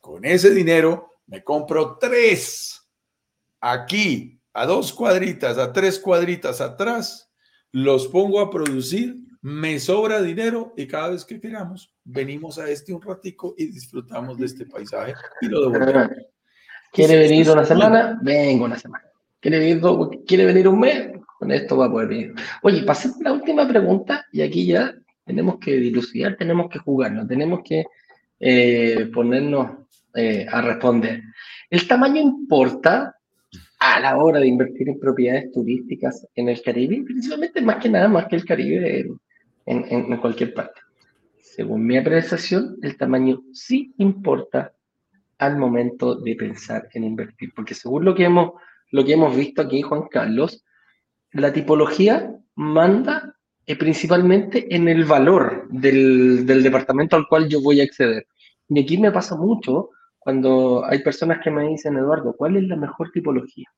Con 0.00 0.24
ese 0.24 0.50
dinero 0.50 1.10
me 1.26 1.42
compro 1.42 1.96
tres 1.98 2.82
aquí, 3.60 4.40
a 4.52 4.66
dos 4.66 4.92
cuadritas, 4.92 5.56
a 5.56 5.72
tres 5.72 5.98
cuadritas 5.98 6.60
atrás, 6.60 7.30
los 7.70 8.08
pongo 8.08 8.40
a 8.40 8.50
producir, 8.50 9.16
me 9.42 9.80
sobra 9.80 10.22
dinero 10.22 10.72
y 10.76 10.86
cada 10.86 11.10
vez 11.10 11.24
que 11.24 11.40
queramos 11.40 11.92
venimos 12.04 12.58
a 12.58 12.70
este 12.70 12.94
un 12.94 13.02
ratico 13.02 13.54
y 13.58 13.66
disfrutamos 13.66 14.38
de 14.38 14.46
este 14.46 14.66
paisaje 14.66 15.14
y 15.40 15.46
lo 15.46 15.68
devolvemos. 15.68 16.10
¿Quiere 16.92 17.18
venir 17.18 17.50
una 17.50 17.64
semana? 17.64 18.18
Vengo 18.22 18.66
una 18.66 18.78
semana. 18.78 19.04
¿Quiere 19.40 19.58
venir, 19.58 19.82
¿Quiere 20.26 20.44
venir 20.44 20.68
un 20.68 20.78
mes? 20.78 21.10
Con 21.38 21.50
esto 21.50 21.76
va 21.76 21.86
a 21.86 21.90
poder 21.90 22.08
venir. 22.08 22.34
Oye, 22.62 22.84
pasemos 22.84 23.18
la 23.20 23.32
última 23.32 23.66
pregunta 23.66 24.24
y 24.30 24.42
aquí 24.42 24.66
ya 24.66 24.94
tenemos 25.24 25.58
que 25.58 25.72
dilucidar, 25.72 26.36
tenemos 26.36 26.70
que 26.70 26.78
jugarnos, 26.78 27.26
tenemos 27.26 27.60
que 27.64 27.84
eh, 28.38 29.10
ponernos 29.12 29.70
eh, 30.14 30.46
a 30.48 30.62
responder. 30.62 31.22
¿El 31.68 31.88
tamaño 31.88 32.20
importa 32.20 33.16
a 33.80 34.00
la 34.00 34.16
hora 34.18 34.38
de 34.38 34.46
invertir 34.46 34.88
en 34.88 35.00
propiedades 35.00 35.50
turísticas 35.50 36.28
en 36.36 36.48
el 36.48 36.62
Caribe? 36.62 37.02
Principalmente, 37.04 37.60
más 37.60 37.82
que 37.82 37.88
nada, 37.88 38.06
más 38.06 38.26
que 38.26 38.36
el 38.36 38.44
Caribe 38.44 39.08
en, 39.66 39.84
en 39.88 40.16
cualquier 40.18 40.54
parte. 40.54 40.80
Según 41.40 41.84
mi 41.84 41.96
apreciación, 41.98 42.76
el 42.82 42.96
tamaño 42.96 43.42
sí 43.52 43.94
importa 43.98 44.72
al 45.38 45.58
momento 45.58 46.14
de 46.14 46.34
pensar 46.36 46.88
en 46.94 47.04
invertir, 47.04 47.52
porque 47.54 47.74
según 47.74 48.04
lo 48.04 48.14
que 48.14 48.24
hemos, 48.24 48.52
lo 48.90 49.04
que 49.04 49.12
hemos 49.12 49.36
visto 49.36 49.60
aquí, 49.60 49.82
Juan 49.82 50.08
Carlos, 50.08 50.64
la 51.32 51.52
tipología 51.52 52.34
manda 52.54 53.34
eh, 53.66 53.76
principalmente 53.76 54.74
en 54.74 54.88
el 54.88 55.04
valor 55.04 55.66
del, 55.68 56.46
del, 56.46 56.62
departamento 56.62 57.16
al 57.16 57.26
cual 57.26 57.48
yo 57.48 57.60
voy 57.60 57.80
a 57.80 57.84
acceder. 57.84 58.26
Y 58.68 58.80
aquí 58.80 58.98
me 58.98 59.10
pasa 59.10 59.36
mucho 59.36 59.90
cuando 60.18 60.84
hay 60.84 61.02
personas 61.02 61.40
que 61.42 61.50
me 61.50 61.68
dicen, 61.68 61.96
Eduardo, 61.96 62.34
¿cuál 62.36 62.56
es 62.56 62.64
la 62.64 62.76
mejor 62.76 63.10
tipología? 63.10 63.68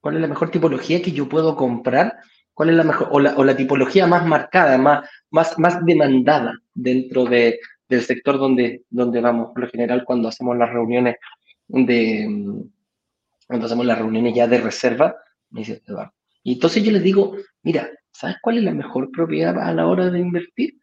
¿Cuál 0.00 0.16
es 0.16 0.20
la 0.20 0.28
mejor 0.28 0.50
tipología 0.50 1.02
que 1.02 1.12
yo 1.12 1.28
puedo 1.28 1.56
comprar? 1.56 2.16
¿Cuál 2.54 2.70
es 2.70 2.76
la 2.76 2.84
mejor, 2.84 3.08
o 3.10 3.20
la, 3.20 3.34
o 3.36 3.44
la 3.44 3.56
tipología 3.56 4.06
más 4.06 4.26
marcada, 4.26 4.78
más, 4.78 5.08
más, 5.30 5.58
más 5.58 5.84
demandada 5.84 6.58
dentro 6.74 7.24
de, 7.24 7.60
del 7.88 8.02
sector 8.02 8.38
donde, 8.38 8.84
donde 8.90 9.20
vamos? 9.20 9.50
Por 9.52 9.64
lo 9.64 9.70
general, 9.70 10.04
cuando 10.04 10.28
hacemos 10.28 10.56
las 10.56 10.70
reuniones 10.70 11.16
de, 11.68 12.26
cuando 13.46 13.66
hacemos 13.66 13.86
las 13.86 13.98
reuniones 13.98 14.34
ya 14.34 14.46
de 14.46 14.58
reserva, 14.58 15.16
me 15.50 15.60
dice 15.60 15.82
Eduardo. 15.86 16.12
Y 16.42 16.54
entonces 16.54 16.82
yo 16.82 16.92
les 16.92 17.02
digo, 17.02 17.36
mira, 17.62 17.90
¿sabes 18.12 18.36
cuál 18.40 18.58
es 18.58 18.64
la 18.64 18.72
mejor 18.72 19.10
propiedad 19.10 19.58
a 19.58 19.72
la 19.72 19.86
hora 19.86 20.10
de 20.10 20.20
invertir? 20.20 20.78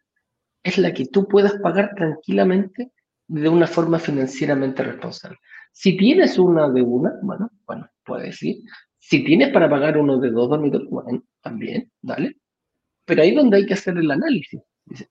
Es 0.62 0.78
la 0.78 0.92
que 0.92 1.06
tú 1.06 1.26
puedas 1.26 1.54
pagar 1.62 1.92
tranquilamente 1.96 2.92
de 3.26 3.48
una 3.48 3.66
forma 3.66 3.98
financieramente 3.98 4.82
responsable. 4.82 5.38
Si 5.72 5.96
tienes 5.96 6.38
una 6.38 6.68
de 6.68 6.82
una, 6.82 7.12
bueno, 7.22 7.50
bueno, 7.66 7.88
puedes 8.04 8.42
ir. 8.42 8.56
Si 8.98 9.24
tienes 9.24 9.50
para 9.50 9.70
pagar 9.70 9.96
uno 9.96 10.18
de 10.18 10.30
dos 10.30 10.50
dormitorios, 10.50 10.90
bueno, 10.90 11.22
también, 11.40 11.90
dale. 12.02 12.36
Pero 13.08 13.22
ahí 13.22 13.30
es 13.30 13.36
donde 13.36 13.56
hay 13.56 13.66
que 13.66 13.72
hacer 13.72 13.96
el 13.96 14.10
análisis. 14.10 14.60
Dice, 14.84 15.08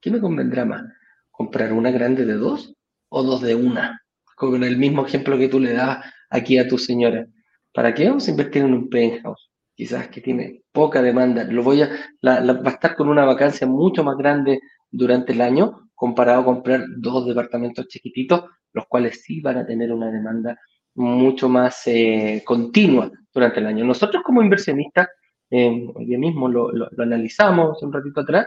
¿qué 0.00 0.10
me 0.10 0.18
convendrá 0.18 0.64
más? 0.64 0.82
¿Comprar 1.30 1.72
una 1.74 1.90
grande 1.90 2.24
de 2.24 2.34
dos 2.34 2.74
o 3.10 3.22
dos 3.22 3.42
de 3.42 3.54
una? 3.54 4.00
Con 4.34 4.64
el 4.64 4.78
mismo 4.78 5.06
ejemplo 5.06 5.36
que 5.36 5.48
tú 5.48 5.60
le 5.60 5.74
das 5.74 5.98
aquí 6.30 6.56
a 6.56 6.66
tu 6.66 6.78
señora. 6.78 7.26
¿Para 7.74 7.92
qué 7.92 8.08
vamos 8.08 8.26
a 8.26 8.30
invertir 8.30 8.62
en 8.62 8.72
un 8.72 8.88
penthouse? 8.88 9.50
Quizás 9.74 10.08
que 10.08 10.22
tiene 10.22 10.62
poca 10.72 11.02
demanda. 11.02 11.44
Lo 11.44 11.62
voy 11.62 11.82
a, 11.82 11.90
va 12.24 12.70
a 12.70 12.70
estar 12.70 12.96
con 12.96 13.10
una 13.10 13.26
vacancia 13.26 13.66
mucho 13.66 14.02
más 14.02 14.16
grande 14.16 14.60
durante 14.90 15.32
el 15.32 15.42
año 15.42 15.90
comparado 15.94 16.40
a 16.40 16.44
comprar 16.46 16.84
dos 16.96 17.26
departamentos 17.26 17.86
chiquititos, 17.88 18.44
los 18.72 18.86
cuales 18.86 19.22
sí 19.22 19.42
van 19.42 19.58
a 19.58 19.66
tener 19.66 19.92
una 19.92 20.10
demanda 20.10 20.58
mucho 20.94 21.48
más 21.48 21.86
eh, 21.86 22.42
continua 22.44 23.10
durante 23.32 23.60
el 23.60 23.66
año. 23.66 23.84
Nosotros 23.84 24.22
como 24.24 24.42
inversionistas, 24.42 25.08
eh, 25.52 25.86
hoy 25.94 26.06
día 26.06 26.18
mismo 26.18 26.48
lo, 26.48 26.72
lo, 26.72 26.88
analizamos 26.96 27.82
un 27.82 27.92
ratito 27.92 28.22
atrás, 28.22 28.46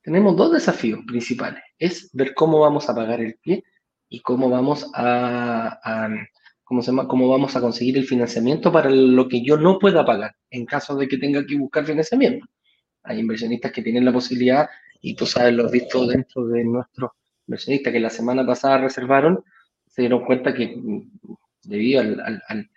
tenemos 0.00 0.34
dos 0.36 0.52
desafíos 0.52 1.00
principales. 1.06 1.62
Es 1.78 2.10
ver 2.14 2.34
cómo 2.34 2.60
vamos 2.60 2.88
a 2.88 2.94
pagar 2.94 3.20
el 3.20 3.36
pie 3.42 3.62
y 4.08 4.20
cómo 4.20 4.48
vamos 4.48 4.90
a, 4.94 5.78
a 5.84 6.08
¿cómo, 6.62 6.80
se 6.80 6.92
llama? 6.92 7.06
cómo 7.08 7.28
vamos 7.28 7.54
a 7.56 7.60
conseguir 7.60 7.98
el 7.98 8.06
financiamiento 8.06 8.72
para 8.72 8.88
lo 8.88 9.28
que 9.28 9.44
yo 9.44 9.58
no 9.58 9.78
pueda 9.78 10.02
pagar 10.06 10.34
en 10.50 10.64
caso 10.64 10.96
de 10.96 11.08
que 11.08 11.18
tenga 11.18 11.44
que 11.44 11.58
buscar 11.58 11.84
financiamiento. 11.84 12.46
Hay 13.02 13.18
inversionistas 13.18 13.70
que 13.72 13.82
tienen 13.82 14.06
la 14.06 14.12
posibilidad 14.12 14.66
y 15.02 15.14
tú 15.14 15.26
sabes, 15.26 15.52
lo 15.52 15.66
has 15.66 15.72
visto 15.72 16.06
dentro 16.06 16.46
de 16.46 16.64
nuestros 16.64 17.10
inversionistas 17.46 17.92
que 17.92 18.00
la 18.00 18.08
semana 18.08 18.46
pasada 18.46 18.78
reservaron, 18.78 19.44
se 19.86 20.02
dieron 20.02 20.24
cuenta 20.24 20.54
que 20.54 20.74
mm, 20.74 21.10
debido 21.64 22.00
al, 22.00 22.70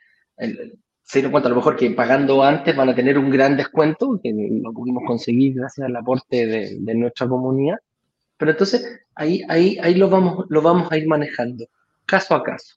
se 1.07 1.19
dieron 1.19 1.31
cuenta 1.31 1.47
a 1.47 1.51
lo 1.51 1.55
mejor 1.55 1.77
que 1.77 1.89
pagando 1.91 2.43
antes 2.43 2.75
van 2.75 2.89
a 2.89 2.95
tener 2.95 3.17
un 3.17 3.29
gran 3.29 3.55
descuento, 3.55 4.19
que 4.21 4.33
lo 4.61 4.73
pudimos 4.73 5.03
conseguir 5.07 5.53
gracias 5.53 5.87
al 5.87 5.95
aporte 5.95 6.45
de, 6.45 6.77
de 6.81 6.95
nuestra 6.95 7.29
comunidad. 7.29 7.77
Pero 8.35 8.51
entonces 8.51 9.05
ahí, 9.15 9.41
ahí, 9.47 9.77
ahí 9.81 9.95
lo, 9.95 10.09
vamos, 10.09 10.45
lo 10.49 10.61
vamos 10.61 10.91
a 10.91 10.97
ir 10.97 11.07
manejando, 11.07 11.65
caso 12.05 12.35
a 12.35 12.43
caso. 12.43 12.75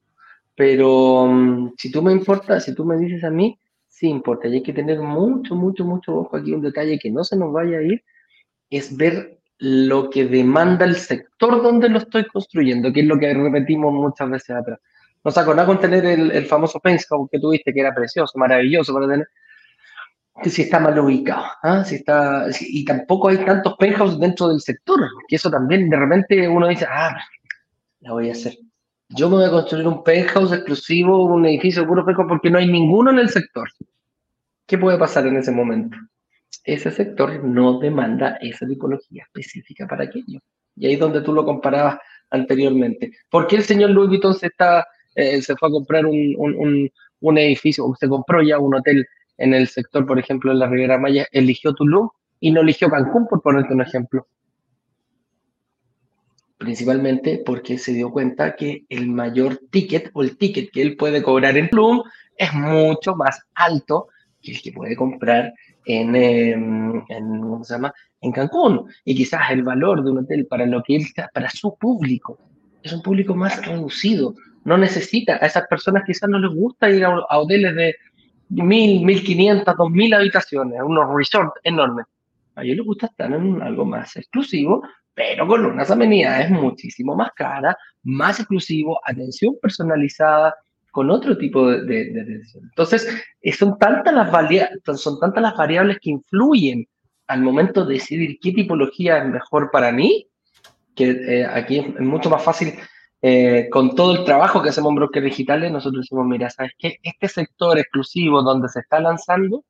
Pero 0.54 1.24
um, 1.24 1.72
si 1.76 1.90
tú 1.90 2.02
me 2.02 2.12
importa, 2.12 2.60
si 2.60 2.72
tú 2.72 2.84
me 2.84 2.96
dices 2.98 3.24
a 3.24 3.30
mí, 3.30 3.58
sí 3.88 4.06
importa. 4.06 4.46
Y 4.46 4.54
hay 4.54 4.62
que 4.62 4.72
tener 4.72 5.00
mucho, 5.00 5.56
mucho, 5.56 5.84
mucho 5.84 6.16
ojo 6.16 6.36
aquí, 6.36 6.52
un 6.52 6.62
detalle 6.62 7.00
que 7.00 7.10
no 7.10 7.24
se 7.24 7.36
nos 7.36 7.52
vaya 7.52 7.78
a 7.78 7.82
ir, 7.82 8.04
es 8.70 8.96
ver 8.96 9.40
lo 9.58 10.08
que 10.08 10.24
demanda 10.24 10.84
el 10.84 10.94
sector 10.94 11.60
donde 11.60 11.88
lo 11.88 11.98
estoy 11.98 12.26
construyendo, 12.26 12.92
que 12.92 13.00
es 13.00 13.06
lo 13.06 13.18
que 13.18 13.34
repetimos 13.34 13.92
muchas 13.92 14.30
veces 14.30 14.50
atrás. 14.50 14.78
No 15.24 15.30
sacó 15.30 15.54
nada 15.54 15.66
con 15.66 15.80
tener 15.80 16.04
el, 16.04 16.30
el 16.30 16.46
famoso 16.46 16.80
penthouse 16.80 17.28
que 17.30 17.38
tuviste, 17.38 17.72
que 17.72 17.80
era 17.80 17.94
precioso, 17.94 18.38
maravilloso 18.38 18.92
para 18.94 19.08
tener, 19.08 19.28
que 20.42 20.50
si 20.50 20.62
está 20.62 20.80
mal 20.80 20.98
ubicado, 20.98 21.44
¿ah? 21.62 21.84
si 21.84 21.96
está, 21.96 22.46
y 22.60 22.84
tampoco 22.84 23.28
hay 23.28 23.38
tantos 23.44 23.74
penthouse 23.78 24.18
dentro 24.18 24.48
del 24.48 24.60
sector, 24.60 25.00
que 25.28 25.36
eso 25.36 25.50
también 25.50 25.90
de 25.90 25.96
repente 25.96 26.48
uno 26.48 26.68
dice, 26.68 26.86
ah, 26.88 27.18
la 28.00 28.12
voy 28.12 28.30
a 28.30 28.32
hacer. 28.32 28.54
Yo 29.10 29.28
me 29.28 29.36
voy 29.36 29.44
a 29.44 29.50
construir 29.50 29.86
un 29.86 30.02
penthouse 30.02 30.52
exclusivo, 30.52 31.24
un 31.24 31.44
edificio 31.44 31.86
puro 31.86 32.04
penthouse, 32.06 32.28
porque 32.28 32.50
no 32.50 32.58
hay 32.58 32.68
ninguno 32.68 33.10
en 33.10 33.18
el 33.18 33.28
sector. 33.28 33.68
¿Qué 34.66 34.78
puede 34.78 34.98
pasar 34.98 35.26
en 35.26 35.36
ese 35.36 35.50
momento? 35.50 35.96
ese 36.64 36.90
sector 36.90 37.42
no 37.44 37.78
demanda 37.78 38.38
esa 38.40 38.66
tipología 38.66 39.24
específica 39.24 39.86
para 39.86 40.04
aquello. 40.04 40.40
Y 40.76 40.86
ahí 40.86 40.94
es 40.94 41.00
donde 41.00 41.22
tú 41.22 41.32
lo 41.32 41.44
comparabas 41.44 41.98
anteriormente. 42.30 43.12
¿Por 43.28 43.46
qué 43.46 43.56
el 43.56 43.64
señor 43.64 43.90
Louis 43.90 44.08
Vuitton 44.08 44.34
se, 44.34 44.46
está, 44.46 44.86
eh, 45.20 45.42
se 45.42 45.56
fue 45.56 45.68
a 45.68 45.72
comprar 45.72 46.06
un, 46.06 46.34
un, 46.36 46.90
un, 47.20 47.38
edificio, 47.38 47.86
o 47.86 47.94
se 47.94 48.08
compró 48.08 48.42
ya 48.42 48.58
un 48.58 48.74
hotel 48.74 49.06
en 49.38 49.54
el 49.54 49.68
sector, 49.68 50.06
por 50.06 50.18
ejemplo, 50.18 50.52
en 50.52 50.58
la 50.58 50.68
Riviera 50.68 50.98
Maya, 50.98 51.26
eligió 51.32 51.74
Tulum 51.74 52.08
y 52.40 52.50
no 52.50 52.60
eligió 52.60 52.88
Cancún, 52.90 53.26
por 53.26 53.42
ponerte 53.42 53.74
un 53.74 53.82
ejemplo? 53.82 54.26
Principalmente 56.58 57.42
porque 57.44 57.78
se 57.78 57.94
dio 57.94 58.10
cuenta 58.10 58.54
que 58.54 58.84
el 58.88 59.08
mayor 59.08 59.60
ticket 59.70 60.10
o 60.12 60.22
el 60.22 60.36
ticket 60.36 60.70
que 60.70 60.82
él 60.82 60.96
puede 60.96 61.22
cobrar 61.22 61.56
en 61.56 61.70
Tulum 61.70 62.02
es 62.36 62.52
mucho 62.52 63.14
más 63.16 63.42
alto 63.54 64.08
que 64.42 64.52
el 64.52 64.62
que 64.62 64.72
puede 64.72 64.96
comprar 64.96 65.52
en, 65.84 66.16
em, 66.16 67.02
en, 67.08 67.40
¿cómo 67.40 67.64
se 67.64 67.74
llama? 67.74 67.92
en 68.20 68.32
Cancún. 68.32 68.86
Y 69.04 69.14
quizás 69.14 69.50
el 69.50 69.62
valor 69.62 70.04
de 70.04 70.10
un 70.10 70.18
hotel 70.18 70.46
para 70.46 70.66
lo 70.66 70.82
que 70.82 70.96
él 70.96 71.06
para 71.32 71.50
su 71.50 71.76
público, 71.76 72.38
es 72.82 72.92
un 72.92 73.02
público 73.02 73.34
más 73.34 73.64
reducido. 73.66 74.34
No 74.64 74.76
necesita, 74.76 75.38
a 75.40 75.46
esas 75.46 75.66
personas 75.68 76.04
quizás 76.06 76.28
no 76.28 76.38
les 76.38 76.50
gusta 76.50 76.90
ir 76.90 77.04
a, 77.04 77.38
hoteles 77.38 77.74
de 77.74 77.96
mil, 78.50 79.04
mil 79.04 79.22
quinientas, 79.22 79.76
dos 79.76 79.90
mil 79.90 80.12
habitaciones, 80.12 80.80
unos 80.82 81.14
resorts 81.14 81.60
enormes. 81.62 82.06
A 82.56 82.62
ellos 82.62 82.78
les 82.78 82.86
gusta 82.86 83.06
estar 83.06 83.32
en 83.32 83.62
algo 83.62 83.84
más 83.84 84.16
exclusivo, 84.16 84.82
pero 85.14 85.46
con 85.46 85.64
unas 85.64 85.90
amenidades 85.90 86.50
muchísimo 86.50 87.14
más 87.14 87.30
caras, 87.32 87.76
más 88.02 88.38
exclusivo, 88.38 89.00
atención 89.04 89.56
personalizada, 89.60 90.54
con 90.90 91.10
otro 91.10 91.38
tipo 91.38 91.70
de, 91.70 91.84
de, 91.84 92.42
Entonces, 92.54 93.22
eh, 93.40 93.52
son 93.52 93.78
tantas, 93.78 94.12
las 94.12 95.00
son 95.00 95.20
tantas 95.20 95.42
las 95.42 95.56
variables 95.56 95.98
que 96.00 96.10
influyen 96.10 96.86
al 97.28 97.42
momento 97.42 97.84
de 97.84 97.94
decidir 97.94 98.38
qué 98.40 98.52
tipología 98.52 99.18
es 99.18 99.26
mejor 99.26 99.70
para 99.70 99.92
mí, 99.92 100.26
que 100.96 101.10
eh, 101.10 101.46
aquí 101.46 101.78
es 101.78 102.00
mucho 102.00 102.28
más 102.28 102.42
fácil, 102.42 102.74
eh, 103.22 103.68
con 103.70 103.94
todo 103.94 104.16
el 104.16 104.24
trabajo 104.24 104.62
que 104.62 104.70
hacemos 104.70 104.90
en 104.90 104.96
brokers 104.96 105.24
digitales, 105.24 105.70
nosotros 105.70 106.02
decimos, 106.02 106.26
mira, 106.26 106.48
¿sabes 106.50 106.72
qué? 106.78 106.98
Este 107.02 107.28
sector 107.28 107.78
exclusivo 107.78 108.42
donde 108.42 108.68
se 108.68 108.80
está 108.80 109.00
lanzando, 109.00 109.64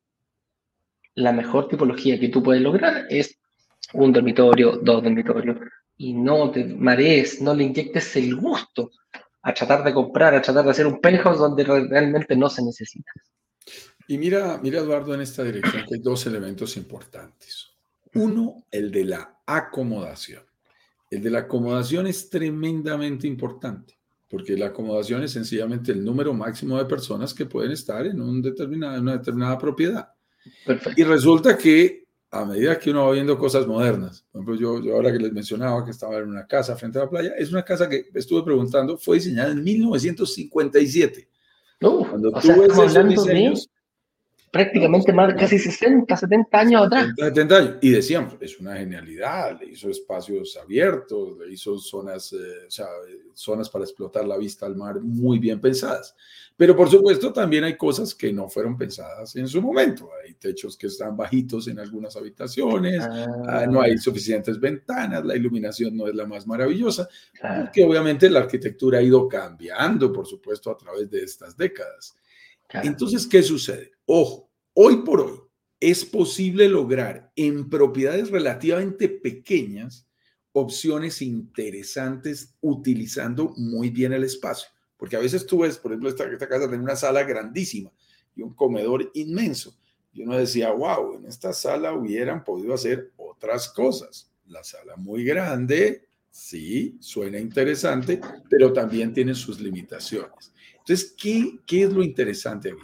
la 1.15 1.33
mejor 1.33 1.69
tipología 1.69 2.19
que 2.19 2.29
tú 2.29 2.43
puedes 2.43 2.63
lograr 2.63 3.07
es 3.11 3.39
un 3.93 4.13
dormitorio, 4.13 4.79
dos 4.83 5.03
dormitorios, 5.03 5.59
y 5.97 6.15
no 6.15 6.51
te 6.51 6.65
marees, 6.65 7.43
no 7.43 7.55
le 7.55 7.65
inyectes 7.65 8.17
el 8.17 8.37
gusto 8.37 8.91
a 9.43 9.53
tratar 9.53 9.83
de 9.85 9.93
comprar, 9.93 10.35
a 10.35 10.43
tratar 10.43 10.65
de 10.65 10.71
hacer 10.71 10.87
un 10.87 11.01
penthouse 11.01 11.39
donde 11.39 11.65
realmente 11.65 12.37
no 12.37 12.49
se 12.49 12.63
necesita. 12.63 13.11
Y 14.07 14.19
mira, 14.19 14.59
mira 14.63 14.81
Eduardo, 14.81 15.15
en 15.15 15.21
esta 15.21 15.43
dirección 15.45 15.85
que 15.87 15.95
hay 15.95 16.01
dos 16.01 16.27
elementos 16.27 16.77
importantes. 16.77 17.71
Uno, 18.15 18.65
el 18.71 18.91
de 18.91 19.05
la 19.05 19.43
acomodación. 19.47 20.43
El 21.11 21.23
de 21.23 21.31
la 21.31 21.41
acomodación 21.41 22.07
es 22.07 22.31
tremendamente 22.31 23.27
importante, 23.27 23.99
porque 24.29 24.57
la 24.57 24.67
acomodación 24.67 25.23
es 25.25 25.33
sencillamente 25.33 25.91
el 25.91 26.05
número 26.05 26.33
máximo 26.33 26.79
de 26.79 26.85
personas 26.85 27.35
que 27.35 27.47
pueden 27.47 27.73
estar 27.73 28.07
en, 28.07 28.21
un 28.21 28.41
determinada, 28.41 28.97
en 28.97 29.03
una 29.03 29.19
determinada 29.19 29.59
propiedad. 29.59 30.11
Y 30.97 31.03
resulta 31.03 31.59
que 31.59 32.05
a 32.31 32.45
medida 32.45 32.79
que 32.79 32.91
uno 32.91 33.07
va 33.07 33.13
viendo 33.13 33.37
cosas 33.37 33.67
modernas, 33.67 34.25
por 34.31 34.43
ejemplo, 34.43 34.55
yo, 34.55 34.81
yo 34.85 34.95
ahora 34.95 35.11
que 35.11 35.19
les 35.19 35.33
mencionaba 35.33 35.85
que 35.85 35.91
estaba 35.91 36.19
en 36.19 36.29
una 36.29 36.47
casa 36.47 36.77
frente 36.77 36.99
a 36.99 37.03
la 37.03 37.11
playa, 37.11 37.33
es 37.37 37.51
una 37.51 37.65
casa 37.65 37.89
que 37.89 38.09
estuve 38.15 38.45
preguntando, 38.45 38.97
fue 38.97 39.17
diseñada 39.17 39.51
en 39.51 39.65
1957. 39.65 41.29
No, 41.81 42.09
Cuando 42.09 42.31
tú 42.31 42.49
ves 42.49 42.71
esos 42.71 43.09
diseños, 43.09 43.69
prácticamente 44.51 45.13
más 45.13 45.29
de 45.29 45.37
casi 45.37 45.59
60, 45.59 46.17
70 46.17 46.59
años 46.59 46.87
atrás. 46.87 47.09
70 47.17 47.57
años. 47.57 47.75
Y 47.81 47.91
decíamos, 47.91 48.35
es 48.41 48.59
una 48.59 48.77
genialidad, 48.77 49.61
le 49.61 49.67
hizo 49.67 49.89
espacios 49.89 50.57
abiertos, 50.57 51.39
le 51.39 51.53
hizo 51.53 51.79
zonas, 51.79 52.33
eh, 52.33 52.67
o 52.67 52.71
sea, 52.71 52.87
zonas 53.35 53.69
para 53.71 53.85
explotar 53.85 54.27
la 54.27 54.37
vista 54.37 54.67
al 54.67 54.77
mar 54.77 55.01
muy 55.01 55.39
bien 55.39 55.61
pensadas. 55.61 56.15
Pero 56.61 56.77
por 56.77 56.91
supuesto 56.91 57.33
también 57.33 57.65
hay 57.65 57.75
cosas 57.75 58.15
que 58.15 58.35
no 58.35 58.47
fueron 58.51 58.77
pensadas 58.77 59.35
en 59.35 59.49
su 59.49 59.63
momento. 59.63 60.11
Hay 60.23 60.35
techos 60.35 60.77
que 60.77 60.89
están 60.89 61.17
bajitos 61.17 61.69
en 61.69 61.79
algunas 61.79 62.17
habitaciones, 62.17 63.03
ah. 63.03 63.65
no 63.67 63.81
hay 63.81 63.97
suficientes 63.97 64.61
ventanas, 64.61 65.25
la 65.25 65.37
iluminación 65.37 65.97
no 65.97 66.07
es 66.07 66.15
la 66.15 66.27
más 66.27 66.47
maravillosa, 66.47 67.09
porque 67.41 67.83
obviamente 67.83 68.29
la 68.29 68.41
arquitectura 68.41 68.99
ha 68.99 69.03
ido 69.03 69.27
cambiando, 69.27 70.13
por 70.13 70.27
supuesto, 70.27 70.71
a 70.71 70.77
través 70.77 71.11
de 71.11 71.23
estas 71.23 71.57
décadas. 71.57 72.15
Entonces, 72.73 73.27
¿qué 73.27 73.43
sucede? 73.43 73.93
Ojo, 74.07 74.51
hoy 74.75 75.03
por 75.03 75.21
hoy 75.21 75.41
es 75.81 76.05
posible 76.05 76.69
lograr 76.69 77.33
en 77.37 77.69
propiedades 77.71 78.31
relativamente 78.31 79.09
pequeñas 79.09 80.07
opciones 80.53 81.23
interesantes 81.23 82.55
utilizando 82.61 83.55
muy 83.57 83.91
bien 83.91 84.13
el 84.13 84.25
espacio. 84.25 84.69
Porque 84.97 85.17
a 85.17 85.21
veces 85.21 85.47
tú 85.47 85.61
ves, 85.61 85.79
por 85.79 85.93
ejemplo, 85.93 86.11
esta, 86.11 86.25
esta 86.25 86.49
casa 86.49 86.69
tiene 86.69 86.83
una 86.83 86.97
sala 86.97 87.23
grandísima 87.23 87.91
y 88.35 88.43
un 88.43 88.55
comedor 88.55 89.11
inmenso. 89.15 89.75
Y 90.13 90.23
uno 90.23 90.37
decía, 90.37 90.73
wow, 90.73 91.15
en 91.15 91.27
esta 91.27 91.53
sala 91.53 91.95
hubieran 91.95 92.45
podido 92.45 92.75
hacer 92.75 93.13
otras 93.17 93.69
cosas. 93.69 94.31
La 94.47 94.63
sala 94.65 94.97
muy 94.97 95.25
grande, 95.25 96.09
sí, 96.31 96.99
suena 97.01 97.39
interesante, 97.39 98.21
pero 98.51 98.73
también 98.73 99.15
tiene 99.15 99.35
sus 99.35 99.61
limitaciones. 99.61 100.53
Entonces, 100.91 101.15
¿qué, 101.17 101.57
¿qué 101.67 101.85
es 101.85 101.93
lo 101.93 102.03
interesante 102.03 102.71
aquí? 102.71 102.83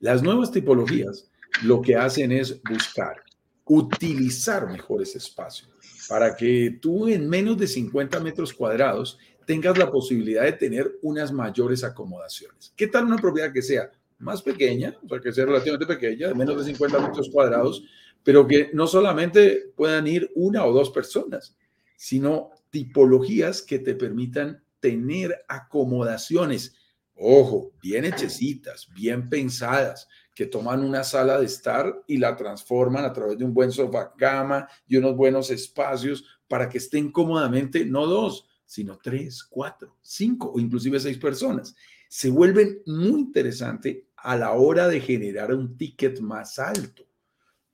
Las 0.00 0.22
nuevas 0.22 0.52
tipologías 0.52 1.30
lo 1.62 1.80
que 1.80 1.96
hacen 1.96 2.30
es 2.30 2.60
buscar, 2.62 3.22
utilizar 3.64 4.70
mejores 4.70 5.16
espacios 5.16 5.70
para 6.06 6.36
que 6.36 6.76
tú 6.82 7.08
en 7.08 7.26
menos 7.26 7.56
de 7.56 7.66
50 7.66 8.20
metros 8.20 8.52
cuadrados 8.52 9.18
tengas 9.46 9.78
la 9.78 9.90
posibilidad 9.90 10.42
de 10.42 10.52
tener 10.52 10.98
unas 11.00 11.32
mayores 11.32 11.82
acomodaciones. 11.82 12.74
¿Qué 12.76 12.88
tal 12.88 13.06
una 13.06 13.16
propiedad 13.16 13.50
que 13.50 13.62
sea 13.62 13.90
más 14.18 14.42
pequeña, 14.42 14.94
o 15.02 15.08
sea, 15.08 15.20
que 15.20 15.32
sea 15.32 15.46
relativamente 15.46 15.86
pequeña, 15.86 16.28
de 16.28 16.34
menos 16.34 16.58
de 16.58 16.64
50 16.72 17.08
metros 17.08 17.30
cuadrados, 17.30 17.82
pero 18.22 18.46
que 18.46 18.68
no 18.74 18.86
solamente 18.86 19.72
puedan 19.74 20.06
ir 20.06 20.30
una 20.34 20.62
o 20.66 20.74
dos 20.74 20.90
personas, 20.90 21.56
sino 21.96 22.50
tipologías 22.68 23.62
que 23.62 23.78
te 23.78 23.94
permitan 23.94 24.62
tener 24.78 25.42
acomodaciones 25.48 26.74
Ojo, 27.18 27.72
bien 27.80 28.04
hechecitas, 28.04 28.88
bien 28.94 29.30
pensadas, 29.30 30.06
que 30.34 30.44
toman 30.44 30.84
una 30.84 31.02
sala 31.02 31.40
de 31.40 31.46
estar 31.46 32.04
y 32.06 32.18
la 32.18 32.36
transforman 32.36 33.06
a 33.06 33.12
través 33.12 33.38
de 33.38 33.44
un 33.44 33.54
buen 33.54 33.72
sofá 33.72 34.12
cama 34.14 34.68
y 34.86 34.96
unos 34.96 35.16
buenos 35.16 35.50
espacios 35.50 36.24
para 36.46 36.68
que 36.68 36.76
estén 36.76 37.10
cómodamente, 37.10 37.86
no 37.86 38.06
dos, 38.06 38.46
sino 38.66 38.98
tres, 38.98 39.42
cuatro, 39.42 39.96
cinco 40.02 40.52
o 40.52 40.60
inclusive 40.60 41.00
seis 41.00 41.16
personas. 41.16 41.74
Se 42.08 42.28
vuelven 42.28 42.82
muy 42.84 43.20
interesante 43.20 44.08
a 44.16 44.36
la 44.36 44.52
hora 44.52 44.86
de 44.86 45.00
generar 45.00 45.54
un 45.54 45.76
ticket 45.78 46.20
más 46.20 46.58
alto, 46.58 47.08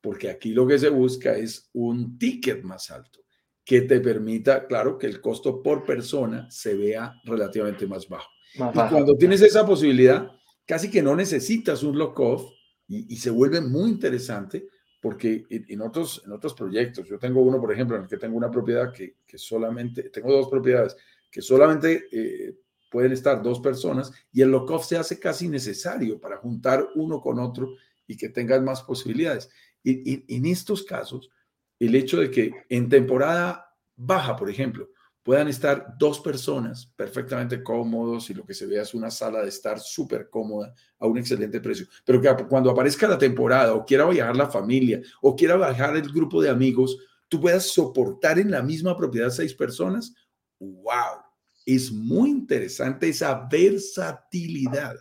porque 0.01 0.30
aquí 0.30 0.53
lo 0.53 0.68
que 0.68 0.78
se 0.78 0.88
busca 0.88 1.36
es 1.36 1.68
un 1.72 2.16
ticket 2.16 2.62
más 2.62 2.93
alto 2.93 3.24
que 3.64 3.82
te 3.82 4.01
permita, 4.01 4.66
claro, 4.66 4.99
que 4.99 5.07
el 5.07 5.20
costo 5.20 5.62
por 5.62 5.84
persona 5.84 6.51
se 6.51 6.74
vea 6.74 7.14
relativamente 7.24 7.86
más 7.86 8.09
bajo. 8.09 8.28
Y 8.55 8.59
cuando 8.59 9.16
tienes 9.16 9.42
esa 9.42 9.66
posibilidad, 9.66 10.30
casi 10.66 10.90
que 10.90 11.03
no 11.03 11.16
necesitas 11.16 11.82
un 11.82 11.98
lock-off 11.98 12.50
y, 12.88 13.16
se 13.16 13.30
vuelve 13.30 13.61
muy 13.61 13.90
interesante 13.90 14.68
porque 15.00 15.46
en, 15.48 15.80
otros, 15.80 16.22
en 16.24 16.32
otros 16.32 16.55
proyectos, 16.55 17.09
yo 17.09 17.18
tengo 17.18 17.40
uno, 17.40 17.61
por 17.61 17.72
ejemplo, 17.72 17.96
en 17.96 18.03
el 18.03 18.09
que 18.09 18.18
tengo 18.18 18.36
una 18.36 18.50
propiedad 18.50 18.92
que, 18.92 19.16
que 19.26 19.38
solamente, 19.38 20.11
tengo 20.11 20.30
dos 20.30 20.48
propiedades 20.48 20.96
que 21.30 21.40
solamente 21.40 22.05
eh, 22.12 22.55
pueden 22.90 23.11
estar 23.11 23.42
dos 23.42 23.59
personas 23.61 24.12
y 24.30 24.42
el 24.42 24.50
lock-off 24.50 24.84
se 24.84 24.98
hace 24.98 25.18
casi 25.18 25.48
necesario 25.48 26.20
para 26.20 26.36
juntar 26.36 26.86
uno 26.94 27.20
con 27.20 27.38
otro 27.38 27.74
y 28.07 28.18
que 28.18 28.28
tengas 28.28 28.62
más 28.62 28.82
posibilidades. 28.82 29.48
Y, 29.82 30.36
en 30.36 30.46
estos 30.46 30.84
casos, 30.84 31.30
el 31.78 31.94
hecho 31.94 32.20
de 32.20 32.30
que 32.30 32.53
en 32.68 32.90
temporada 32.90 33.74
baja, 33.96 34.36
por 34.36 34.50
ejemplo, 34.50 34.90
puedan 35.23 35.49
estar 35.49 35.95
dos 35.99 36.20
personas 36.20 36.87
perfectamente 36.97 37.62
cómodos 37.62 38.29
y 38.31 38.35
lo 38.35 38.45
que 38.45 38.55
se 38.55 38.66
vea 38.66 38.83
es 38.83 38.95
una 38.95 39.11
sala 39.11 39.43
de 39.43 39.49
estar 39.49 39.79
súper 39.79 40.29
cómoda 40.29 40.75
a 40.99 41.07
un 41.07 41.18
excelente 41.18 41.61
precio. 41.61 41.87
Pero 42.05 42.20
que 42.20 42.45
cuando 42.47 42.70
aparezca 42.70 43.07
la 43.07 43.18
temporada 43.18 43.75
o 43.75 43.85
quiera 43.85 44.09
viajar 44.09 44.37
la 44.37 44.51
familia 44.51 45.01
o 45.20 45.37
quiera 45.37 45.57
viajar 45.57 45.97
el 45.97 46.11
grupo 46.11 46.43
de 46.43 46.51
amigos, 46.51 46.99
tú 47.29 47.41
puedas 47.41 47.66
soportar 47.66 48.39
en 48.39 48.51
la 48.51 48.62
misma 48.62 48.97
propiedad 48.97 49.31
seis 49.31 49.55
personas. 49.55 50.14
¡Wow! 50.59 51.23
Es 51.64 51.93
muy 51.93 52.31
interesante 52.31 53.09
esa 53.09 53.47
versatilidad 53.51 54.97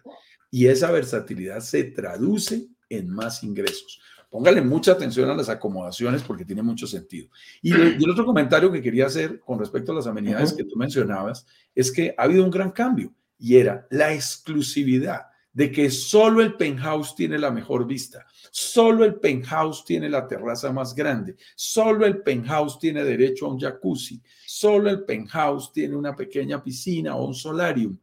y 0.52 0.68
esa 0.68 0.92
versatilidad 0.92 1.62
se 1.62 1.86
traduce 1.86 2.68
en 2.90 3.10
más 3.10 3.44
ingresos. 3.44 4.00
Póngale 4.32 4.62
mucha 4.62 4.94
atención 4.94 5.30
a 5.30 5.36
las 5.36 5.50
acomodaciones 5.50 6.24
porque 6.24 6.46
tiene 6.46 6.62
mucho 6.62 6.88
sentido. 6.88 7.28
Y, 7.62 7.74
el 7.74 8.10
otro 8.10 8.26
comentario 8.26 8.72
que 8.72 8.82
quería 8.82 9.08
hacer 9.08 9.42
con 9.42 9.60
respecto 9.60 9.92
a 9.92 9.96
las 9.96 10.08
amenidades 10.08 10.54
que 10.54 10.64
tú 10.64 10.78
mencionabas 10.78 11.46
es 11.76 11.92
que 11.92 12.16
ha 12.18 12.24
habido 12.24 12.46
un 12.46 12.50
gran 12.50 12.72
cambio 12.72 13.14
y 13.38 13.58
era 13.58 13.86
la 13.90 14.14
exclusividad 14.14 15.24
de 15.52 15.70
que 15.70 15.92
solo 15.92 16.42
el 16.42 16.54
penthouse 16.54 17.14
tiene 17.14 17.38
la 17.38 17.52
mejor 17.52 17.86
vista, 17.86 18.26
solo 18.52 19.04
el 19.04 19.16
penthouse 19.16 19.84
tiene 19.84 20.08
la 20.08 20.26
terraza 20.26 20.72
más 20.72 20.96
grande, 20.96 21.36
solo 21.58 22.06
el 22.06 22.22
penthouse 22.22 22.80
tiene 22.80 23.04
derecho 23.04 23.48
a 23.48 23.50
un 23.50 23.60
jacuzzi, 23.60 24.22
solo 24.46 24.90
el 24.90 25.04
penthouse 25.04 25.74
tiene 25.74 25.98
una 25.98 26.16
pequeña 26.16 26.64
piscina 26.64 27.18
o 27.18 27.28
un 27.28 27.36
solarium. 27.36 27.98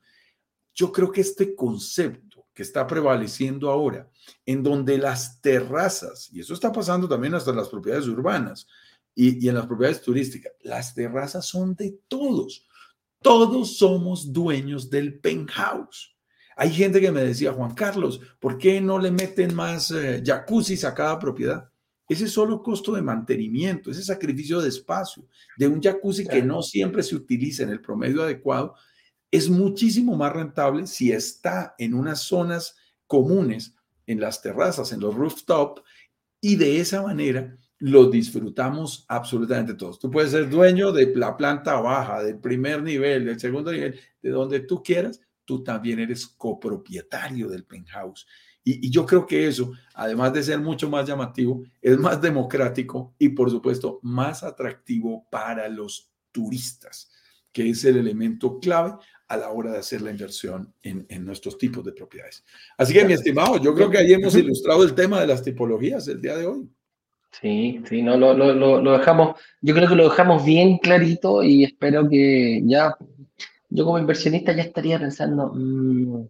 Yo 0.74 0.92
creo 0.92 1.10
que 1.10 1.22
este 1.22 1.54
concepto 1.54 2.27
que 2.58 2.64
está 2.64 2.88
prevaleciendo 2.88 3.70
ahora, 3.70 4.10
en 4.44 4.64
donde 4.64 4.98
las 4.98 5.40
terrazas, 5.40 6.28
y 6.32 6.40
eso 6.40 6.54
está 6.54 6.72
pasando 6.72 7.08
también 7.08 7.32
hasta 7.36 7.52
en 7.52 7.56
las 7.56 7.68
propiedades 7.68 8.08
urbanas 8.08 8.66
y, 9.14 9.46
y 9.46 9.48
en 9.48 9.54
las 9.54 9.66
propiedades 9.66 10.02
turísticas, 10.02 10.54
las 10.62 10.92
terrazas 10.92 11.46
son 11.46 11.76
de 11.76 12.00
todos. 12.08 12.66
Todos 13.22 13.76
somos 13.76 14.32
dueños 14.32 14.90
del 14.90 15.20
penthouse. 15.20 16.16
Hay 16.56 16.72
gente 16.72 17.00
que 17.00 17.12
me 17.12 17.22
decía, 17.22 17.52
Juan 17.52 17.74
Carlos, 17.74 18.20
¿por 18.40 18.58
qué 18.58 18.80
no 18.80 18.98
le 18.98 19.12
meten 19.12 19.54
más 19.54 19.92
eh, 19.92 20.20
jacuzzis 20.26 20.84
a 20.84 20.92
cada 20.92 21.16
propiedad? 21.16 21.70
ese 22.08 22.26
solo 22.26 22.62
costo 22.62 22.92
de 22.92 23.02
mantenimiento, 23.02 23.90
ese 23.90 24.02
sacrificio 24.02 24.60
de 24.60 24.70
espacio, 24.70 25.26
de 25.58 25.68
un 25.68 25.80
jacuzzi 25.80 26.26
que 26.26 26.42
no 26.42 26.62
siempre 26.62 27.02
se 27.02 27.14
utiliza 27.14 27.64
en 27.64 27.68
el 27.68 27.82
promedio 27.82 28.22
adecuado, 28.22 28.74
es 29.30 29.50
muchísimo 29.50 30.16
más 30.16 30.32
rentable 30.32 30.86
si 30.86 31.12
está 31.12 31.74
en 31.78 31.94
unas 31.94 32.20
zonas 32.20 32.76
comunes, 33.06 33.74
en 34.06 34.20
las 34.20 34.40
terrazas, 34.40 34.92
en 34.92 35.00
los 35.00 35.14
rooftop, 35.14 35.80
y 36.40 36.56
de 36.56 36.80
esa 36.80 37.02
manera 37.02 37.56
lo 37.78 38.10
disfrutamos 38.10 39.04
absolutamente 39.08 39.74
todos. 39.74 39.98
Tú 39.98 40.10
puedes 40.10 40.30
ser 40.30 40.48
dueño 40.48 40.92
de 40.92 41.14
la 41.14 41.36
planta 41.36 41.80
baja, 41.80 42.22
del 42.22 42.38
primer 42.38 42.82
nivel, 42.82 43.26
del 43.26 43.38
segundo 43.38 43.70
nivel, 43.70 43.98
de 44.20 44.30
donde 44.30 44.60
tú 44.60 44.82
quieras, 44.82 45.20
tú 45.44 45.62
también 45.62 45.98
eres 45.98 46.26
copropietario 46.26 47.48
del 47.48 47.64
penthouse. 47.64 48.26
Y, 48.64 48.90
yo 48.90 49.06
creo 49.06 49.26
que 49.26 49.46
eso, 49.46 49.72
además 49.94 50.32
de 50.32 50.42
ser 50.42 50.58
mucho 50.58 50.90
más 50.90 51.06
llamativo, 51.06 51.64
es 51.80 51.96
más 51.98 52.20
democrático 52.20 53.14
y 53.18 53.30
por 53.30 53.50
supuesto 53.50 54.00
más 54.02 54.42
atractivo 54.42 55.26
para 55.30 55.68
los 55.68 56.12
turistas, 56.32 57.10
que 57.52 57.70
es 57.70 57.84
el 57.84 57.96
elemento 57.96 58.58
clave 58.58 58.94
a 59.28 59.36
la 59.36 59.50
hora 59.50 59.72
de 59.72 59.78
hacer 59.78 60.00
la 60.00 60.10
inversión 60.10 60.72
en, 60.82 61.04
en 61.08 61.24
nuestros 61.24 61.58
tipos 61.58 61.84
de 61.84 61.92
propiedades. 61.92 62.44
Así 62.76 62.94
que, 62.94 63.04
mi 63.04 63.12
estimado, 63.12 63.58
yo 63.62 63.74
creo 63.74 63.90
que 63.90 63.98
ahí 63.98 64.12
hemos 64.12 64.34
ilustrado 64.34 64.82
el 64.82 64.94
tema 64.94 65.20
de 65.20 65.26
las 65.26 65.42
tipologías 65.42 66.08
el 66.08 66.20
día 66.20 66.36
de 66.36 66.46
hoy. 66.46 66.68
Sí, 67.30 67.82
sí, 67.88 68.02
no, 68.02 68.16
lo, 68.16 68.32
lo, 68.32 68.54
lo, 68.54 68.98
dejamos, 68.98 69.38
yo 69.60 69.74
creo 69.74 69.88
que 69.88 69.94
lo 69.94 70.08
dejamos 70.08 70.44
bien 70.44 70.78
clarito 70.78 71.42
y 71.42 71.62
espero 71.64 72.08
que 72.08 72.62
ya, 72.64 72.96
yo 73.68 73.84
como 73.84 73.98
inversionista 73.98 74.52
ya 74.52 74.62
estaría 74.62 74.98
pensando, 74.98 75.52
mm, 75.54 76.26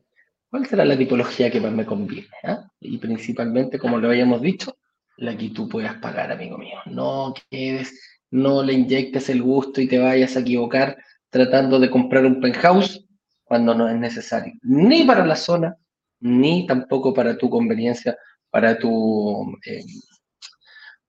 ¿cuál 0.51 0.67
será 0.67 0.85
la 0.85 0.99
tipología 0.99 1.51
que 1.51 1.61
más 1.61 1.73
me 1.73 1.87
conviene? 1.87 2.29
Ah? 2.43 2.69
Y 2.81 2.99
principalmente, 2.99 3.79
como 3.79 3.99
lo 3.99 4.09
habíamos 4.09 4.43
dicho, 4.43 4.77
la 5.19 5.37
que 5.37 5.51
tú 5.51 5.69
puedas 5.69 5.95
pagar, 5.97 6.33
amigo 6.33 6.59
mío. 6.59 6.79
No 6.87 7.33
quedes, 7.49 8.01
no 8.31 8.63
le 8.63 8.73
inyectes 8.73 9.29
el 9.29 9.43
gusto 9.43 9.81
y 9.81 9.89
te 9.89 9.99
vayas 9.99 10.37
a 10.37 10.41
equivocar 10.41 10.99
tratando 11.31 11.79
de 11.79 11.91
comprar 11.91 12.25
un 12.25 12.41
penthouse 12.41 13.05
cuando 13.45 13.75
no 13.75 13.89
es 13.89 13.97
necesario, 13.97 14.55
ni 14.63 15.05
para 15.05 15.25
la 15.25 15.37
zona, 15.37 15.77
ni 16.21 16.67
tampoco 16.67 17.15
para 17.15 17.37
tu 17.37 17.49
conveniencia, 17.49 18.17
para 18.51 18.79
tu... 18.79 19.57
Eh, 19.65 19.85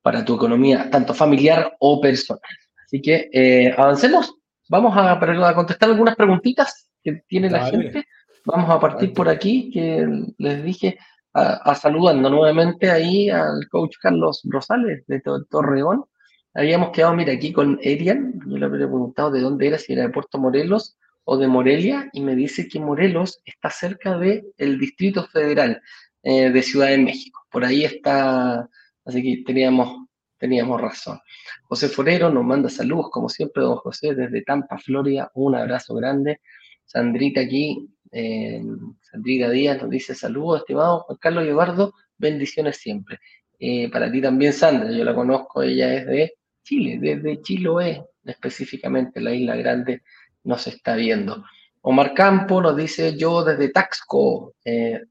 para 0.01 0.23
tu 0.23 0.35
economía, 0.35 0.89
tanto 0.89 1.13
familiar 1.13 1.75
o 1.79 1.99
personal. 1.99 2.41
Así 2.85 3.01
que 3.01 3.29
eh, 3.31 3.73
avancemos. 3.77 4.33
Vamos 4.69 4.93
a, 4.95 5.19
contestar 5.53 5.89
algunas 5.89 6.15
preguntitas 6.15 6.89
que 7.03 7.23
tiene 7.27 7.49
la 7.49 7.65
gente. 7.65 8.05
Vamos 8.45 8.69
a 8.69 8.79
partir 8.79 9.13
por 9.13 9.27
aquí, 9.27 9.69
que 9.71 10.07
les 10.37 10.63
dije, 10.63 10.97
a, 11.33 11.75
saludando 11.75 12.29
nuevamente 12.29 12.89
ahí 12.89 13.29
al 13.29 13.67
coach 13.69 13.95
Carlos 14.01 14.41
Rosales 14.45 15.05
de 15.07 15.21
Torreón. 15.49 16.05
Habíamos 16.53 16.91
quedado, 16.91 17.15
mira, 17.15 17.33
aquí 17.33 17.53
con 17.53 17.79
Erian. 17.81 18.39
Yo 18.47 18.57
le 18.57 18.65
había 18.65 18.87
preguntado 18.87 19.31
de 19.31 19.41
dónde 19.41 19.67
era, 19.67 19.77
si 19.77 19.93
era 19.93 20.03
de 20.03 20.09
Puerto 20.09 20.37
Morelos 20.37 20.97
o 21.23 21.37
de 21.37 21.47
Morelia, 21.47 22.09
y 22.13 22.21
me 22.21 22.35
dice 22.35 22.67
que 22.67 22.79
Morelos 22.79 23.39
está 23.45 23.69
cerca 23.69 24.17
del 24.17 24.45
el 24.57 24.79
Distrito 24.79 25.27
Federal 25.27 25.81
eh, 26.23 26.49
de 26.49 26.63
Ciudad 26.63 26.87
de 26.87 26.97
México. 26.97 27.41
Por 27.51 27.63
ahí 27.63 27.85
está 27.85 28.67
Así 29.09 29.23
que 29.23 29.43
teníamos, 29.43 30.07
teníamos 30.37 30.79
razón. 30.79 31.19
José 31.63 31.89
Forero 31.89 32.29
nos 32.29 32.45
manda 32.45 32.69
saludos, 32.69 33.09
como 33.11 33.27
siempre, 33.27 33.63
don 33.63 33.77
José, 33.77 34.13
desde 34.13 34.43
Tampa, 34.43 34.77
Florida. 34.77 35.31
Un 35.33 35.55
abrazo 35.55 35.95
grande. 35.95 36.41
Sandrita 36.85 37.41
aquí, 37.41 37.89
eh, 38.11 38.61
Sandrita 39.01 39.49
Díaz 39.49 39.81
nos 39.81 39.89
dice 39.89 40.13
saludos, 40.13 40.59
estimado 40.59 41.01
Juan 41.01 41.17
Carlos 41.19 41.45
y 41.45 41.49
Eduardo, 41.49 41.93
bendiciones 42.17 42.77
siempre. 42.77 43.17
Eh, 43.59 43.89
para 43.91 44.09
ti 44.09 44.21
también, 44.21 44.53
Sandra, 44.53 44.89
yo 44.89 45.03
la 45.03 45.13
conozco, 45.13 45.61
ella 45.61 45.93
es 45.93 46.05
de 46.07 46.33
Chile, 46.63 46.97
desde 46.99 47.41
Chiloé, 47.41 48.05
específicamente 48.23 49.19
la 49.19 49.33
isla 49.33 49.57
grande, 49.57 50.01
nos 50.45 50.65
está 50.67 50.95
viendo. 50.95 51.43
Omar 51.81 52.13
Campo 52.13 52.61
nos 52.61 52.77
dice 52.77 53.17
yo 53.17 53.43
desde 53.43 53.69
Taxco, 53.69 54.53
eh, 54.63 55.01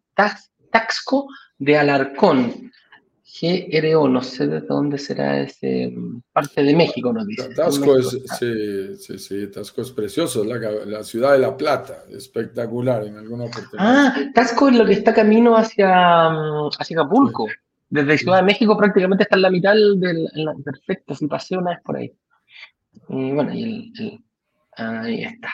Taxco 0.71 1.29
de 1.59 1.77
Alarcón. 1.77 2.71
GRO, 3.41 4.09
no 4.09 4.23
sé 4.23 4.49
de 4.49 4.63
dónde 4.63 4.99
será 4.99 5.41
ese, 5.41 5.95
parte 6.33 6.63
de 6.63 6.75
México, 6.75 7.13
nos 7.13 7.27
dice. 7.27 7.55
Tasco 7.55 7.97
es, 7.97 8.19
sí, 8.39 8.97
sí, 8.97 9.19
sí, 9.19 9.47
Tasco 9.49 9.83
es 9.83 9.93
precioso, 9.93 10.43
la, 10.43 10.59
la, 10.59 11.05
ciudad 11.05 11.33
de 11.33 11.39
La 11.39 11.57
Plata, 11.57 12.05
espectacular 12.11 13.05
en 13.05 13.17
alguna 13.17 13.45
oportunidad. 13.45 13.79
Ah, 13.79 14.31
Tasco 14.35 14.69
es 14.69 14.77
lo 14.77 14.85
que 14.85 14.95
está 14.95 15.15
camino 15.15 15.57
hacia, 15.57 16.31
mm, 16.31 16.71
hacia 16.81 17.01
Acapulco. 17.01 17.47
Desde 17.91 18.19
Ciudad 18.19 18.39
de 18.39 18.45
México 18.45 18.77
prácticamente 18.77 19.25
está 19.25 19.37
en 19.37 19.43
la 19.43 19.51
mitad 19.51 19.73
del, 19.73 20.29
perfecto, 20.65 21.15
si 21.15 21.27
pasé 21.27 21.57
una 21.57 21.71
vez 21.71 21.81
por 21.85 21.97
ahí. 21.97 22.13
Y 23.09 23.33
bueno, 23.33 23.55
y 23.55 23.93
el, 23.99 24.25
ahí 24.77 25.25
está. 25.25 25.51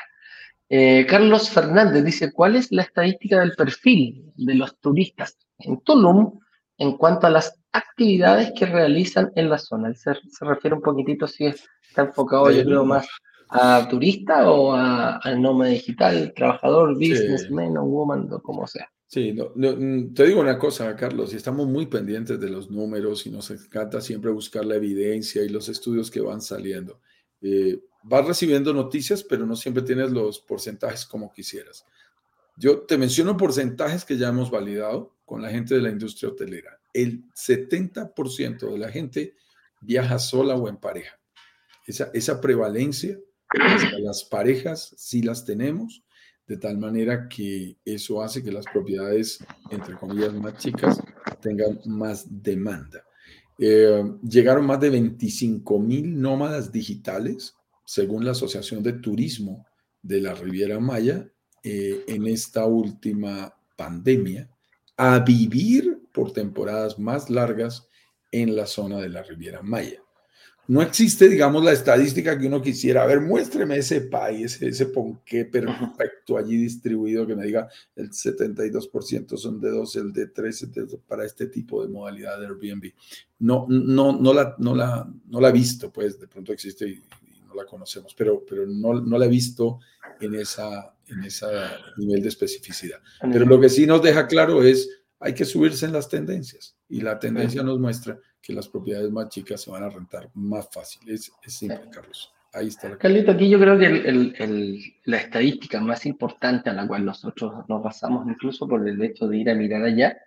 Eh, 0.69 1.07
Carlos 1.09 1.51
Fernández 1.51 2.05
dice, 2.05 2.33
¿cuál 2.33 2.57
es 2.57 2.73
la 2.73 2.83
estadística 2.83 3.39
del 3.39 3.53
perfil 3.53 4.33
de 4.35 4.55
los 4.55 4.79
turistas 4.81 5.39
en 5.59 5.81
Tulum 5.81 6.41
en 6.79 6.97
cuanto 6.97 7.27
a 7.27 7.31
las 7.31 7.61
actividades 7.75 8.53
que 8.57 8.67
realizan 8.67 9.31
en 9.35 9.51
la 9.51 9.59
zona. 9.59 9.89
Él 9.89 9.97
se, 9.97 10.15
refiere 10.41 10.77
un 10.77 10.83
poquitito 10.83 11.27
si 11.27 11.47
está 11.47 12.03
enfocado, 12.03 12.51
yo 12.51 12.65
creo, 12.65 12.85
más 12.85 13.07
a 13.51 13.87
turista 13.89 14.51
o 14.51 14.73
a, 14.73 15.21
nómada 15.37 15.71
digital, 15.71 16.33
trabajador, 16.35 16.95
businessman 16.95 17.77
o 17.77 17.85
woman, 17.85 18.29
o 18.33 18.41
como 18.41 18.67
sea. 18.67 18.89
Sí, 19.15 19.33
mm, 19.33 20.13
te 20.13 20.27
digo 20.27 20.41
una 20.41 20.59
cosa, 20.59 20.97
Carlos, 20.97 21.33
y 21.33 21.37
estamos 21.37 21.69
muy 21.69 21.87
pendientes 21.87 22.41
de 22.41 22.49
los 22.49 22.69
números 22.69 23.25
y 23.27 23.31
nos 23.31 23.49
encanta 23.53 24.01
siempre 24.01 24.33
buscar 24.33 24.65
la 24.65 24.75
evidencia 24.75 25.45
y 25.45 25.51
los 25.51 25.69
estudios 25.69 26.11
que 26.11 26.21
van 26.21 26.43
saliendo. 26.43 27.01
Eh, 27.41 27.79
vas 28.03 28.27
recibiendo 28.27 28.75
noticias, 28.75 29.23
pero 29.23 29.47
no 29.47 29.55
siempre 29.55 29.85
tienes 29.85 30.11
los 30.11 30.41
porcentajes 30.41 31.07
como 31.07 31.33
quisieras. 31.33 31.87
Yo 32.57 32.81
te 32.81 32.99
menciono 32.99 33.37
porcentajes 33.37 34.05
que 34.05 34.19
ya 34.19 34.31
hemos 34.31 34.51
validado 34.51 35.15
con 35.25 35.43
la 35.43 35.51
gente 35.51 35.77
de 35.77 35.83
la 35.83 35.91
industria 35.91 36.31
hotelera. 36.31 36.81
El 36.93 37.23
70% 37.35 38.73
de 38.73 38.79
la 38.79 38.91
gente 38.91 39.37
viaja 39.81 40.19
sola 40.19 40.57
o 40.57 40.69
en 40.69 40.79
pareja. 40.79 41.21
Esa, 41.87 42.41
prevalencia, 42.41 43.17
las 44.01 44.25
parejas 44.25 44.93
sí 44.97 45.23
las 45.23 45.45
tenemos, 45.45 46.04
de 46.47 46.57
tal 46.57 46.79
manera 46.79 47.29
que 47.29 47.77
eso 47.85 48.23
hace 48.23 48.43
que 48.43 48.53
las 48.53 48.67
propiedades, 48.67 49.45
entre 49.71 49.95
comillas, 49.97 50.35
más 50.35 50.59
chicas, 50.59 51.01
tengan 51.41 51.81
más 51.87 52.27
demanda. 52.29 53.05
Eh, 53.59 54.03
llegaron 54.23 54.67
más 54.67 54.81
de 54.81 54.91
25 54.91 55.79
mil 55.79 56.21
nómadas 56.21 56.73
digitales, 56.73 57.55
según 57.85 58.25
la 58.25 58.33
Asociación 58.33 58.83
de 58.83 58.95
Turismo 58.95 59.67
de 60.03 60.21
la 60.21 60.35
Riviera 60.35 60.81
Maya, 60.81 61.29
eh, 61.63 62.05
en 62.09 62.27
esta 62.27 62.67
última 62.67 63.55
pandemia 63.77 64.51
a 64.97 65.19
vivir 65.21 66.03
por 66.13 66.33
temporadas 66.33 66.99
más 66.99 67.31
largas 67.31 67.89
en 68.31 68.55
la 68.55 68.67
zona 68.67 69.01
de 69.01 69.09
la 69.09 69.23
Riviera 69.23 69.63
Maya. 69.63 70.04
No 70.67 70.81
existe, 70.81 71.29
digamos, 71.29 71.63
la 71.63 71.73
estadística 71.73 72.39
que 72.39 72.47
uno 72.47 72.63
quisiera. 72.63 73.03
A 73.03 73.07
ver, 73.07 73.21
muéstreme 73.21 73.77
ese 73.77 74.01
país, 74.03 74.61
ese 74.63 74.87
ponqué 74.87 75.45
perfecto 75.45 76.39
allí 76.39 76.57
distribuido 76.57 77.27
que 77.27 77.37
me 77.37 77.45
diga 77.45 77.69
el 77.97 78.11
72% 78.11 79.37
son 79.37 79.61
de 79.61 79.71
dos, 79.71 79.97
el 79.97 80.13
de 80.13 80.29
tres 80.29 80.67
para 81.07 81.25
este 81.27 81.49
tipo 81.49 81.83
de 81.83 81.93
modalidad 81.93 82.39
de 82.39 82.47
Airbnb. 82.47 82.93
No, 83.41 83.67
no, 83.69 84.19
no, 84.19 84.33
la, 84.33 84.55
no, 84.59 84.75
la, 84.75 85.07
no 85.27 85.41
la 85.41 85.49
he 85.51 85.53
visto, 85.53 85.93
pues 85.93 86.19
de 86.19 86.29
pronto 86.29 86.53
existe 86.53 86.89
y, 86.89 87.03
no 87.47 87.55
la 87.55 87.67
conocemos, 87.67 88.15
pero, 88.15 88.43
pero 88.49 88.67
no, 88.67 89.01
no 89.01 89.19
la 89.19 89.27
he 89.27 89.29
visto 89.29 89.79
en 90.21 90.35
esa, 90.35 90.95
en 91.07 91.25
ese 91.25 91.47
nivel 91.99 92.23
de 92.23 92.29
especificidad. 92.29 93.01
Pero 93.21 93.45
lo 93.45 93.61
que 93.61 93.69
sí 93.69 93.87
nos 93.87 94.03
deja 94.03 94.27
claro 94.27 94.63
es, 94.63 94.89
hay 95.21 95.35
que 95.35 95.45
subirse 95.45 95.87
en 95.87 95.93
las 95.93 96.09
tendencias 96.09 96.77
y 96.89 97.01
la 97.01 97.19
tendencia 97.19 97.63
nos 97.63 97.79
muestra 97.79 98.19
que 98.45 98.53
las 98.53 98.69
propiedades 98.69 99.11
más 99.11 99.31
chicas 99.31 99.63
se 99.63 99.71
van 99.71 99.85
a 99.85 99.89
rentar 99.89 100.29
más 100.35 100.69
fácil. 100.71 101.11
Es, 101.11 101.33
simple, 101.47 101.89
Carlos. 101.91 102.31
Ahí 102.53 102.69
está. 102.69 102.91
La 102.91 102.99
Carlito, 102.99 103.33
aquí 103.33 103.49
yo 103.49 103.59
creo 103.59 103.79
que 103.79 103.87
el, 103.87 104.95
la 105.05 105.17
estadística 105.17 105.81
más 105.81 106.05
importante 106.05 106.69
a 106.69 106.75
la 106.75 106.87
cual 106.87 107.07
nosotros 107.07 107.65
nos 107.67 107.83
basamos, 107.83 108.29
incluso 108.29 108.69
por 108.69 108.87
el 108.87 109.03
hecho 109.03 109.27
de 109.27 109.39
ir 109.39 109.51
a 109.51 109.55
mirar 109.55 109.83
allá, 109.83 110.19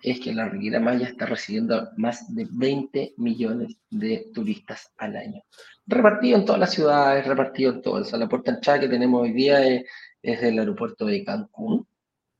es 0.00 0.20
que 0.20 0.32
la 0.32 0.48
Riviera 0.48 0.78
Maya 0.78 1.08
está 1.08 1.26
recibiendo 1.26 1.90
más 1.96 2.32
de 2.32 2.46
20 2.48 3.14
millones 3.16 3.76
de 3.90 4.30
turistas 4.32 4.92
al 4.98 5.16
año. 5.16 5.42
Repartido 5.86 6.38
en 6.38 6.44
todas 6.44 6.60
las 6.60 6.72
ciudades, 6.72 7.26
repartido 7.26 7.72
en 7.72 7.82
todo. 7.82 8.02
O 8.02 8.04
sea, 8.04 8.18
la 8.20 8.28
puerta 8.28 8.52
ancha 8.52 8.78
que 8.78 8.88
tenemos 8.88 9.20
hoy 9.20 9.32
día 9.32 9.66
es, 9.66 9.84
es 10.22 10.40
del 10.40 10.60
aeropuerto 10.60 11.06
de 11.06 11.24
Cancún, 11.24 11.88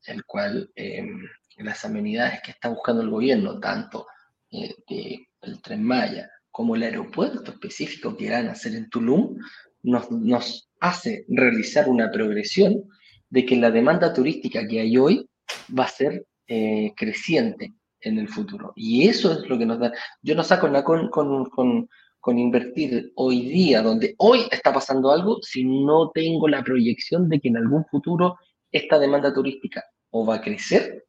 el 0.06 0.24
cual 0.24 0.70
em, 0.76 1.26
las 1.56 1.84
amenidades 1.84 2.40
que 2.42 2.52
está 2.52 2.68
buscando 2.68 3.02
el 3.02 3.10
gobierno, 3.10 3.58
tanto 3.58 4.06
eh, 4.54 5.18
el 5.42 5.60
Tren 5.62 5.82
Maya 5.82 6.30
como 6.50 6.76
el 6.76 6.84
aeropuerto 6.84 7.50
específico 7.50 8.16
que 8.16 8.30
van 8.30 8.46
a 8.46 8.52
hacer 8.52 8.76
en 8.76 8.88
Tulum, 8.88 9.36
nos, 9.82 10.70
hace 10.80 11.24
realizar 11.28 11.88
una 11.88 12.12
progresión 12.12 12.84
de 13.28 13.44
que 13.44 13.56
la 13.56 13.72
demanda 13.72 14.12
turística 14.12 14.66
que 14.66 14.80
hay 14.80 14.96
hoy 14.96 15.28
va 15.76 15.84
a 15.84 15.88
ser 15.88 16.24
eh, 16.46 16.92
creciente 16.96 17.74
en 18.00 18.18
el 18.18 18.28
futuro. 18.28 18.72
Y 18.76 19.08
eso 19.08 19.32
es 19.32 19.48
lo 19.48 19.58
que 19.58 19.66
nos 19.66 19.80
da. 19.80 19.92
Yo 20.22 20.36
no 20.36 20.44
saco 20.44 20.68
nada 20.68 20.84
con, 20.84 21.08
con, 21.08 21.46
con, 21.50 21.88
con 22.20 22.38
invertir 22.38 23.12
hoy 23.16 23.48
día, 23.48 23.82
donde 23.82 24.14
hoy 24.18 24.42
está 24.50 24.72
pasando 24.72 25.10
algo, 25.10 25.38
si 25.42 25.64
no 25.64 26.12
tengo 26.14 26.46
la 26.46 26.62
proyección 26.62 27.28
de 27.28 27.40
que 27.40 27.48
en 27.48 27.56
algún 27.56 27.84
futuro 27.86 28.38
esta 28.70 29.00
demanda 29.00 29.34
turística 29.34 29.82
o 30.10 30.24
va 30.24 30.36
a 30.36 30.40
crecer, 30.40 31.04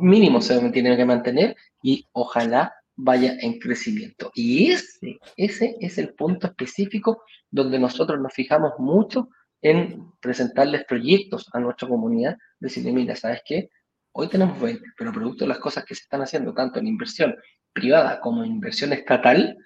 mínimo 0.00 0.40
se 0.40 0.70
tiene 0.70 0.96
que 0.96 1.04
mantener, 1.04 1.56
y 1.82 2.06
ojalá 2.12 2.74
vaya 2.96 3.36
en 3.40 3.58
crecimiento. 3.58 4.30
Y 4.34 4.72
ese, 4.72 5.18
ese 5.36 5.76
es 5.80 5.98
el 5.98 6.14
punto 6.14 6.48
específico 6.48 7.22
donde 7.50 7.78
nosotros 7.78 8.20
nos 8.20 8.32
fijamos 8.32 8.72
mucho 8.78 9.28
en 9.62 10.12
presentarles 10.20 10.84
proyectos 10.84 11.48
a 11.52 11.60
nuestra 11.60 11.88
comunidad, 11.88 12.36
decirle, 12.58 12.92
mira, 12.92 13.16
¿sabes 13.16 13.42
qué? 13.44 13.70
Hoy 14.12 14.28
tenemos 14.28 14.60
20, 14.60 14.82
pero 14.96 15.12
producto 15.12 15.44
de 15.44 15.48
las 15.48 15.58
cosas 15.58 15.84
que 15.84 15.94
se 15.94 16.02
están 16.02 16.22
haciendo, 16.22 16.52
tanto 16.54 16.78
en 16.78 16.86
inversión 16.86 17.36
privada 17.72 18.20
como 18.20 18.42
en 18.42 18.50
inversión 18.52 18.92
estatal, 18.92 19.56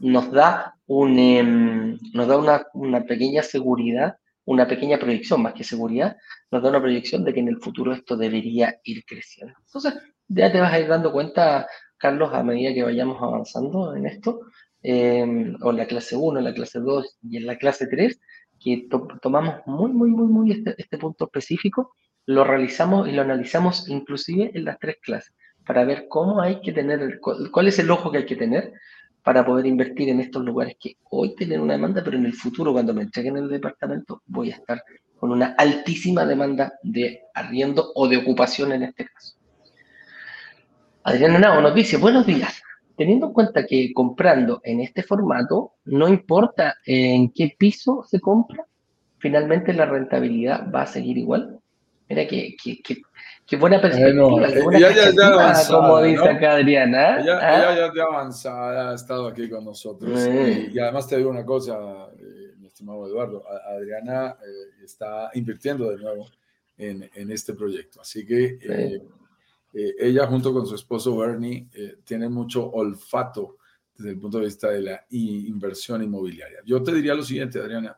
nos 0.00 0.32
da, 0.32 0.74
un, 0.86 1.18
em, 1.18 1.98
nos 2.12 2.26
da 2.26 2.38
una, 2.38 2.66
una 2.74 3.04
pequeña 3.04 3.42
seguridad, 3.42 4.16
una 4.44 4.66
pequeña 4.66 4.98
proyección, 4.98 5.42
más 5.42 5.54
que 5.54 5.64
seguridad, 5.64 6.16
nos 6.50 6.62
da 6.62 6.70
una 6.70 6.80
proyección 6.80 7.24
de 7.24 7.32
que 7.32 7.40
en 7.40 7.48
el 7.48 7.58
futuro 7.58 7.92
esto 7.92 8.16
debería 8.16 8.80
ir 8.84 9.04
creciendo. 9.04 9.54
Entonces, 9.66 9.94
ya 10.28 10.50
te 10.50 10.60
vas 10.60 10.72
a 10.72 10.80
ir 10.80 10.88
dando 10.88 11.12
cuenta, 11.12 11.66
Carlos, 11.96 12.30
a 12.32 12.42
medida 12.42 12.74
que 12.74 12.82
vayamos 12.82 13.22
avanzando 13.22 13.94
en 13.94 14.06
esto, 14.06 14.40
em, 14.82 15.56
o 15.62 15.70
en 15.70 15.76
la 15.76 15.86
clase 15.86 16.16
1, 16.16 16.38
en 16.38 16.44
la 16.44 16.54
clase 16.54 16.80
2 16.80 17.18
y 17.22 17.36
en 17.36 17.46
la 17.46 17.56
clase 17.56 17.86
3, 17.86 18.18
que 18.58 18.88
tomamos 19.22 19.56
muy, 19.66 19.92
muy, 19.92 20.10
muy, 20.10 20.26
muy 20.26 20.52
este, 20.52 20.74
este, 20.76 20.98
punto 20.98 21.24
específico, 21.24 21.94
lo 22.26 22.44
realizamos 22.44 23.08
y 23.08 23.12
lo 23.12 23.22
analizamos 23.22 23.88
inclusive 23.88 24.50
en 24.54 24.64
las 24.66 24.78
tres 24.78 24.96
clases, 25.02 25.34
para 25.66 25.84
ver 25.84 26.06
cómo 26.08 26.40
hay 26.40 26.60
que 26.60 26.72
tener, 26.72 27.20
cuál 27.20 27.68
es 27.68 27.78
el 27.78 27.90
ojo 27.90 28.10
que 28.10 28.18
hay 28.18 28.26
que 28.26 28.36
tener 28.36 28.72
para 29.22 29.44
poder 29.44 29.66
invertir 29.66 30.08
en 30.08 30.20
estos 30.20 30.44
lugares 30.44 30.76
que 30.80 30.96
hoy 31.10 31.34
tienen 31.34 31.60
una 31.60 31.74
demanda, 31.74 32.02
pero 32.02 32.16
en 32.16 32.26
el 32.26 32.34
futuro, 32.34 32.72
cuando 32.72 32.94
me 32.94 33.02
entreguen 33.02 33.36
el 33.36 33.48
departamento, 33.48 34.22
voy 34.26 34.50
a 34.50 34.56
estar 34.56 34.82
con 35.16 35.32
una 35.32 35.54
altísima 35.58 36.24
demanda 36.24 36.72
de 36.82 37.24
arriendo 37.34 37.92
o 37.94 38.08
de 38.08 38.16
ocupación 38.16 38.72
en 38.72 38.84
este 38.84 39.06
caso. 39.06 39.34
Adriana 41.02 41.38
Nao 41.38 41.60
nos 41.60 41.74
dice, 41.74 41.98
buenos 41.98 42.26
días. 42.26 42.62
Teniendo 42.96 43.26
en 43.26 43.32
cuenta 43.32 43.66
que 43.66 43.92
comprando 43.92 44.60
en 44.62 44.80
este 44.80 45.02
formato, 45.02 45.74
no 45.84 46.08
importa 46.08 46.76
en 46.84 47.30
qué 47.32 47.54
piso 47.58 48.04
se 48.06 48.20
compra, 48.20 48.64
finalmente 49.18 49.72
la 49.72 49.86
rentabilidad 49.86 50.70
va 50.70 50.82
a 50.82 50.86
seguir 50.86 51.18
igual. 51.18 51.58
Mira 52.08 52.26
qué, 52.26 52.56
qué, 53.50 53.56
buena 53.56 53.80
perspectiva, 53.80 54.48
qué 54.48 54.62
buena 54.62 54.88
perspectiva, 54.88 55.54
como 55.68 56.02
dice 56.02 56.28
acá 56.28 56.52
Adriana. 56.52 57.20
Ella, 57.20 57.38
¿ah? 57.42 57.76
ya 57.76 57.90
de 57.90 58.02
avanzada 58.02 58.92
ha 58.92 58.94
estado 58.94 59.26
aquí 59.26 59.50
con 59.50 59.64
nosotros. 59.64 60.18
Y, 60.18 60.78
además 60.78 61.06
te 61.06 61.18
digo 61.18 61.28
una 61.28 61.44
cosa, 61.44 62.08
eh, 62.18 62.54
mi 62.58 62.68
estimado 62.68 63.06
Eduardo, 63.06 63.42
Adriana 63.68 64.36
eh, 64.40 64.84
está 64.84 65.30
invirtiendo 65.34 65.90
de 65.90 65.98
nuevo 65.98 66.26
en, 66.78 67.10
en, 67.14 67.30
este 67.30 67.52
proyecto. 67.54 68.00
Así 68.00 68.24
que 68.26 68.58
eh, 68.62 69.02
eh, 69.72 69.94
ella 69.98 70.26
junto 70.26 70.52
con 70.52 70.66
su 70.66 70.74
esposo 70.74 71.16
Bernie 71.16 71.68
eh, 71.72 71.98
tiene 72.04 72.28
mucho 72.28 72.70
olfato 72.70 73.58
desde 73.96 74.10
el 74.10 74.18
punto 74.18 74.38
de 74.38 74.46
vista 74.46 74.70
de 74.70 74.80
la 74.80 75.04
inversión 75.10 76.02
inmobiliaria. 76.02 76.60
Yo 76.64 76.82
te 76.82 76.92
diría 76.92 77.14
lo 77.14 77.22
siguiente, 77.22 77.60
Adriana, 77.60 77.96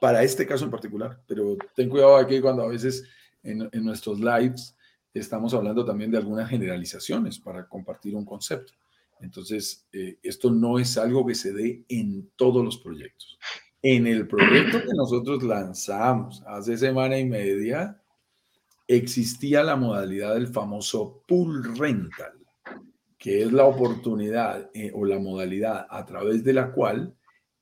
para 0.00 0.22
este 0.22 0.46
caso 0.46 0.64
en 0.64 0.70
particular, 0.70 1.20
pero 1.26 1.56
ten 1.74 1.88
cuidado 1.88 2.16
aquí 2.16 2.40
cuando 2.40 2.64
a 2.64 2.68
veces 2.68 3.04
en, 3.42 3.70
nuestros 3.84 4.18
lives 4.18 4.76
estamos 5.14 5.54
hablando 5.54 5.84
también 5.84 6.10
de 6.10 6.18
algunas 6.18 6.48
generalizaciones 6.48 7.38
para 7.38 7.68
compartir 7.68 8.14
un 8.14 8.24
concepto. 8.24 8.72
Entonces, 9.20 9.86
eh, 9.92 10.18
esto 10.22 10.50
no 10.50 10.78
es 10.78 10.96
algo 10.96 11.26
que 11.26 11.34
se 11.34 11.52
dé 11.52 11.84
en 11.88 12.30
todos 12.36 12.64
los 12.64 12.78
proyectos. 12.78 13.38
En 13.82 14.06
el 14.06 14.26
proyecto 14.26 14.80
que 14.80 14.94
nosotros 14.94 15.42
lanzamos 15.42 16.42
hace 16.46 16.76
semana 16.76 17.18
y 17.18 17.24
media, 17.24 18.00
existía 18.86 19.62
la 19.62 19.76
modalidad 19.76 20.34
del 20.34 20.48
famoso 20.48 21.22
pool 21.26 21.76
rental, 21.76 22.32
que 23.18 23.42
es 23.42 23.52
la 23.52 23.64
oportunidad 23.64 24.70
eh, 24.74 24.90
o 24.94 25.04
la 25.04 25.18
modalidad 25.18 25.86
a 25.90 26.04
través 26.06 26.42
de 26.42 26.54
la 26.54 26.72
cual 26.72 27.14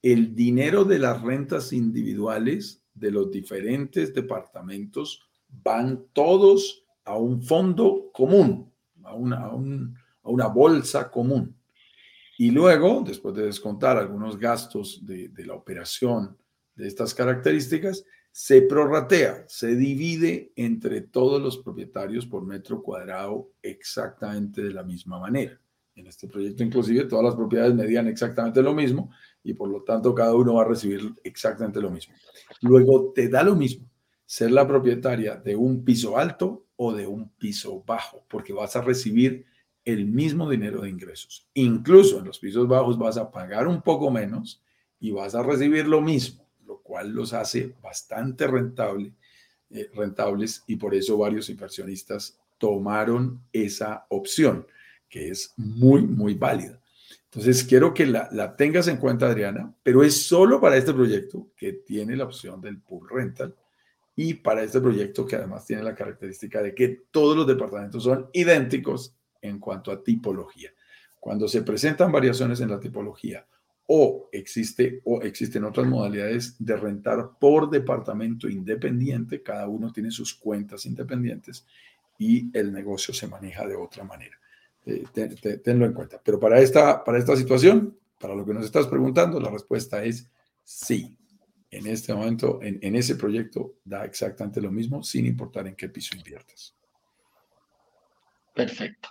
el 0.03 0.35
dinero 0.35 0.85
de 0.85 1.01
las 1.01 1.21
rentas 1.21 1.73
individuales 1.73 2.85
de 2.95 3.11
los 3.11 3.31
diferentes 3.31 4.15
departamentos 4.15 5.21
van 5.49 6.07
todos 6.13 6.86
a 7.07 7.17
un 7.17 7.43
fondo 7.43 8.11
común, 8.13 8.73
a 9.05 9.15
una, 9.15 9.51
una 10.23 10.47
bolsa 10.49 11.11
común. 11.11 11.57
Y 12.39 12.51
luego, 12.51 13.03
después 13.07 13.35
de 13.35 13.47
descontar 13.47 13.97
algunos 13.97 14.39
gastos 14.39 15.05
de, 15.07 15.29
de 15.29 15.47
la 15.47 15.55
operación 15.55 16.37
de 16.75 16.87
estas 16.87 17.15
características, 17.15 18.05
se 18.31 18.61
prorratea, 18.61 19.47
se 19.49 19.75
divide 19.77 20.53
entre 20.57 21.01
todos 21.01 21.41
los 21.41 21.57
propietarios 21.57 22.27
por 22.27 22.45
metro 22.45 22.83
cuadrado 22.83 23.53
exactamente 23.63 24.63
de 24.63 24.75
la 24.75 24.83
misma 24.83 25.19
manera. 25.19 25.59
En 25.95 26.07
este 26.07 26.29
proyecto 26.29 26.63
inclusive 26.63 27.07
todas 27.07 27.25
las 27.25 27.35
propiedades 27.35 27.75
medían 27.75 28.07
exactamente 28.09 28.61
lo 28.61 28.75
mismo 28.75 29.11
y 29.43 29.55
por 29.55 29.71
lo 29.71 29.83
tanto 29.83 30.15
cada 30.15 30.35
uno 30.35 30.55
va 30.55 30.63
a 30.63 30.69
recibir 30.69 31.15
exactamente 31.25 31.81
lo 31.81 31.91
mismo. 31.91 32.15
Luego 32.61 33.13
te 33.15 33.31
da 33.31 33.43
lo 33.43 33.57
mismo 33.57 33.89
ser 34.27 34.51
la 34.51 34.69
propietaria 34.69 35.37
de 35.37 35.57
un 35.57 35.83
piso 35.83 36.19
alto 36.19 36.66
o 36.77 36.93
de 36.93 37.07
un 37.07 37.29
piso 37.31 37.83
bajo, 37.87 38.25
porque 38.29 38.53
vas 38.53 38.77
a 38.77 38.83
recibir 38.83 39.47
el 39.85 40.07
mismo 40.07 40.49
dinero 40.51 40.83
de 40.83 40.91
ingresos. 40.91 41.49
Incluso 41.55 42.19
en 42.19 42.27
los 42.27 42.39
pisos 42.39 42.69
bajos 42.69 42.99
vas 42.99 43.17
a 43.17 43.31
pagar 43.31 43.67
un 43.67 43.83
poco 43.83 44.11
menos 44.11 44.63
y 45.01 45.11
vas 45.11 45.35
a 45.35 45.43
recibir 45.43 45.87
lo 45.87 46.01
mismo 46.01 46.47
cual 46.87 47.11
los 47.11 47.33
hace 47.33 47.75
bastante 47.83 48.47
rentable, 48.47 49.13
eh, 49.71 49.91
rentables 49.95 50.63
y 50.67 50.77
por 50.77 50.95
eso 50.95 51.19
varios 51.19 51.51
inversionistas 51.51 52.39
tomaron 52.59 53.43
esa 53.53 54.07
opción, 54.09 54.67
que 55.09 55.31
es 55.31 55.53
muy, 55.57 56.03
muy 56.03 56.35
válida. 56.35 56.81
Entonces, 57.25 57.65
quiero 57.65 57.93
que 57.93 58.07
la, 58.07 58.29
la, 58.33 58.57
tengas 58.57 58.89
en 58.89 58.97
cuenta, 58.97 59.27
Adriana, 59.27 59.75
pero 59.83 60.03
es 60.03 60.27
solo 60.27 60.61
para 60.61 60.77
este 60.77 60.95
proyecto 60.95 61.49
que 61.57 61.73
tiene 61.73 62.17
la 62.17 62.25
opción 62.25 62.61
del 62.61 62.81
pool 62.81 63.09
rental 63.11 63.55
y 64.17 64.35
para 64.35 64.63
este 64.63 64.81
proyecto 64.81 65.27
que 65.27 65.37
además 65.37 65.67
tiene 65.67 65.83
la 65.83 65.95
característica 65.95 66.63
de 66.63 66.75
que 66.75 67.03
todos 67.11 67.37
los 67.37 67.47
departamentos 67.47 68.03
son 68.03 68.31
idénticos 68.33 69.15
en 69.43 69.61
cuanto 69.61 69.93
a 69.93 70.03
tipología. 70.03 70.71
Cuando 71.21 71.47
se 71.47 71.63
presentan 71.63 72.11
variaciones 72.11 72.61
en 72.61 72.71
la 72.71 72.81
tipología 72.81 73.47
o 73.89 74.29
existe 74.33 75.03
o 75.05 75.21
existen 75.21 75.65
otras 75.65 75.87
modalidades 75.87 76.57
de 76.59 76.77
rentar 76.77 77.33
por 77.39 77.69
departamento 77.69 78.49
independiente, 78.49 79.43
cada 79.43 79.69
uno 79.69 79.93
tiene 79.93 80.11
sus 80.11 80.35
cuentas 80.35 80.87
independientes 80.87 81.67
y 82.19 82.51
el 82.57 82.73
negocio 82.73 83.13
se 83.13 83.29
maneja 83.29 83.67
de 83.67 83.77
otra 83.77 84.03
manera. 84.03 84.37
Eh, 84.87 85.05
tenlo 85.63 85.85
en 85.85 85.93
cuenta. 85.93 86.21
Pero 86.25 86.41
para 86.41 86.61
esta, 86.61 87.05
para 87.05 87.19
esta 87.19 87.37
situación, 87.37 87.99
para 88.19 88.35
lo 88.35 88.47
que 88.47 88.55
nos 88.55 88.65
estás 88.65 88.87
preguntando, 88.87 89.39
la 89.41 89.51
respuesta 89.51 90.03
es 90.03 90.31
sí. 90.65 91.15
En 91.77 91.87
este 91.87 92.15
momento, 92.15 92.61
en, 92.63 92.79
en 92.81 92.97
ese 92.97 93.17
proyecto, 93.17 93.75
da 93.85 94.05
exactamente 94.05 94.61
lo 94.61 94.71
mismo, 94.71 95.03
sin 95.03 95.27
importar 95.27 95.67
en 95.67 95.77
qué 95.77 95.89
piso 95.89 96.17
inviertas. 96.17 96.75
Perfecto. 98.55 99.11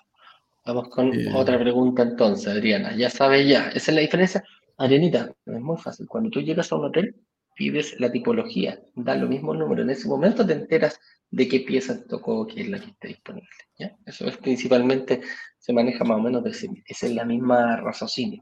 Vamos 0.66 0.89
con 0.89 1.13
eh, 1.13 1.32
otra 1.34 1.59
pregunta 1.59 2.01
entonces, 2.01 2.47
Adriana. 2.47 2.95
Ya 2.95 3.11
sabes 3.11 3.47
ya, 3.47 3.70
esa 3.70 3.91
es 3.91 3.95
la 3.95 4.01
diferencia. 4.01 4.43
Arianita, 4.78 5.32
es 5.45 5.61
muy 5.61 5.78
fácil. 5.78 6.07
Cuando 6.07 6.32
tú 6.32 6.41
llegas 6.41 6.72
a 6.72 6.76
un 6.76 6.86
hotel, 6.86 7.16
pides 7.55 7.99
la 7.99 8.11
tipología, 8.11 8.82
da 8.95 9.16
lo 9.16 9.28
mismo 9.28 9.53
número. 9.53 9.84
En 9.84 9.91
ese 9.91 10.07
momento 10.07 10.45
te 10.45 10.53
enteras 10.53 10.99
de 11.30 11.47
qué 11.47 11.59
pieza 11.59 11.97
te 11.97 12.07
tocó, 12.07 12.47
qué 12.47 12.61
es 12.61 12.70
la 12.70 12.80
que 12.80 12.89
está 12.89 13.07
disponible. 13.07 13.47
¿ya? 13.78 13.95
Eso 14.05 14.26
es 14.26 14.38
principalmente, 14.38 15.22
se 15.59 15.72
maneja 15.72 16.03
más 16.03 16.18
o 16.18 16.22
menos 16.22 16.43
de 16.43 16.49
ese, 16.49 16.70
es 16.88 17.03
la 17.13 17.26
misma 17.26 17.78
raciocinio. 17.78 18.41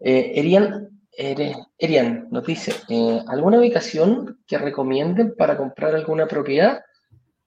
Eh, 0.00 0.32
Erian, 0.34 0.88
Erian 1.16 2.28
nos 2.30 2.46
dice, 2.46 2.72
eh, 2.88 3.20
¿alguna 3.28 3.58
ubicación 3.58 4.40
que 4.46 4.58
recomienden 4.58 5.34
para 5.36 5.56
comprar 5.56 5.94
alguna 5.94 6.26
propiedad? 6.26 6.80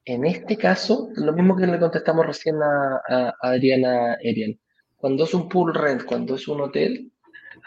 En 0.03 0.25
este 0.25 0.55
caso, 0.55 1.09
lo 1.15 1.33
mismo 1.33 1.55
que 1.55 1.65
le 1.65 1.79
contestamos 1.79 2.27
recién 2.27 2.61
a, 2.61 3.01
a 3.09 3.33
Adriana 3.41 4.17
Erian. 4.21 4.59
Cuando 4.95 5.23
es 5.23 5.33
un 5.33 5.49
pool 5.49 5.73
rent, 5.73 6.03
cuando 6.05 6.35
es 6.35 6.47
un 6.47 6.61
hotel, 6.61 7.11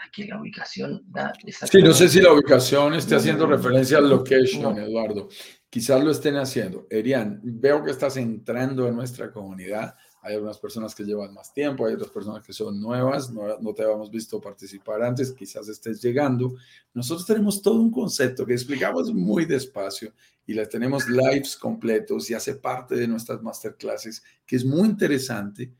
aquí 0.05 0.25
la 0.25 0.39
ubicación 0.39 1.03
da 1.07 1.33
Sí, 1.69 1.81
no 1.81 1.93
sé 1.93 2.09
si 2.09 2.21
la 2.21 2.33
ubicación 2.33 2.93
esté 2.93 3.15
haciendo 3.15 3.45
referencia 3.45 3.97
al 3.97 4.09
location, 4.09 4.77
Eduardo. 4.77 5.29
Quizás 5.69 6.03
lo 6.03 6.11
estén 6.11 6.37
haciendo. 6.37 6.87
Erian, 6.89 7.39
veo 7.43 7.83
que 7.83 7.91
estás 7.91 8.17
entrando 8.17 8.87
en 8.87 8.95
nuestra 8.95 9.31
comunidad. 9.31 9.95
Hay 10.21 10.35
algunas 10.35 10.57
personas 10.57 10.93
que 10.93 11.03
llevan 11.03 11.33
más 11.33 11.53
tiempo, 11.53 11.85
hay 11.85 11.93
otras 11.93 12.11
personas 12.11 12.43
que 12.45 12.51
son 12.51 12.79
nuevas, 12.79 13.31
no, 13.31 13.73
te 13.73 13.83
habíamos 13.83 14.11
visto 14.11 14.41
participar 14.41 15.01
antes, 15.01 15.31
quizás 15.31 15.67
estés 15.69 16.01
llegando. 16.01 16.55
Nosotros 16.93 17.25
tenemos 17.25 17.61
todo 17.61 17.75
un 17.75 17.91
concepto 17.91 18.45
que 18.45 18.53
explicamos 18.53 19.13
muy 19.13 19.45
despacio 19.45 20.13
y 20.45 20.53
las 20.53 20.67
tenemos 20.67 21.07
lives 21.07 21.55
completos 21.55 22.29
y 22.29 22.33
hace 22.33 22.55
parte 22.55 22.95
de 22.95 23.07
nuestras 23.07 23.41
masterclasses, 23.41 24.23
que 24.45 24.57
es 24.57 24.65
muy 24.65 24.89
interesante 24.89 25.73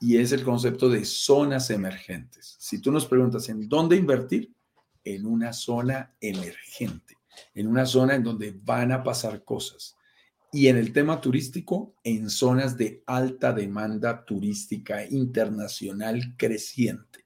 y 0.00 0.16
es 0.18 0.32
el 0.32 0.44
concepto 0.44 0.88
de 0.88 1.04
zonas 1.04 1.70
emergentes. 1.70 2.56
Si 2.58 2.80
tú 2.80 2.92
nos 2.92 3.06
preguntas 3.06 3.48
en 3.48 3.68
dónde 3.68 3.96
invertir, 3.96 4.52
en 5.04 5.26
una 5.26 5.52
zona 5.52 6.14
emergente, 6.20 7.16
en 7.54 7.66
una 7.66 7.86
zona 7.86 8.14
en 8.14 8.22
donde 8.22 8.54
van 8.62 8.92
a 8.92 9.02
pasar 9.02 9.44
cosas. 9.44 9.96
Y 10.52 10.68
en 10.68 10.78
el 10.78 10.92
tema 10.92 11.20
turístico, 11.20 11.94
en 12.02 12.30
zonas 12.30 12.76
de 12.76 13.02
alta 13.06 13.52
demanda 13.52 14.24
turística 14.24 15.04
internacional 15.04 16.34
creciente. 16.36 17.24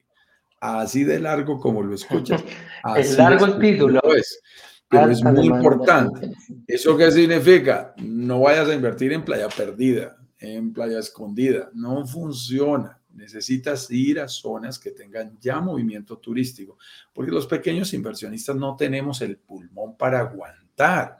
Así 0.60 1.04
de 1.04 1.18
largo 1.20 1.58
como 1.58 1.82
lo 1.82 1.94
escuchas. 1.94 2.42
es 2.96 3.16
largo 3.16 3.46
el 3.46 3.58
título. 3.58 4.00
Es. 4.14 4.40
Pero 4.88 5.10
es 5.10 5.24
muy 5.24 5.46
importante. 5.46 6.32
¿Eso 6.66 6.96
qué 6.96 7.10
significa? 7.10 7.94
No 7.96 8.40
vayas 8.40 8.68
a 8.68 8.74
invertir 8.74 9.12
en 9.12 9.24
playa 9.24 9.48
perdida, 9.48 10.16
en 10.38 10.72
playa 10.72 10.98
escondida. 10.98 11.70
No 11.72 12.06
funciona. 12.06 13.00
Necesitas 13.14 13.90
ir 13.90 14.20
a 14.20 14.28
zonas 14.28 14.78
que 14.78 14.90
tengan 14.90 15.38
ya 15.40 15.60
movimiento 15.60 16.18
turístico, 16.18 16.78
porque 17.12 17.30
los 17.30 17.46
pequeños 17.46 17.92
inversionistas 17.94 18.56
no 18.56 18.76
tenemos 18.76 19.20
el 19.22 19.38
pulmón 19.38 19.96
para 19.96 20.20
aguantar. 20.20 21.18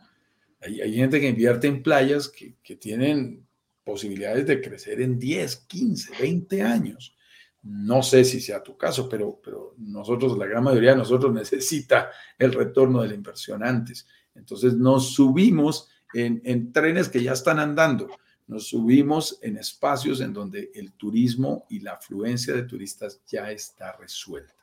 Hay, 0.62 0.80
hay 0.80 0.94
gente 0.94 1.20
que 1.20 1.28
invierte 1.28 1.66
en 1.66 1.82
playas 1.82 2.28
que, 2.28 2.56
que 2.62 2.76
tienen 2.76 3.46
posibilidades 3.84 4.46
de 4.46 4.60
crecer 4.60 5.00
en 5.00 5.18
10, 5.18 5.56
15, 5.56 6.12
20 6.20 6.62
años. 6.62 7.16
No 7.62 8.02
sé 8.02 8.24
si 8.24 8.40
sea 8.40 8.62
tu 8.62 8.76
caso, 8.76 9.08
pero, 9.08 9.40
pero 9.42 9.74
nosotros, 9.78 10.36
la 10.38 10.46
gran 10.46 10.64
mayoría 10.64 10.90
de 10.90 10.98
nosotros 10.98 11.32
necesita 11.34 12.10
el 12.38 12.52
retorno 12.52 13.02
de 13.02 13.08
la 13.08 13.14
inversión 13.14 13.64
antes. 13.64 14.06
Entonces 14.34 14.74
nos 14.74 15.14
subimos 15.14 15.88
en, 16.14 16.40
en 16.44 16.72
trenes 16.72 17.08
que 17.08 17.22
ya 17.22 17.32
están 17.32 17.58
andando 17.58 18.08
nos 18.52 18.68
subimos 18.68 19.38
en 19.40 19.56
espacios 19.56 20.20
en 20.20 20.32
donde 20.32 20.70
el 20.74 20.92
turismo 20.92 21.64
y 21.70 21.80
la 21.80 21.92
afluencia 21.92 22.54
de 22.54 22.64
turistas 22.64 23.22
ya 23.26 23.50
está 23.50 23.96
resuelta. 23.96 24.54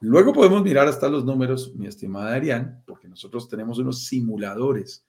Luego 0.00 0.32
podemos 0.32 0.62
mirar 0.62 0.88
hasta 0.88 1.08
los 1.08 1.24
números, 1.24 1.74
mi 1.74 1.86
estimada 1.86 2.34
Arián, 2.34 2.82
porque 2.86 3.08
nosotros 3.08 3.48
tenemos 3.48 3.78
unos 3.78 4.04
simuladores 4.04 5.06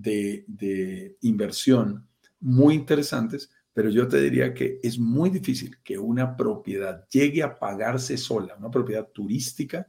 de, 0.00 1.16
inversión 1.22 2.06
muy 2.40 2.74
interesantes, 2.74 3.50
pero 3.72 3.90
yo 3.90 4.06
te 4.06 4.20
diría 4.20 4.54
que 4.54 4.80
es 4.82 4.98
muy 4.98 5.30
difícil 5.30 5.78
que 5.82 5.98
una 5.98 6.36
propiedad 6.36 7.06
llegue 7.08 7.42
a 7.42 7.58
pagarse 7.58 8.16
sola, 8.16 8.56
una 8.58 8.70
propiedad 8.70 9.08
turística, 9.08 9.88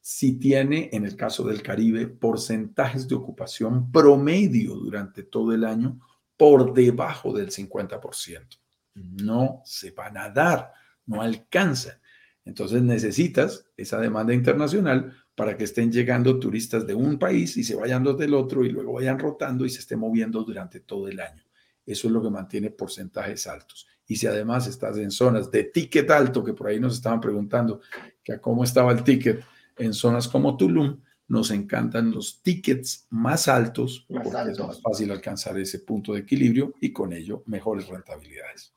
si 0.00 0.38
tiene, 0.38 0.88
en 0.92 1.04
el 1.04 1.16
caso 1.16 1.44
del 1.44 1.62
Caribe, 1.62 2.06
porcentajes 2.06 3.08
de 3.08 3.14
ocupación 3.14 3.90
promedio 3.90 4.74
durante 4.74 5.24
todo 5.24 5.52
el 5.52 5.64
año 5.64 6.00
por 6.36 6.72
debajo 6.72 7.32
del 7.32 7.50
50%. 7.50 8.58
No 8.94 9.60
se 9.64 9.90
van 9.90 10.16
a 10.16 10.30
dar, 10.30 10.72
no 11.04 11.20
alcanzan. 11.20 11.98
Entonces 12.44 12.80
necesitas 12.80 13.66
esa 13.76 14.00
demanda 14.00 14.32
internacional 14.32 15.14
para 15.38 15.56
que 15.56 15.62
estén 15.62 15.92
llegando 15.92 16.40
turistas 16.40 16.84
de 16.84 16.94
un 16.94 17.16
país 17.16 17.56
y 17.56 17.62
se 17.62 17.76
vayan 17.76 18.02
los 18.02 18.18
del 18.18 18.34
otro 18.34 18.64
y 18.64 18.70
luego 18.70 18.94
vayan 18.94 19.20
rotando 19.20 19.64
y 19.64 19.70
se 19.70 19.78
esté 19.78 19.96
moviendo 19.96 20.42
durante 20.42 20.80
todo 20.80 21.06
el 21.06 21.20
año. 21.20 21.44
Eso 21.86 22.08
es 22.08 22.12
lo 22.12 22.20
que 22.20 22.28
mantiene 22.28 22.70
porcentajes 22.70 23.46
altos. 23.46 23.86
Y 24.08 24.16
si 24.16 24.26
además 24.26 24.66
estás 24.66 24.96
en 24.96 25.12
zonas 25.12 25.48
de 25.52 25.62
ticket 25.62 26.10
alto, 26.10 26.42
que 26.42 26.54
por 26.54 26.66
ahí 26.66 26.80
nos 26.80 26.94
estaban 26.94 27.20
preguntando 27.20 27.80
que 28.24 28.40
cómo 28.40 28.64
estaba 28.64 28.90
el 28.90 29.04
ticket 29.04 29.44
en 29.76 29.94
zonas 29.94 30.26
como 30.26 30.56
Tulum, 30.56 30.98
nos 31.28 31.52
encantan 31.52 32.10
los 32.10 32.42
tickets 32.42 33.06
más 33.10 33.46
altos 33.46 34.06
porque 34.08 34.50
es 34.50 34.58
más 34.58 34.82
fácil 34.82 35.12
alcanzar 35.12 35.56
ese 35.56 35.78
punto 35.78 36.14
de 36.14 36.18
equilibrio 36.18 36.74
y 36.80 36.92
con 36.92 37.12
ello 37.12 37.44
mejores 37.46 37.86
rentabilidades. 37.86 38.72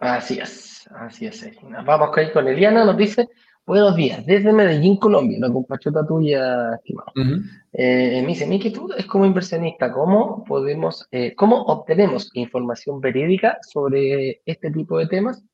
Así 0.00 0.38
es, 0.38 0.88
así 0.90 1.26
es. 1.26 1.44
Vamos 1.84 2.16
a 2.16 2.22
ir 2.22 2.32
con 2.32 2.48
Eliana, 2.48 2.86
nos 2.86 2.96
dice, 2.96 3.28
buenos 3.68 3.94
días, 3.96 4.24
desde 4.24 4.50
Medellín, 4.50 4.96
Colombia, 4.96 5.36
una 5.36 5.52
compatriota 5.52 6.06
tuya, 6.06 6.74
estimado. 6.74 7.12
Eh, 7.72 8.22
me 8.22 8.28
dice, 8.28 8.46
mi 8.46 8.56
inquietud 8.56 8.94
es 8.96 9.04
como 9.04 9.26
inversionista, 9.26 9.92
¿cómo 9.92 10.42
podemos, 10.44 11.06
eh, 11.12 11.34
cómo 11.36 11.64
obtenemos 11.64 12.30
información 12.32 12.98
verídica 12.98 13.58
sobre 13.60 14.40
este 14.46 14.70
tipo 14.70 14.98
de 14.98 15.06
temas? 15.06 15.44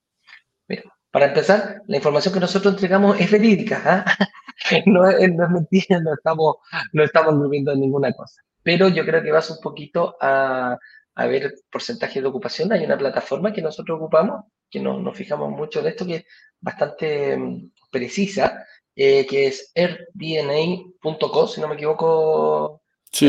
Mira, 0.68 0.84
para 1.10 1.26
empezar, 1.26 1.82
la 1.88 1.96
información 1.96 2.32
que 2.32 2.40
nosotros 2.40 2.74
entregamos 2.74 3.18
es 3.18 3.30
verídica. 3.32 3.82
¿ah? 3.84 4.04
no, 4.86 5.10
es, 5.10 5.34
no, 5.34 5.44
es 5.44 5.50
mentira, 5.50 5.98
no 5.98 6.14
estamos, 6.14 6.56
no 6.92 7.02
estamos 7.02 7.34
durmiendo 7.34 7.74
ninguna 7.74 8.12
cosa. 8.12 8.40
Pero 8.62 8.88
yo 8.88 9.04
creo 9.04 9.24
que 9.24 9.32
vas 9.32 9.50
un 9.50 9.58
poquito 9.60 10.16
a, 10.20 10.78
a 11.16 11.26
ver 11.26 11.52
porcentaje 11.68 12.20
de 12.20 12.28
ocupación. 12.28 12.72
Hay 12.72 12.84
una 12.84 12.96
plataforma 12.96 13.52
que 13.52 13.60
nosotros 13.60 13.96
ocupamos, 13.96 14.44
que 14.70 14.78
no, 14.78 15.00
nos 15.00 15.16
fijamos 15.16 15.50
mucho 15.50 15.80
en 15.80 15.88
esto, 15.88 16.06
que 16.06 16.14
es 16.14 16.24
bastante 16.60 17.36
mm, 17.36 17.70
precisa, 17.94 18.66
eh, 18.96 19.24
que 19.26 19.46
es 19.46 19.72
airdna.co, 19.76 21.46
si 21.46 21.60
no 21.60 21.68
me 21.68 21.74
equivoco, 21.74 22.82
sí. 23.12 23.28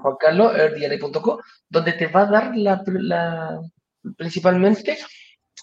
Juan 0.00 0.16
Carlos, 0.20 0.54
airdna.co, 0.54 1.40
donde 1.68 1.92
te 1.94 2.06
va 2.06 2.22
a 2.22 2.26
dar 2.26 2.56
la, 2.56 2.82
la 2.86 3.60
principalmente 4.16 4.96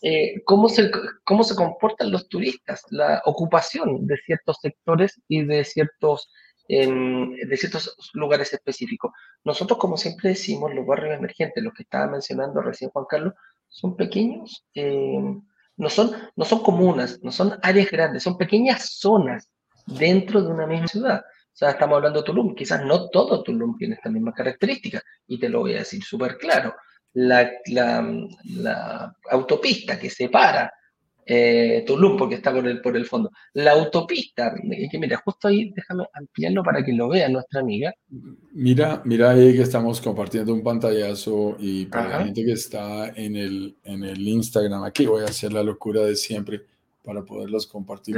eh, 0.02 0.42
cómo, 0.44 0.68
se, 0.68 0.92
cómo 1.24 1.46
se 1.46 1.56
comportan 1.56 2.12
los 2.12 2.28
turistas, 2.28 2.84
la 2.90 3.22
ocupación 3.26 4.06
de 4.06 4.18
ciertos 4.18 4.58
sectores 4.62 5.22
y 5.30 5.46
de 5.46 5.64
ciertos, 5.64 6.30
de 6.68 7.58
ciertos 7.58 7.96
lugares 8.14 8.52
específicos. 8.52 9.12
Nosotros, 9.46 9.80
como 9.80 9.96
siempre 9.96 10.30
decimos, 10.30 10.74
los 10.74 10.86
barrios 10.86 11.18
emergentes, 11.18 11.64
los 11.64 11.74
que 11.74 11.84
estaba 11.84 12.08
mencionando 12.08 12.62
recién 12.62 12.90
Juan 12.92 13.06
Carlos, 13.10 13.34
son 13.70 13.96
pequeños, 13.96 14.66
eh, 14.76 15.20
no, 15.78 15.90
son, 15.90 16.12
no 16.36 16.46
son 16.46 16.62
comunas, 16.62 17.20
no 17.22 17.32
son 17.32 17.58
áreas 17.62 17.90
grandes, 17.90 18.24
son 18.24 18.38
pequeñas 18.38 18.98
zonas 19.00 19.50
dentro 19.86 20.42
de 20.42 20.48
una 20.50 20.68
misma 20.68 20.88
ciudad. 20.88 21.20
O 21.22 21.56
sea, 21.56 21.72
estamos 21.72 21.98
hablando 21.98 22.20
de 22.20 22.26
Tulum, 22.26 22.56
quizás 22.56 22.84
no 22.84 23.10
todo 23.10 23.44
Tulum 23.44 23.78
tiene 23.78 23.96
esta 23.96 24.10
misma 24.10 24.34
característica, 24.34 25.02
y 25.28 25.40
te 25.40 25.50
lo 25.50 25.60
voy 25.60 25.76
a 25.76 25.80
decir 25.80 26.04
súper 26.04 26.38
claro 26.38 26.74
la, 27.14 27.52
la, 27.66 29.16
autopista 29.30 30.00
que 30.00 30.10
separa 30.10 30.72
eh, 31.26 31.84
Tulum, 31.88 32.18
porque 32.18 32.36
está 32.36 32.54
por 32.54 32.68
el, 32.68 32.82
por 32.82 32.98
el 32.98 33.06
fondo. 33.06 33.32
La 33.54 33.72
autopista, 33.72 34.54
que 34.92 34.98
mira, 35.00 35.22
justo 35.24 35.48
ahí, 35.48 35.72
déjame 35.76 36.06
ampliarlo 36.14 36.64
para 36.64 36.84
que 36.84 36.94
lo 36.94 37.10
vea 37.10 37.30
nuestra 37.30 37.62
amiga. 37.62 37.94
Mira, 38.54 39.02
mira 39.06 39.32
ahí 39.32 39.56
que 39.56 39.62
estamos 39.62 40.02
compartiendo 40.02 40.54
un 40.54 40.64
pantallazo 40.64 41.56
y 41.60 41.86
para 41.86 42.10
la 42.10 42.26
gente 42.26 42.44
que 42.44 42.54
está 42.54 43.10
en 43.10 43.36
el, 43.36 43.76
en 43.84 44.04
el 44.04 44.28
Instagram, 44.28 44.84
aquí 44.84 45.06
voy 45.06 45.24
a 45.24 45.28
hacer 45.28 45.54
la 45.54 45.64
locura 45.64 46.02
de 46.02 46.16
siempre 46.16 46.62
para 47.04 47.24
poderlos 47.24 47.68
compartir 47.68 48.18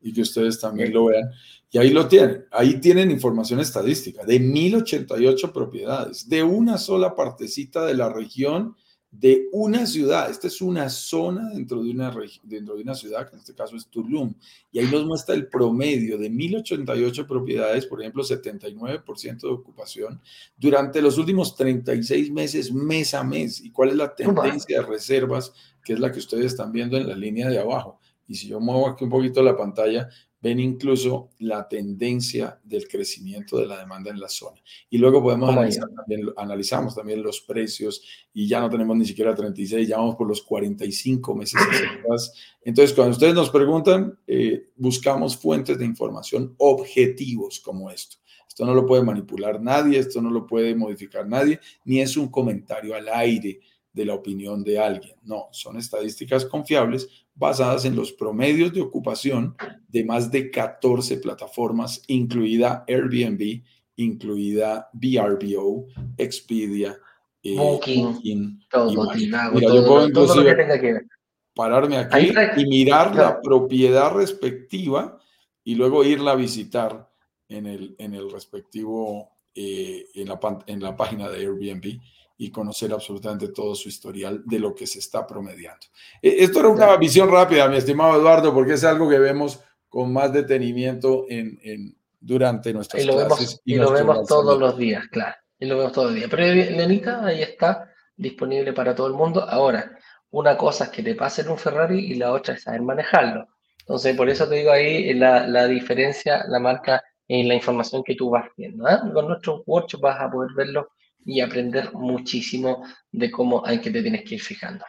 y 0.00 0.12
que 0.12 0.20
ustedes 0.20 0.60
también 0.60 0.92
lo 0.92 1.06
vean. 1.06 1.30
Y 1.70 1.78
ahí 1.78 1.90
lo 1.90 2.06
tienen, 2.06 2.44
ahí 2.52 2.74
tienen 2.80 3.10
información 3.10 3.58
estadística 3.58 4.24
de 4.24 4.38
1088 4.38 5.52
propiedades, 5.52 6.28
de 6.28 6.42
una 6.42 6.78
sola 6.78 7.16
partecita 7.16 7.84
de 7.84 7.94
la 7.94 8.10
región, 8.10 8.76
de 9.18 9.48
una 9.52 9.86
ciudad. 9.86 10.28
Esta 10.28 10.48
es 10.48 10.60
una 10.60 10.88
zona 10.88 11.50
dentro 11.50 11.82
de 11.82 11.90
una, 11.90 12.14
dentro 12.42 12.74
de 12.74 12.82
una 12.82 12.94
ciudad, 12.94 13.28
que 13.28 13.36
en 13.36 13.40
este 13.40 13.54
caso 13.54 13.76
es 13.76 13.86
Tulum. 13.86 14.34
Y 14.72 14.80
ahí 14.80 14.86
nos 14.90 15.06
muestra 15.06 15.34
el 15.34 15.46
promedio 15.46 16.18
de 16.18 16.28
1088 16.28 17.26
propiedades, 17.26 17.86
por 17.86 18.00
ejemplo, 18.00 18.24
79% 18.24 19.40
de 19.40 19.48
ocupación 19.48 20.20
durante 20.56 21.00
los 21.00 21.16
últimos 21.16 21.54
36 21.54 22.32
meses, 22.32 22.72
mes 22.72 23.14
a 23.14 23.22
mes. 23.22 23.60
¿Y 23.60 23.70
cuál 23.70 23.90
es 23.90 23.96
la 23.96 24.14
tendencia 24.14 24.80
de 24.80 24.86
reservas, 24.86 25.52
que 25.84 25.92
es 25.92 26.00
la 26.00 26.10
que 26.10 26.18
ustedes 26.18 26.46
están 26.46 26.72
viendo 26.72 26.96
en 26.96 27.08
la 27.08 27.14
línea 27.14 27.48
de 27.48 27.60
abajo? 27.60 28.00
Y 28.26 28.34
si 28.34 28.48
yo 28.48 28.58
muevo 28.58 28.88
aquí 28.88 29.04
un 29.04 29.10
poquito 29.10 29.42
la 29.42 29.56
pantalla, 29.56 30.08
ven 30.44 30.60
incluso 30.60 31.30
la 31.38 31.66
tendencia 31.66 32.60
del 32.62 32.86
crecimiento 32.86 33.56
de 33.56 33.64
la 33.64 33.78
demanda 33.78 34.10
en 34.10 34.20
la 34.20 34.28
zona. 34.28 34.60
Y 34.90 34.98
luego 34.98 35.22
podemos 35.22 35.48
analizar 35.48 35.88
también, 35.96 36.28
analizamos 36.36 36.94
también 36.94 37.22
los 37.22 37.40
precios 37.40 38.02
y 38.34 38.46
ya 38.46 38.60
no 38.60 38.68
tenemos 38.68 38.94
ni 38.94 39.06
siquiera 39.06 39.34
36, 39.34 39.88
ya 39.88 39.96
vamos 39.96 40.16
por 40.16 40.28
los 40.28 40.42
45 40.42 41.34
meses 41.34 41.58
atrás. 41.98 42.34
Entonces, 42.62 42.94
cuando 42.94 43.12
ustedes 43.12 43.34
nos 43.34 43.48
preguntan, 43.48 44.18
eh, 44.26 44.66
buscamos 44.76 45.34
fuentes 45.34 45.78
de 45.78 45.86
información 45.86 46.54
objetivos 46.58 47.58
como 47.60 47.90
esto. 47.90 48.18
Esto 48.46 48.66
no 48.66 48.74
lo 48.74 48.84
puede 48.84 49.02
manipular 49.02 49.62
nadie, 49.62 49.98
esto 49.98 50.20
no 50.20 50.30
lo 50.30 50.46
puede 50.46 50.74
modificar 50.74 51.26
nadie, 51.26 51.58
ni 51.86 52.02
es 52.02 52.18
un 52.18 52.28
comentario 52.28 52.94
al 52.94 53.08
aire 53.08 53.60
de 53.94 54.04
la 54.04 54.12
opinión 54.12 54.62
de 54.62 54.78
alguien. 54.78 55.16
No, 55.22 55.48
son 55.52 55.78
estadísticas 55.78 56.44
confiables 56.44 57.23
basadas 57.34 57.84
en 57.84 57.96
los 57.96 58.12
promedios 58.12 58.72
de 58.72 58.80
ocupación 58.80 59.56
de 59.88 60.04
más 60.04 60.30
de 60.30 60.50
14 60.50 61.18
plataformas, 61.18 62.02
incluida 62.06 62.84
Airbnb, 62.86 63.62
incluida 63.96 64.88
VRBO, 64.92 65.86
Expedia, 66.16 66.96
eh, 67.42 67.56
Booking, 67.56 68.64
todo, 68.70 69.12
Mira, 69.14 69.50
yo 69.52 69.86
puedo 69.86 70.08
inclusive 70.08 71.06
pararme 71.54 71.98
aquí 71.98 72.32
y 72.56 72.66
mirar 72.66 73.14
la 73.14 73.40
propiedad 73.40 74.12
respectiva 74.12 75.18
y 75.62 75.74
luego 75.74 76.04
irla 76.04 76.32
a 76.32 76.36
visitar 76.36 77.10
en 77.48 77.66
el, 77.66 77.94
en 77.98 78.14
el 78.14 78.30
respectivo, 78.30 79.36
eh, 79.54 80.06
en, 80.14 80.28
la, 80.28 80.38
en 80.66 80.82
la 80.82 80.96
página 80.96 81.28
de 81.28 81.38
Airbnb 81.40 82.00
y 82.36 82.50
conocer 82.50 82.92
absolutamente 82.92 83.48
todo 83.48 83.74
su 83.74 83.88
historial 83.88 84.42
de 84.44 84.58
lo 84.58 84.74
que 84.74 84.86
se 84.86 84.98
está 84.98 85.26
promediando. 85.26 85.86
E, 86.20 86.42
esto 86.44 86.60
era 86.60 86.68
una 86.68 86.96
visión 86.96 87.30
rápida, 87.30 87.68
mi 87.68 87.76
estimado 87.76 88.18
Eduardo, 88.20 88.52
porque 88.52 88.74
es 88.74 88.84
algo 88.84 89.08
que 89.08 89.18
vemos 89.18 89.60
con 89.88 90.12
más 90.12 90.32
detenimiento 90.32 91.26
en, 91.28 91.58
en 91.62 91.96
durante 92.24 92.72
nuestras 92.72 93.02
y 93.02 93.06
lo 93.06 93.14
clases. 93.14 93.38
Vemos, 93.38 93.62
y, 93.64 93.74
lo 93.76 93.92
vemos 93.92 94.26
todos 94.26 94.58
los 94.58 94.76
días, 94.76 95.06
claro. 95.08 95.36
Y 95.58 95.66
lo 95.66 95.78
vemos 95.78 95.92
todos 95.92 96.08
los 96.08 96.16
días. 96.16 96.30
Pero 96.30 96.42
Lenita 96.76 97.24
ahí 97.24 97.42
está, 97.42 97.90
disponible 98.16 98.72
para 98.72 98.94
todo 98.94 99.06
el 99.06 99.12
mundo. 99.12 99.42
Ahora, 99.42 99.98
una 100.30 100.56
cosa 100.56 100.84
es 100.84 100.90
que 100.90 101.02
te 101.02 101.14
pasen 101.14 101.48
un 101.48 101.58
Ferrari 101.58 101.98
y 101.98 102.14
la 102.14 102.32
otra 102.32 102.54
es 102.54 102.62
saber 102.62 102.82
manejarlo. 102.82 103.46
Entonces, 103.80 104.16
por 104.16 104.28
eso 104.28 104.48
te 104.48 104.56
digo 104.56 104.72
ahí 104.72 105.12
la, 105.14 105.46
la 105.46 105.66
diferencia, 105.66 106.44
la 106.48 106.58
marca 106.58 107.02
en 107.28 107.48
la 107.48 107.54
información 107.54 108.02
que 108.02 108.14
tú 108.14 108.30
vas 108.30 108.46
viendo. 108.56 108.88
¿eh? 108.88 108.98
Con 109.12 109.28
nuestro 109.28 109.62
workshop 109.66 110.00
vas 110.00 110.20
a 110.20 110.30
poder 110.30 110.52
verlo 110.54 110.88
y 111.24 111.40
aprender 111.40 111.92
muchísimo 111.92 112.84
de 113.12 113.30
cómo 113.30 113.64
hay 113.66 113.80
que 113.80 113.90
te 113.90 114.02
tienes 114.02 114.24
que 114.24 114.36
ir 114.36 114.42
fijando. 114.42 114.84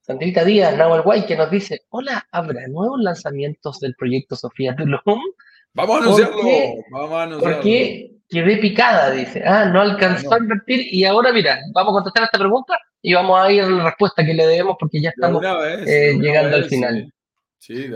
Sandrita 0.00 0.44
Díaz, 0.44 0.76
Nahuel 0.76 1.02
Guay, 1.02 1.26
que 1.26 1.36
nos 1.36 1.50
dice, 1.50 1.82
hola, 1.90 2.26
¿habrá 2.32 2.66
nuevos 2.68 2.98
lanzamientos 3.00 3.78
del 3.80 3.94
proyecto 3.94 4.36
Sofía 4.36 4.74
Tulum? 4.74 5.20
Vamos 5.74 6.00
a 6.00 6.02
anunciarlo, 6.02 6.42
vamos 6.90 7.12
a 7.12 7.22
anunciarlo. 7.24 7.56
Porque 7.56 8.10
quedé 8.28 8.56
picada, 8.56 9.10
dice. 9.10 9.42
Ah, 9.44 9.66
no 9.66 9.80
alcanzó 9.80 10.32
a 10.32 10.38
invertir 10.38 10.86
y 10.90 11.04
ahora 11.04 11.32
mira, 11.32 11.60
vamos 11.74 11.92
a 11.92 11.94
contestar 11.96 12.24
esta 12.24 12.38
pregunta 12.38 12.78
y 13.02 13.14
vamos 13.14 13.38
a 13.38 13.52
ir 13.52 13.62
a 13.62 13.68
la 13.68 13.84
respuesta 13.84 14.24
que 14.24 14.34
le 14.34 14.46
debemos 14.46 14.76
porque 14.78 15.00
ya 15.00 15.10
estamos 15.10 15.42
eh, 15.86 16.16
llegando 16.18 16.56
al 16.56 16.64
final. 16.64 17.12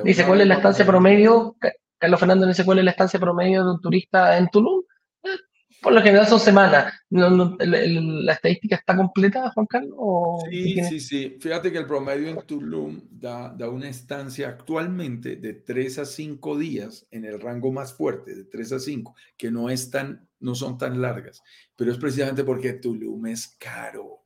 dice, 0.05 0.26
¿cuál 0.26 0.43
es 0.43 0.47
la 0.47 0.55
estancia 0.55 0.84
promedio? 0.84 1.57
Carlos 1.99 2.20
Fernando 2.20 2.47
dice, 2.47 2.64
¿cuál 2.64 2.78
es 2.78 2.84
la 2.84 2.90
estancia 2.90 3.18
promedio 3.18 3.64
de 3.64 3.70
un 3.70 3.80
turista 3.80 4.36
en 4.36 4.49
Tulum? 4.49 4.82
Por 5.83 5.93
lo 5.93 6.01
general 6.01 6.28
son 6.28 6.39
semanas. 6.39 6.95
¿La 7.11 8.33
estadística 8.33 8.76
está 8.76 8.97
completa, 8.97 9.51
Juan 9.51 9.66
Carlos? 9.66 9.97
sí, 10.49 10.80
sí, 10.85 11.01
sí. 11.01 11.37
Fíjate 11.41 11.72
que 11.72 11.78
el 11.78 11.87
promedio 11.87 12.28
en 12.28 12.47
Tulum 12.47 13.01
da, 13.11 13.53
da, 13.53 13.68
una 13.68 13.89
estancia 13.89 14.49
actualmente 14.49 15.37
de 15.37 15.55
3 15.55 15.99
a 15.99 16.05
5 16.05 16.57
días 16.57 17.07
en 17.11 17.24
el 17.24 17.41
rango 17.41 17.72
más 17.72 17.93
fuerte, 17.95 18.35
de 18.35 18.45
3 18.45 18.72
a 18.72 18.78
5, 18.78 19.16
que 19.37 19.51
no, 19.51 19.70
es 19.70 19.91
tan, 19.91 20.28
no 20.39 20.55
son 20.55 20.78
tan 20.78 21.03
largas. 21.03 21.43
Pero 21.74 21.91
es 21.91 21.99
precisamente 21.99 22.45
porque 22.45 22.74
Tulum 22.74 23.26
es 23.26 23.49
caro. 23.59 24.22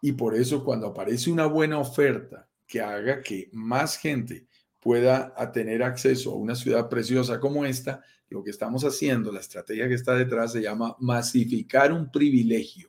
Y 0.00 0.12
por 0.12 0.34
eso 0.34 0.64
cuando 0.64 0.86
aparece 0.86 1.30
una 1.30 1.46
buena 1.46 1.78
oferta 1.78 2.48
que 2.66 2.80
haga 2.80 3.20
que 3.22 3.50
más 3.52 3.98
gente 3.98 4.46
pueda 4.88 5.34
tener 5.52 5.82
acceso 5.82 6.32
a 6.32 6.36
una 6.36 6.54
ciudad 6.54 6.88
preciosa 6.88 7.38
como 7.38 7.66
esta, 7.66 8.00
lo 8.30 8.42
que 8.42 8.48
estamos 8.48 8.84
haciendo, 8.84 9.30
la 9.30 9.40
estrategia 9.40 9.86
que 9.86 9.92
está 9.92 10.14
detrás 10.14 10.52
se 10.52 10.62
llama 10.62 10.96
masificar 10.98 11.92
un 11.92 12.10
privilegio, 12.10 12.88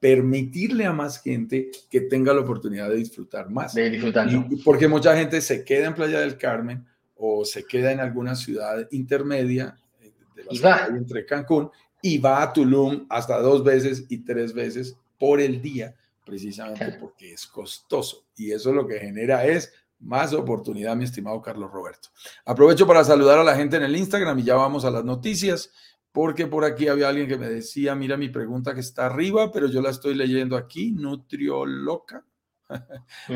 permitirle 0.00 0.86
a 0.86 0.92
más 0.92 1.22
gente 1.22 1.70
que 1.88 2.00
tenga 2.00 2.34
la 2.34 2.40
oportunidad 2.40 2.88
de 2.88 2.96
disfrutar 2.96 3.48
más. 3.48 3.74
De 3.74 3.90
disfrutarlo. 3.90 4.44
porque 4.64 4.88
mucha 4.88 5.16
gente 5.16 5.40
se 5.40 5.64
queda 5.64 5.86
en 5.86 5.94
Playa 5.94 6.18
del 6.18 6.36
Carmen 6.36 6.84
o 7.14 7.44
se 7.44 7.64
queda 7.64 7.92
en 7.92 8.00
alguna 8.00 8.34
ciudad 8.34 8.88
intermedia 8.90 9.78
eh, 10.00 10.10
de 10.34 10.44
la 10.46 10.50
ciudad 10.50 10.96
entre 10.96 11.24
Cancún 11.24 11.70
y 12.02 12.18
va 12.18 12.42
a 12.42 12.52
Tulum 12.52 13.06
hasta 13.08 13.38
dos 13.38 13.62
veces 13.62 14.04
y 14.08 14.18
tres 14.24 14.52
veces 14.52 14.96
por 15.16 15.40
el 15.40 15.62
día, 15.62 15.94
precisamente 16.24 16.96
porque 16.98 17.34
es 17.34 17.46
costoso. 17.46 18.24
Y 18.36 18.50
eso 18.50 18.72
lo 18.72 18.84
que 18.84 18.98
genera 18.98 19.46
es 19.46 19.72
más 19.98 20.32
oportunidad, 20.32 20.96
mi 20.96 21.04
estimado 21.04 21.40
Carlos 21.40 21.70
Roberto. 21.70 22.10
Aprovecho 22.44 22.86
para 22.86 23.04
saludar 23.04 23.38
a 23.38 23.44
la 23.44 23.56
gente 23.56 23.76
en 23.76 23.82
el 23.82 23.96
Instagram 23.96 24.38
y 24.38 24.44
ya 24.44 24.54
vamos 24.54 24.84
a 24.84 24.90
las 24.90 25.04
noticias, 25.04 25.70
porque 26.12 26.46
por 26.46 26.64
aquí 26.64 26.88
había 26.88 27.08
alguien 27.08 27.28
que 27.28 27.38
me 27.38 27.48
decía, 27.48 27.94
mira 27.94 28.16
mi 28.16 28.28
pregunta 28.28 28.74
que 28.74 28.80
está 28.80 29.06
arriba, 29.06 29.50
pero 29.52 29.66
yo 29.68 29.82
la 29.82 29.90
estoy 29.90 30.14
leyendo 30.14 30.56
aquí, 30.56 30.92
Nutrioloca. 30.92 32.24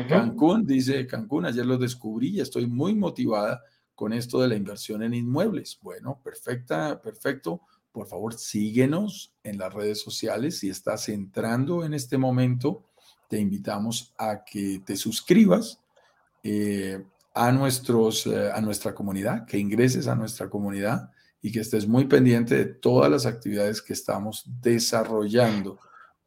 Cancún, 0.09 0.65
dice 0.65 1.07
Cancún, 1.07 1.45
ayer 1.45 1.65
lo 1.65 1.77
descubrí 1.77 2.29
y 2.29 2.41
estoy 2.41 2.67
muy 2.67 2.95
motivada 2.95 3.61
con 3.95 4.13
esto 4.13 4.41
de 4.41 4.47
la 4.47 4.55
inversión 4.55 5.03
en 5.03 5.13
inmuebles. 5.13 5.79
Bueno, 5.81 6.19
perfecta, 6.23 6.99
perfecto. 7.01 7.61
Por 7.91 8.07
favor, 8.07 8.33
síguenos 8.33 9.35
en 9.43 9.57
las 9.57 9.73
redes 9.73 10.01
sociales. 10.01 10.59
Si 10.59 10.69
estás 10.69 11.09
entrando 11.09 11.85
en 11.85 11.93
este 11.93 12.17
momento, 12.17 12.85
te 13.27 13.39
invitamos 13.39 14.13
a 14.17 14.43
que 14.43 14.81
te 14.85 14.95
suscribas 14.95 15.80
eh, 16.43 17.03
a, 17.33 17.51
nuestros, 17.51 18.25
eh, 18.27 18.51
a 18.53 18.61
nuestra 18.61 18.93
comunidad, 18.93 19.45
que 19.45 19.57
ingreses 19.57 20.07
a 20.07 20.15
nuestra 20.15 20.49
comunidad 20.49 21.11
y 21.41 21.51
que 21.51 21.59
estés 21.59 21.87
muy 21.87 22.05
pendiente 22.05 22.55
de 22.55 22.65
todas 22.65 23.09
las 23.09 23.25
actividades 23.25 23.81
que 23.81 23.93
estamos 23.93 24.43
desarrollando. 24.61 25.79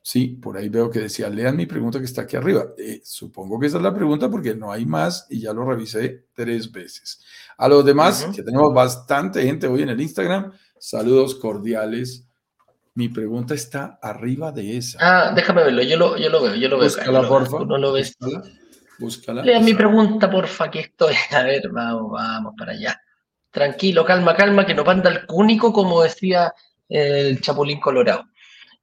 Sí, 0.02 0.28
por 0.28 0.56
ahí 0.58 0.68
veo 0.68 0.90
que 0.90 1.00
decía, 1.00 1.30
lean 1.30 1.56
mi 1.56 1.66
pregunta 1.66 1.98
que 1.98 2.04
está 2.04 2.22
aquí 2.22 2.36
arriba. 2.36 2.66
Eh, 2.76 3.00
supongo 3.04 3.58
que 3.58 3.68
esa 3.68 3.78
es 3.78 3.82
la 3.82 3.94
pregunta 3.94 4.30
porque 4.30 4.54
no 4.54 4.70
hay 4.70 4.84
más 4.84 5.26
y 5.30 5.40
ya 5.40 5.52
lo 5.52 5.64
revisé 5.64 6.26
tres 6.34 6.70
veces. 6.70 7.24
A 7.56 7.68
los 7.68 7.84
demás, 7.84 8.28
que 8.34 8.42
tenemos 8.42 8.74
bastante 8.74 9.42
gente 9.42 9.66
hoy 9.66 9.82
en 9.82 9.88
el 9.88 10.00
Instagram, 10.00 10.52
saludos 10.78 11.36
cordiales. 11.36 12.26
Mi 12.94 13.08
pregunta 13.08 13.54
está 13.54 13.98
arriba 14.02 14.52
de 14.52 14.76
esa. 14.76 14.98
Ah, 15.00 15.32
déjame 15.34 15.64
verlo, 15.64 15.82
yo 15.82 15.96
lo, 15.96 16.18
yo 16.18 16.28
lo 16.28 16.42
veo, 16.42 16.54
yo 16.54 16.68
lo 16.68 16.78
veo. 16.78 16.88
Búscala, 16.88 17.28
porfa. 17.28 17.64
No 17.64 17.78
lo 17.78 17.92
ves. 17.92 18.14
Búscala. 18.20 18.44
Lea 19.42 19.60
mi 19.60 19.74
pregunta, 19.74 20.30
porfa, 20.30 20.70
que 20.70 20.80
estoy. 20.80 21.14
A 21.32 21.42
ver, 21.42 21.68
vamos, 21.70 22.12
vamos 22.12 22.54
para 22.56 22.72
allá. 22.72 23.00
Tranquilo, 23.50 24.04
calma, 24.04 24.34
calma, 24.34 24.66
que 24.66 24.74
no 24.74 24.84
panda 24.84 25.10
el 25.10 25.26
cúnico, 25.26 25.72
como 25.72 26.02
decía 26.02 26.52
el 26.88 27.40
Chapulín 27.40 27.80
Colorado. 27.80 28.24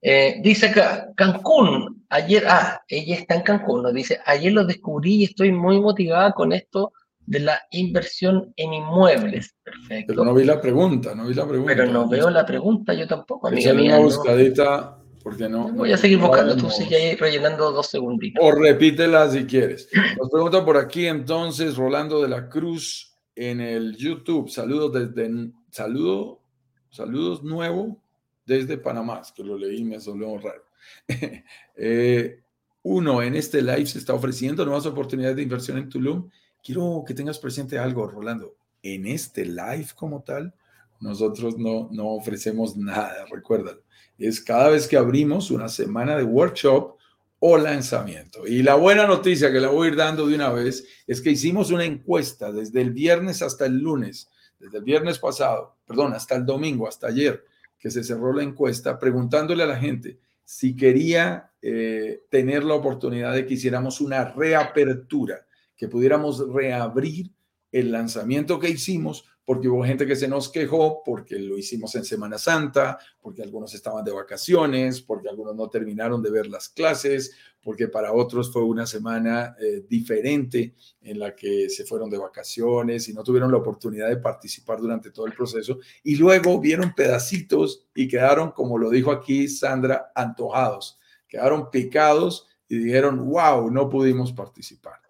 Eh, 0.01 0.39
dice 0.41 0.67
acá, 0.67 1.09
Cancún, 1.15 2.05
ayer, 2.09 2.43
ah, 2.47 2.81
ella 2.87 3.15
está 3.15 3.35
en 3.35 3.41
Cancún, 3.41 3.83
nos 3.83 3.93
dice, 3.93 4.19
ayer 4.25 4.51
lo 4.51 4.65
descubrí 4.65 5.17
y 5.17 5.23
estoy 5.25 5.51
muy 5.51 5.79
motivada 5.79 6.31
con 6.31 6.53
esto 6.53 6.93
de 7.23 7.39
la 7.41 7.61
inversión 7.69 8.51
en 8.55 8.73
inmuebles. 8.73 9.55
Perfecto. 9.63 10.13
Pero 10.13 10.25
no 10.25 10.33
vi 10.33 10.43
la 10.43 10.59
pregunta, 10.59 11.13
no 11.13 11.27
vi 11.27 11.35
la 11.35 11.47
pregunta. 11.47 11.73
Pero 11.75 11.91
no 11.91 12.09
veo 12.09 12.29
la 12.31 12.45
pregunta, 12.45 12.93
yo 12.95 13.07
tampoco, 13.07 13.47
amiga 13.47 13.73
mía. 13.73 13.95
Una 13.95 14.05
buscadita 14.05 15.00
porque 15.21 15.47
no? 15.47 15.71
Voy 15.71 15.91
a 15.91 15.97
seguir 15.97 16.17
buscando, 16.17 16.55
tú 16.55 16.69
sigue 16.69 16.95
ahí 16.95 17.15
rellenando 17.15 17.71
dos 17.71 17.87
segunditos. 17.87 18.43
O 18.43 18.51
repítela 18.51 19.29
si 19.29 19.45
quieres. 19.45 19.89
Nos 20.17 20.29
pregunta 20.29 20.63
por 20.65 20.77
aquí 20.77 21.07
entonces 21.07 21.75
Rolando 21.75 22.21
de 22.21 22.29
la 22.29 22.49
Cruz 22.49 23.15
en 23.35 23.61
el 23.61 23.95
YouTube. 23.95 24.49
Saludos 24.49 24.93
desde, 24.93 25.51
saludo, 25.69 26.41
saludos 26.89 27.43
nuevo 27.43 27.97
desde 28.45 28.77
Panamá, 28.77 29.21
que 29.35 29.43
lo 29.43 29.57
leí 29.57 29.83
me 29.83 29.99
sonó 29.99 30.37
raro. 30.37 30.63
Eh, 31.83 32.41
uno, 32.83 33.21
en 33.21 33.35
este 33.35 33.61
live 33.61 33.85
se 33.85 33.97
está 33.97 34.13
ofreciendo 34.13 34.65
nuevas 34.65 34.85
oportunidades 34.85 35.35
de 35.35 35.43
inversión 35.43 35.77
en 35.77 35.89
Tulum. 35.89 36.29
Quiero 36.63 37.03
que 37.07 37.13
tengas 37.13 37.39
presente 37.39 37.79
algo, 37.79 38.07
Rolando. 38.07 38.55
En 38.83 39.07
este 39.07 39.45
live 39.45 39.87
como 39.95 40.21
tal, 40.21 40.53
nosotros 40.99 41.57
no, 41.57 41.89
no 41.91 42.09
ofrecemos 42.09 42.75
nada, 42.75 43.25
recuérdalo 43.31 43.81
es 44.27 44.41
cada 44.41 44.69
vez 44.69 44.87
que 44.87 44.97
abrimos 44.97 45.51
una 45.51 45.69
semana 45.69 46.17
de 46.17 46.23
workshop 46.23 46.97
o 47.39 47.57
lanzamiento. 47.57 48.45
Y 48.45 48.61
la 48.61 48.75
buena 48.75 49.07
noticia 49.07 49.51
que 49.51 49.59
la 49.59 49.69
voy 49.69 49.87
a 49.87 49.91
ir 49.91 49.95
dando 49.95 50.27
de 50.27 50.35
una 50.35 50.49
vez 50.49 50.85
es 51.07 51.21
que 51.21 51.31
hicimos 51.31 51.71
una 51.71 51.85
encuesta 51.85 52.51
desde 52.51 52.81
el 52.81 52.91
viernes 52.91 53.41
hasta 53.41 53.65
el 53.65 53.79
lunes, 53.79 54.29
desde 54.59 54.77
el 54.77 54.83
viernes 54.83 55.17
pasado, 55.17 55.75
perdón, 55.85 56.13
hasta 56.13 56.35
el 56.35 56.45
domingo, 56.45 56.87
hasta 56.87 57.07
ayer, 57.07 57.43
que 57.79 57.89
se 57.89 58.03
cerró 58.03 58.31
la 58.31 58.43
encuesta, 58.43 58.99
preguntándole 58.99 59.63
a 59.63 59.67
la 59.67 59.77
gente 59.77 60.19
si 60.43 60.75
quería 60.75 61.51
eh, 61.61 62.23
tener 62.29 62.63
la 62.63 62.75
oportunidad 62.75 63.33
de 63.33 63.45
que 63.45 63.55
hiciéramos 63.55 64.01
una 64.01 64.25
reapertura, 64.25 65.47
que 65.75 65.87
pudiéramos 65.87 66.47
reabrir 66.53 67.31
el 67.71 67.91
lanzamiento 67.91 68.59
que 68.59 68.69
hicimos 68.69 69.25
porque 69.51 69.67
hubo 69.67 69.83
gente 69.83 70.07
que 70.07 70.15
se 70.15 70.29
nos 70.29 70.47
quejó 70.47 71.03
porque 71.03 71.37
lo 71.37 71.57
hicimos 71.57 71.93
en 71.95 72.05
Semana 72.05 72.37
Santa, 72.37 72.97
porque 73.19 73.43
algunos 73.43 73.73
estaban 73.73 74.01
de 74.05 74.13
vacaciones, 74.13 75.01
porque 75.01 75.27
algunos 75.27 75.57
no 75.57 75.67
terminaron 75.67 76.23
de 76.23 76.31
ver 76.31 76.47
las 76.47 76.69
clases, 76.69 77.35
porque 77.61 77.89
para 77.89 78.13
otros 78.13 78.49
fue 78.49 78.63
una 78.63 78.87
semana 78.87 79.53
eh, 79.59 79.83
diferente 79.89 80.73
en 81.01 81.19
la 81.19 81.35
que 81.35 81.69
se 81.69 81.83
fueron 81.83 82.09
de 82.09 82.17
vacaciones 82.17 83.09
y 83.09 83.13
no 83.13 83.23
tuvieron 83.23 83.51
la 83.51 83.57
oportunidad 83.57 84.07
de 84.07 84.15
participar 84.15 84.79
durante 84.79 85.11
todo 85.11 85.25
el 85.25 85.33
proceso. 85.33 85.79
Y 86.01 86.15
luego 86.15 86.57
vieron 86.61 86.95
pedacitos 86.95 87.89
y 87.93 88.07
quedaron, 88.07 88.51
como 88.51 88.77
lo 88.77 88.89
dijo 88.89 89.11
aquí 89.11 89.49
Sandra, 89.49 90.13
antojados, 90.15 90.97
quedaron 91.27 91.69
picados 91.69 92.47
y 92.69 92.77
dijeron, 92.77 93.29
wow, 93.29 93.69
no 93.69 93.89
pudimos 93.89 94.31
participar. 94.31 95.01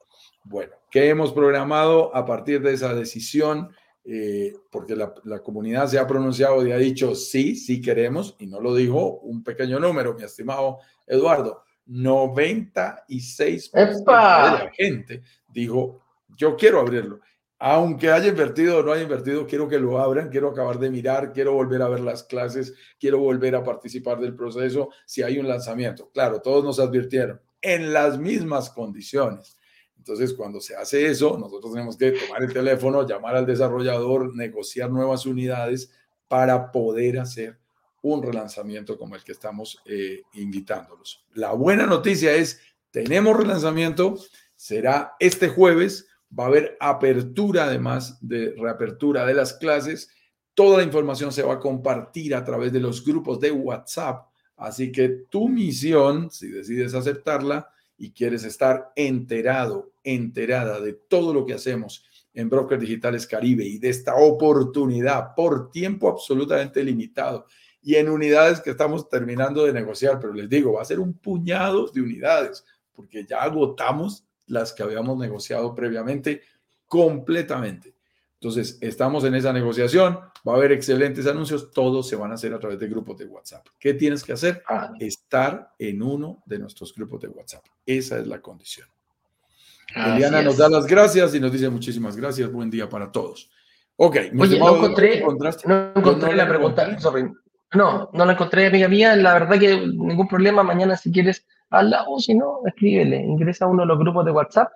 Bueno, 0.44 0.74
¿qué 0.90 1.10
hemos 1.10 1.32
programado 1.32 2.16
a 2.16 2.26
partir 2.26 2.64
de 2.64 2.74
esa 2.74 2.96
decisión? 2.96 3.70
Eh, 4.04 4.56
porque 4.72 4.96
la, 4.96 5.14
comunidad 5.44 5.88
se 5.88 6.00
ha 6.00 6.08
pronunciado 6.08 6.66
y 6.66 6.72
ha 6.72 6.78
dicho 6.78 7.14
sí, 7.14 7.56
sí 7.56 7.80
queremos, 7.80 8.36
y 8.40 8.48
no 8.48 8.60
lo 8.60 8.74
dijo 8.74 9.20
un 9.20 9.44
pequeño 9.44 9.80
número, 9.80 10.16
mi 10.16 10.24
estimado 10.24 10.80
Eduardo, 11.06 11.64
96% 11.88 13.72
de 13.72 14.02
la 14.06 14.72
gente 14.76 15.22
dijo 15.48 16.02
yo 16.36 16.56
quiero 16.56 16.80
abrirlo. 16.80 17.20
aunque 17.60 18.10
haya 18.10 18.30
invertido 18.30 18.80
o 18.80 18.84
no 18.84 18.92
haya 18.92 19.04
invertido, 19.04 19.46
quiero 19.46 19.68
que 19.68 19.78
lo 19.78 20.00
abran, 20.00 20.30
quiero 20.30 20.50
acabar 20.50 20.80
de 20.80 20.90
mirar, 20.90 21.32
quiero 21.32 21.54
volver 21.54 21.84
a 21.84 21.90
ver 21.90 22.00
las 22.00 22.24
clases, 22.24 22.74
quiero 23.00 23.20
volver 23.20 23.56
a 23.56 23.64
participar 23.64 24.20
del 24.20 24.36
proceso 24.36 24.90
si 25.06 25.22
hay 25.22 25.38
un 25.38 25.48
lanzamiento. 25.48 26.10
Claro, 26.12 26.42
todos 26.42 26.64
nos 26.64 26.80
advirtieron 26.80 27.40
en 27.62 27.94
las 27.94 28.18
mismas 28.18 28.72
condiciones. 28.72 29.58
Entonces, 30.02 30.34
cuando 30.34 30.60
se 30.60 30.76
hace 30.76 31.06
eso, 31.06 31.38
nosotros 31.38 31.74
tenemos 31.74 31.96
que 31.96 32.12
tomar 32.12 32.42
el 32.42 32.52
teléfono, 32.52 33.08
llamar 33.08 33.36
al 33.36 33.46
desarrollador, 33.46 34.36
negociar 34.36 34.90
nuevas 34.90 35.28
unidades 35.28 35.92
para 36.28 36.72
poder 36.72 37.20
hacer 37.20 37.60
un 38.02 38.24
relanzamiento 38.24 38.98
como 38.98 39.16
el 39.16 39.24
que 39.24 39.34
estamos 39.34 39.80
eh, 39.86 40.24
invitándolos. 40.34 41.24
La 41.36 41.52
buena 41.52 41.86
noticia 41.86 42.34
es, 42.34 42.60
tenemos 42.90 43.38
relanzamiento, 43.38 44.18
será 44.56 45.14
este 45.20 45.50
jueves 45.50 46.08
Va 46.38 46.46
a 46.46 46.48
haber 46.48 46.78
apertura, 46.80 47.66
además 47.66 48.18
de 48.22 48.56
reapertura 48.58 49.26
de 49.26 49.34
las 49.34 49.54
clases. 49.54 50.10
Toda 50.54 50.78
la 50.78 50.84
información 50.84 51.32
se 51.34 51.44
va 51.44 51.56
a 51.56 51.60
compartir 51.60 52.34
a 52.36 52.46
través 52.46 52.72
de 52.72 52.80
los 52.80 53.04
grupos 53.04 53.40
de 53.40 53.52
WhatsApp. 53.52 54.28
Así 54.56 54.92
que 54.92 55.10
tu 55.30 55.50
misión, 55.50 56.32
si 56.32 56.50
decides 56.50 56.94
aceptarla 56.94 57.70
y 58.02 58.14
quieres 58.14 58.44
estar 58.44 58.92
enterado, 58.96 59.94
enterada 60.04 60.82
de 60.82 60.94
todo 60.94 61.36
lo 61.36 61.46
que 61.46 61.54
hacemos 61.54 62.04
en 62.34 62.50
Brokers 62.50 62.82
Digitales 62.82 63.28
Caribe 63.28 63.64
y 63.64 63.78
de 63.78 63.90
esta 63.90 64.16
oportunidad 64.16 65.36
por 65.36 65.70
tiempo 65.70 66.10
absolutamente 66.10 66.84
limitado 66.84 67.46
y 67.80 67.96
en 67.96 68.10
unidades 68.10 68.60
que 68.60 68.72
estamos 68.72 69.08
terminando 69.08 69.66
de 69.66 69.74
negociar, 69.74 70.20
pero 70.20 70.34
les 70.34 70.50
digo, 70.50 70.74
va 70.74 70.82
a 70.82 70.86
ser 70.86 71.00
un 71.00 71.14
puñado 71.14 71.92
de 71.94 72.02
unidades 72.02 72.66
porque 72.92 73.24
ya 73.24 73.44
agotamos 73.44 74.26
las 74.48 74.74
que 74.74 74.82
habíamos 74.82 75.20
negociado 75.20 75.76
previamente 75.76 76.42
completamente. 76.88 77.94
Entonces, 78.42 78.80
estamos 78.82 79.24
en 79.24 79.36
esa 79.36 79.54
negociación, 79.54 80.16
va 80.48 80.54
a 80.54 80.56
haber 80.56 80.72
excelentes 80.72 81.28
anuncios, 81.28 81.72
todos 81.72 82.10
se 82.10 82.16
van 82.16 82.32
a 82.32 82.34
hacer 82.34 82.52
a 82.56 82.60
través 82.60 82.80
de 82.80 82.88
grupos 82.88 83.20
de 83.20 83.26
WhatsApp. 83.26 83.68
¿Qué 83.80 83.94
tienes 83.94 84.24
que 84.24 84.34
hacer? 84.34 84.64
Ah. 84.68 84.92
Estar 85.00 85.70
en 85.78 86.02
uno 86.02 86.42
de 86.48 86.58
nuestros 86.58 86.92
grupos 86.96 87.22
de 87.22 87.28
WhatsApp. 87.28 87.64
Esa 87.86 88.18
es 88.18 88.26
la 88.26 88.42
condición. 88.42 88.88
Eliana 89.96 90.42
nos 90.42 90.58
da 90.58 90.70
las 90.70 90.88
gracias 90.88 91.36
y 91.36 91.40
nos 91.40 91.52
dice 91.52 91.70
muchísimas 91.70 92.18
gracias, 92.18 92.52
buen 92.52 92.72
día 92.72 92.90
para 92.90 93.12
todos. 93.12 93.52
Ok, 93.98 94.16
Oye, 94.40 94.58
no 94.58 94.76
encontré, 94.76 95.22
no 95.22 95.92
encontré 95.96 96.36
la 96.36 96.48
pregunta, 96.48 96.98
No, 97.76 98.10
no 98.12 98.26
la 98.26 98.32
encontré, 98.32 98.66
amiga 98.66 98.88
mía. 98.88 99.16
La 99.18 99.34
verdad 99.34 99.60
que 99.60 99.86
ningún 99.86 100.28
problema. 100.28 100.64
Mañana, 100.64 100.98
si 100.98 101.12
quieres, 101.12 101.46
hazla 101.70 102.06
o 102.08 102.20
si 102.20 102.34
no, 102.34 102.62
escríbele, 102.66 103.18
ingresa 103.18 103.66
a 103.66 103.68
uno 103.68 103.84
de 103.84 103.88
los 103.90 104.00
grupos 104.00 104.26
de 104.26 104.32
WhatsApp. 104.32 104.72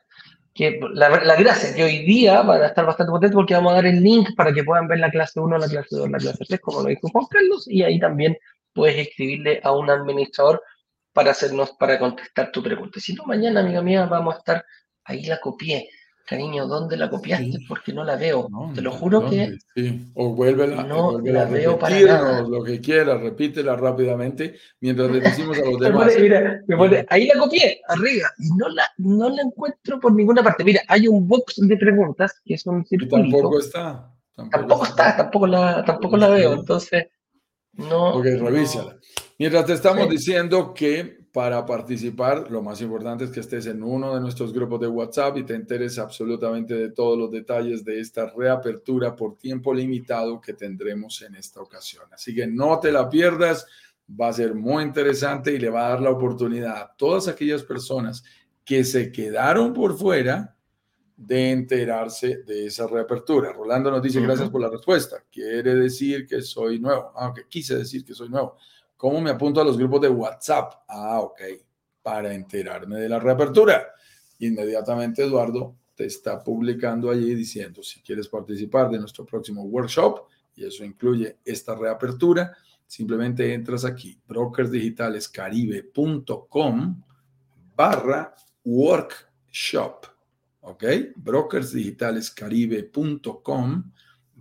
Que 0.55 0.79
la, 0.93 1.09
la 1.09 1.35
gracia 1.35 1.75
que 1.75 1.83
hoy 1.83 2.05
día 2.05 2.41
van 2.41 2.61
a 2.61 2.67
estar 2.67 2.85
bastante 2.85 3.11
contentos 3.11 3.35
porque 3.35 3.53
vamos 3.53 3.73
a 3.73 3.75
dar 3.75 3.85
el 3.85 4.01
link 4.01 4.29
para 4.37 4.53
que 4.53 4.63
puedan 4.63 4.87
ver 4.87 4.99
la 4.99 5.11
clase 5.11 5.39
1, 5.39 5.57
la 5.57 5.67
clase 5.67 5.95
2, 5.97 6.09
la 6.09 6.17
clase 6.17 6.45
3, 6.47 6.61
como 6.61 6.81
lo 6.81 6.87
dijo 6.87 7.09
Juan 7.09 7.25
Carlos, 7.29 7.65
y 7.67 7.83
ahí 7.83 7.99
también 7.99 8.37
puedes 8.73 8.97
escribirle 8.97 9.59
a 9.63 9.73
un 9.73 9.89
administrador 9.89 10.63
para 11.13 11.31
hacernos, 11.31 11.71
para 11.73 11.99
contestar 11.99 12.51
tu 12.51 12.63
pregunta. 12.63 13.01
Si 13.01 13.13
no, 13.13 13.25
mañana, 13.25 13.59
amiga 13.59 13.81
mía, 13.81 14.05
vamos 14.05 14.35
a 14.35 14.37
estar, 14.37 14.65
ahí 15.03 15.25
la 15.25 15.41
copié, 15.41 15.89
Cariño, 16.25 16.65
¿dónde 16.65 16.97
la 16.97 17.07
copiaste? 17.07 17.59
Porque 17.67 17.93
no 17.93 18.03
la 18.03 18.15
veo. 18.15 18.49
Te 18.73 18.81
lo 18.81 18.91
juro 18.91 19.29
que. 19.29 19.57
Sí. 19.75 20.11
O 20.15 20.33
vuélvela, 20.33 20.83
no 20.83 21.19
la 21.19 21.45
veo 21.45 21.77
para 21.77 21.99
nada. 21.99 22.41
lo 22.41 22.63
que 22.63 22.81
quieras, 22.81 23.21
repítela 23.21 23.75
rápidamente 23.75 24.55
mientras 24.81 25.11
le 25.11 25.19
decimos 25.19 25.55
a 25.59 25.65
los 25.65 25.79
demás. 25.79 26.11
mira, 26.19 26.61
ahí 27.09 27.27
la 27.27 27.39
copié, 27.39 27.79
arriba, 27.87 28.27
y 28.39 28.49
no 28.57 28.67
la, 28.69 28.89
no 28.97 29.29
la 29.29 29.43
encuentro 29.43 29.99
por 29.99 30.13
ninguna 30.13 30.41
parte. 30.41 30.63
Mira, 30.63 30.81
hay 30.87 31.07
un 31.07 31.27
box 31.27 31.57
de 31.57 31.77
preguntas 31.77 32.41
que 32.43 32.55
es 32.55 32.65
un 32.65 32.83
circuito. 32.85 33.17
Tampoco 33.17 33.59
está. 33.59 34.11
Tampoco, 34.35 34.85
está, 34.85 35.15
tampoco 35.15 35.47
la, 35.47 35.85
tampoco 35.85 36.17
la 36.17 36.29
veo. 36.29 36.53
Entonces, 36.53 37.05
no. 37.73 38.15
Ok, 38.15 38.25
revísala. 38.25 38.97
Mientras 39.37 39.65
te 39.67 39.73
estamos 39.73 40.09
diciendo 40.09 40.73
que 40.73 41.24
para 41.35 41.65
participar, 41.65 42.49
lo 42.49 42.61
más 42.61 42.79
importante 42.79 43.25
es 43.25 43.29
que 43.29 43.41
estés 43.41 43.65
en 43.65 43.83
uno 43.83 44.15
de 44.15 44.21
nuestros 44.21 44.53
grupos 44.53 44.79
de 44.79 44.87
WhatsApp 44.87 45.35
y 45.35 45.43
te 45.43 45.53
enteres 45.53 45.99
absolutamente 45.99 46.73
de 46.75 46.91
todos 46.91 47.17
los 47.17 47.29
detalles 47.29 47.83
de 47.83 47.99
esta 47.99 48.29
reapertura 48.29 49.17
por 49.17 49.35
tiempo 49.37 49.73
limitado 49.73 50.39
que 50.39 50.53
tendremos 50.53 51.21
en 51.23 51.35
esta 51.35 51.59
ocasión. 51.59 52.05
Así 52.13 52.33
que 52.33 52.47
no 52.47 52.79
te 52.79 52.89
la 52.89 53.09
pierdas, 53.09 53.67
va 54.09 54.29
a 54.29 54.33
ser 54.33 54.55
muy 54.55 54.83
interesante 54.83 55.51
y 55.51 55.59
le 55.59 55.69
va 55.69 55.87
a 55.87 55.89
dar 55.89 56.01
la 56.03 56.11
oportunidad 56.11 56.77
a 56.77 56.95
todas 56.95 57.27
aquellas 57.27 57.63
personas 57.63 58.23
que 58.63 58.85
se 58.85 59.11
quedaron 59.11 59.73
por 59.73 59.97
fuera 59.97 60.55
de 61.17 61.51
enterarse 61.51 62.43
de 62.43 62.67
esa 62.67 62.87
reapertura. 62.87 63.51
Rolando 63.51 63.91
nos 63.91 64.01
dice, 64.01 64.21
gracias 64.21 64.49
por 64.49 64.61
la 64.61 64.69
respuesta. 64.69 65.17
Quiere 65.29 65.75
decir 65.75 66.25
que 66.25 66.41
soy 66.41 66.79
nuevo. 66.79 67.11
Aunque 67.13 67.41
ah, 67.41 67.47
quise 67.49 67.75
decir 67.75 68.05
que 68.05 68.13
soy 68.13 68.29
nuevo. 68.29 68.55
¿Cómo 68.97 69.21
me 69.21 69.31
apunto 69.31 69.61
a 69.61 69.65
los 69.65 69.77
grupos 69.77 70.01
de 70.01 70.09
WhatsApp? 70.09 70.73
Ah, 70.87 71.19
ok, 71.19 71.41
para 72.01 72.33
enterarme 72.33 72.99
de 72.99 73.09
la 73.09 73.19
reapertura. 73.19 73.91
Inmediatamente 74.39 75.23
Eduardo 75.23 75.75
te 75.95 76.05
está 76.05 76.43
publicando 76.43 77.09
allí 77.09 77.33
diciendo 77.35 77.81
si 77.81 78.01
quieres 78.01 78.27
participar 78.27 78.89
de 78.89 78.99
nuestro 78.99 79.25
próximo 79.25 79.63
workshop, 79.63 80.27
y 80.55 80.65
eso 80.65 80.83
incluye 80.83 81.37
esta 81.43 81.73
reapertura, 81.75 82.55
simplemente 82.85 83.51
entras 83.53 83.85
aquí, 83.85 84.19
brokersdigitalescaribe.com 84.27 87.01
barra 87.75 88.35
workshop. 88.63 90.05
¿Ok? 90.61 90.83
Brokersdigitalescaribe.com 91.17 93.91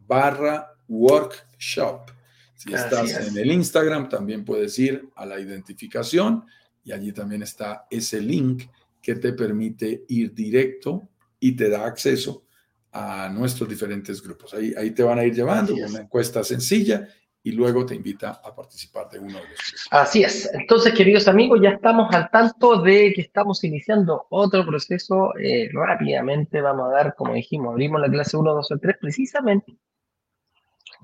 barra 0.06 0.70
workshop. 0.88 2.10
Si 2.54 2.72
estás 2.72 3.28
en 3.28 3.36
el 3.36 3.50
Instagram, 3.52 4.08
también 4.08 4.44
puedes 4.44 4.78
ir 4.78 5.08
a 5.16 5.26
la 5.26 5.40
identificación 5.40 6.44
y 6.84 6.92
allí 6.92 7.12
también 7.12 7.42
está 7.42 7.86
ese 7.90 8.20
link 8.20 8.64
que 9.02 9.16
te 9.16 9.32
permite 9.32 10.04
ir 10.08 10.32
directo 10.32 11.08
y 11.40 11.52
te 11.52 11.68
da 11.68 11.84
acceso 11.84 12.44
a 12.92 13.28
nuestros 13.28 13.68
diferentes 13.68 14.22
grupos. 14.22 14.54
Ahí, 14.54 14.72
ahí 14.78 14.92
te 14.92 15.02
van 15.02 15.18
a 15.18 15.24
ir 15.24 15.34
llevando 15.34 15.74
una 15.74 16.00
encuesta 16.00 16.44
sencilla 16.44 17.08
y 17.42 17.52
luego 17.52 17.84
te 17.84 17.94
invita 17.94 18.40
a 18.42 18.54
participar 18.54 19.10
de 19.10 19.18
uno 19.18 19.34
de 19.34 19.48
los. 19.48 19.86
Así 19.90 20.22
es. 20.22 20.48
Entonces, 20.54 20.94
queridos 20.94 21.28
amigos, 21.28 21.60
ya 21.62 21.70
estamos 21.70 22.14
al 22.14 22.30
tanto 22.30 22.80
de 22.80 23.12
que 23.14 23.20
estamos 23.20 23.62
iniciando 23.64 24.26
otro 24.30 24.64
proceso. 24.64 25.36
Eh, 25.38 25.68
rápidamente 25.72 26.62
vamos 26.62 26.88
a 26.88 26.96
dar, 26.96 27.14
como 27.14 27.34
dijimos, 27.34 27.72
abrimos 27.72 28.00
la 28.00 28.08
clase 28.08 28.36
1, 28.36 28.54
2 28.54 28.70
o 28.70 28.78
3 28.78 28.96
precisamente 28.98 29.76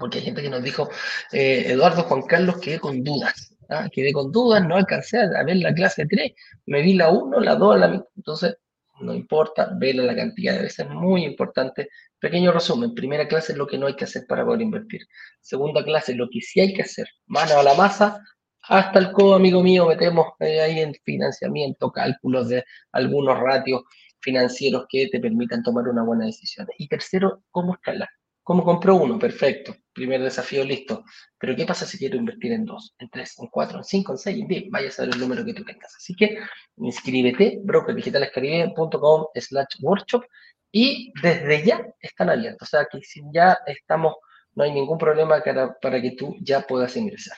porque 0.00 0.18
hay 0.18 0.24
gente 0.24 0.42
que 0.42 0.50
nos 0.50 0.62
dijo, 0.62 0.88
eh, 1.32 1.64
Eduardo 1.68 2.02
Juan 2.04 2.22
Carlos, 2.22 2.58
quedé 2.58 2.80
con 2.80 3.04
dudas, 3.04 3.54
¿ah? 3.68 3.88
quedé 3.92 4.12
con 4.12 4.32
dudas, 4.32 4.66
no 4.66 4.76
alcancé 4.76 5.18
a 5.18 5.44
ver 5.44 5.56
la 5.58 5.72
clase 5.72 6.06
3, 6.06 6.32
me 6.66 6.82
vi 6.82 6.94
la 6.94 7.10
1, 7.10 7.38
la 7.40 7.54
2, 7.54 7.78
la 7.78 8.04
entonces 8.16 8.56
no 9.00 9.14
importa, 9.14 9.70
vela 9.76 10.02
la 10.02 10.14
cantidad 10.14 10.54
de 10.54 10.62
veces, 10.62 10.88
muy 10.88 11.24
importante. 11.24 11.88
Pequeño 12.18 12.52
resumen, 12.52 12.94
primera 12.94 13.26
clase 13.26 13.52
es 13.52 13.58
lo 13.58 13.66
que 13.66 13.78
no 13.78 13.86
hay 13.86 13.96
que 13.96 14.04
hacer 14.04 14.26
para 14.28 14.44
poder 14.44 14.60
invertir. 14.62 15.02
Segunda 15.40 15.82
clase, 15.82 16.14
lo 16.14 16.28
que 16.30 16.40
sí 16.40 16.60
hay 16.60 16.74
que 16.74 16.82
hacer, 16.82 17.08
mano 17.26 17.58
a 17.58 17.62
la 17.62 17.74
masa, 17.74 18.22
hasta 18.62 18.98
el 18.98 19.12
codo, 19.12 19.34
amigo 19.34 19.62
mío, 19.62 19.86
metemos 19.86 20.26
eh, 20.40 20.60
ahí 20.60 20.80
en 20.80 20.94
financiamiento, 21.04 21.90
cálculos 21.90 22.48
de 22.48 22.64
algunos 22.92 23.38
ratios 23.38 23.82
financieros 24.20 24.84
que 24.88 25.08
te 25.08 25.18
permitan 25.18 25.62
tomar 25.62 25.88
una 25.88 26.02
buena 26.02 26.26
decisión. 26.26 26.68
Y 26.78 26.86
tercero, 26.86 27.42
cómo 27.50 27.74
escalar. 27.74 28.08
¿Cómo 28.42 28.64
compro 28.64 28.96
uno? 28.96 29.18
Perfecto. 29.18 29.74
Primer 29.92 30.22
desafío 30.22 30.64
listo. 30.64 31.04
Pero 31.38 31.56
¿qué 31.56 31.64
pasa 31.64 31.84
si 31.84 31.98
quiero 31.98 32.16
invertir 32.16 32.52
en 32.52 32.64
dos, 32.64 32.94
en 32.98 33.10
tres, 33.10 33.38
en 33.38 33.48
cuatro, 33.48 33.78
en 33.78 33.84
cinco, 33.84 34.12
en 34.12 34.18
seis, 34.18 34.40
en 34.40 34.48
diez? 34.48 34.64
Vaya 34.70 34.88
a 34.88 34.92
saber 34.92 35.14
el 35.14 35.20
número 35.20 35.44
que 35.44 35.54
tú 35.54 35.64
tengas. 35.64 35.94
Así 35.96 36.14
que 36.14 36.38
inscríbete, 36.76 37.60
brokerdigitalescaribe.com 37.64 39.26
slash 39.34 39.76
workshop 39.80 40.24
y 40.72 41.12
desde 41.22 41.64
ya 41.64 41.86
están 42.00 42.30
abiertos. 42.30 42.68
O 42.68 42.70
sea 42.70 42.86
que 42.90 43.02
si 43.02 43.22
ya 43.32 43.58
estamos, 43.66 44.14
no 44.54 44.64
hay 44.64 44.72
ningún 44.72 44.98
problema 44.98 45.42
para, 45.42 46.02
que 46.02 46.12
tú 46.12 46.36
ya 46.40 46.60
puedas 46.60 46.96
ingresar. 46.96 47.36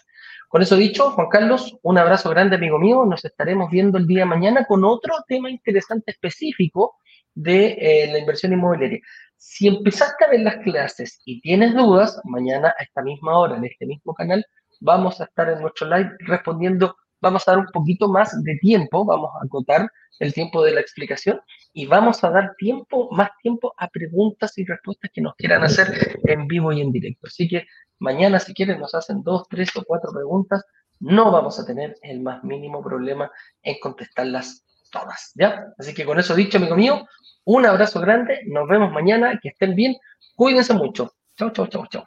Con 0.48 0.60
eso 0.60 0.76
dicho, 0.76 1.12
Juan 1.12 1.28
Carlos, 1.30 1.78
un 1.82 1.96
abrazo 1.96 2.28
grande, 2.28 2.56
amigo 2.56 2.78
mío. 2.78 3.04
Nos 3.06 3.24
estaremos 3.24 3.70
viendo 3.70 3.96
el 3.96 4.06
día 4.06 4.20
de 4.20 4.26
mañana 4.26 4.66
con 4.66 4.84
otro 4.84 5.14
tema 5.26 5.50
interesante 5.50 6.10
específico 6.10 6.96
de 7.34 7.76
eh, 7.80 8.12
la 8.12 8.18
inversión 8.18 8.52
inmobiliaria. 8.52 9.00
Si 9.44 9.66
empezaste 9.66 10.24
a 10.24 10.28
ver 10.28 10.40
las 10.42 10.58
clases 10.58 11.20
y 11.24 11.40
tienes 11.40 11.74
dudas, 11.74 12.16
mañana 12.22 12.72
a 12.78 12.82
esta 12.84 13.02
misma 13.02 13.36
hora, 13.36 13.56
en 13.56 13.64
este 13.64 13.86
mismo 13.86 14.14
canal, 14.14 14.46
vamos 14.78 15.20
a 15.20 15.24
estar 15.24 15.48
en 15.48 15.60
nuestro 15.60 15.88
live 15.88 16.12
respondiendo, 16.20 16.94
vamos 17.20 17.48
a 17.48 17.50
dar 17.50 17.58
un 17.58 17.66
poquito 17.66 18.08
más 18.08 18.40
de 18.44 18.56
tiempo, 18.58 19.04
vamos 19.04 19.30
a 19.34 19.44
acotar 19.44 19.90
el 20.20 20.32
tiempo 20.32 20.62
de 20.62 20.70
la 20.70 20.80
explicación 20.80 21.40
y 21.72 21.86
vamos 21.86 22.22
a 22.22 22.30
dar 22.30 22.54
tiempo, 22.56 23.08
más 23.10 23.30
tiempo 23.42 23.74
a 23.78 23.88
preguntas 23.88 24.56
y 24.58 24.64
respuestas 24.64 25.10
que 25.12 25.20
nos 25.20 25.34
quieran 25.34 25.64
hacer 25.64 26.20
en 26.22 26.46
vivo 26.46 26.72
y 26.72 26.80
en 26.80 26.92
directo. 26.92 27.26
Así 27.26 27.48
que 27.48 27.66
mañana, 27.98 28.38
si 28.38 28.54
quieren, 28.54 28.78
nos 28.78 28.94
hacen 28.94 29.24
dos, 29.24 29.48
tres 29.48 29.76
o 29.76 29.82
cuatro 29.84 30.12
preguntas. 30.12 30.64
No 31.00 31.32
vamos 31.32 31.58
a 31.58 31.66
tener 31.66 31.96
el 32.02 32.20
más 32.20 32.44
mínimo 32.44 32.80
problema 32.80 33.28
en 33.60 33.80
contestarlas 33.80 34.64
todas, 34.92 35.32
¿ya? 35.34 35.66
Así 35.76 35.92
que 35.92 36.04
con 36.04 36.20
eso 36.20 36.36
dicho, 36.36 36.58
amigo 36.58 36.76
mío, 36.76 37.04
un 37.44 37.66
abrazo 37.66 38.00
grande, 38.00 38.42
nos 38.46 38.68
vemos 38.68 38.92
mañana, 38.92 39.40
que 39.42 39.48
estén 39.48 39.74
bien, 39.74 39.96
cuídense 40.36 40.74
mucho. 40.74 41.14
Chau, 41.36 41.50
chau, 41.50 41.66
chau, 41.66 41.86
chau. 41.88 42.04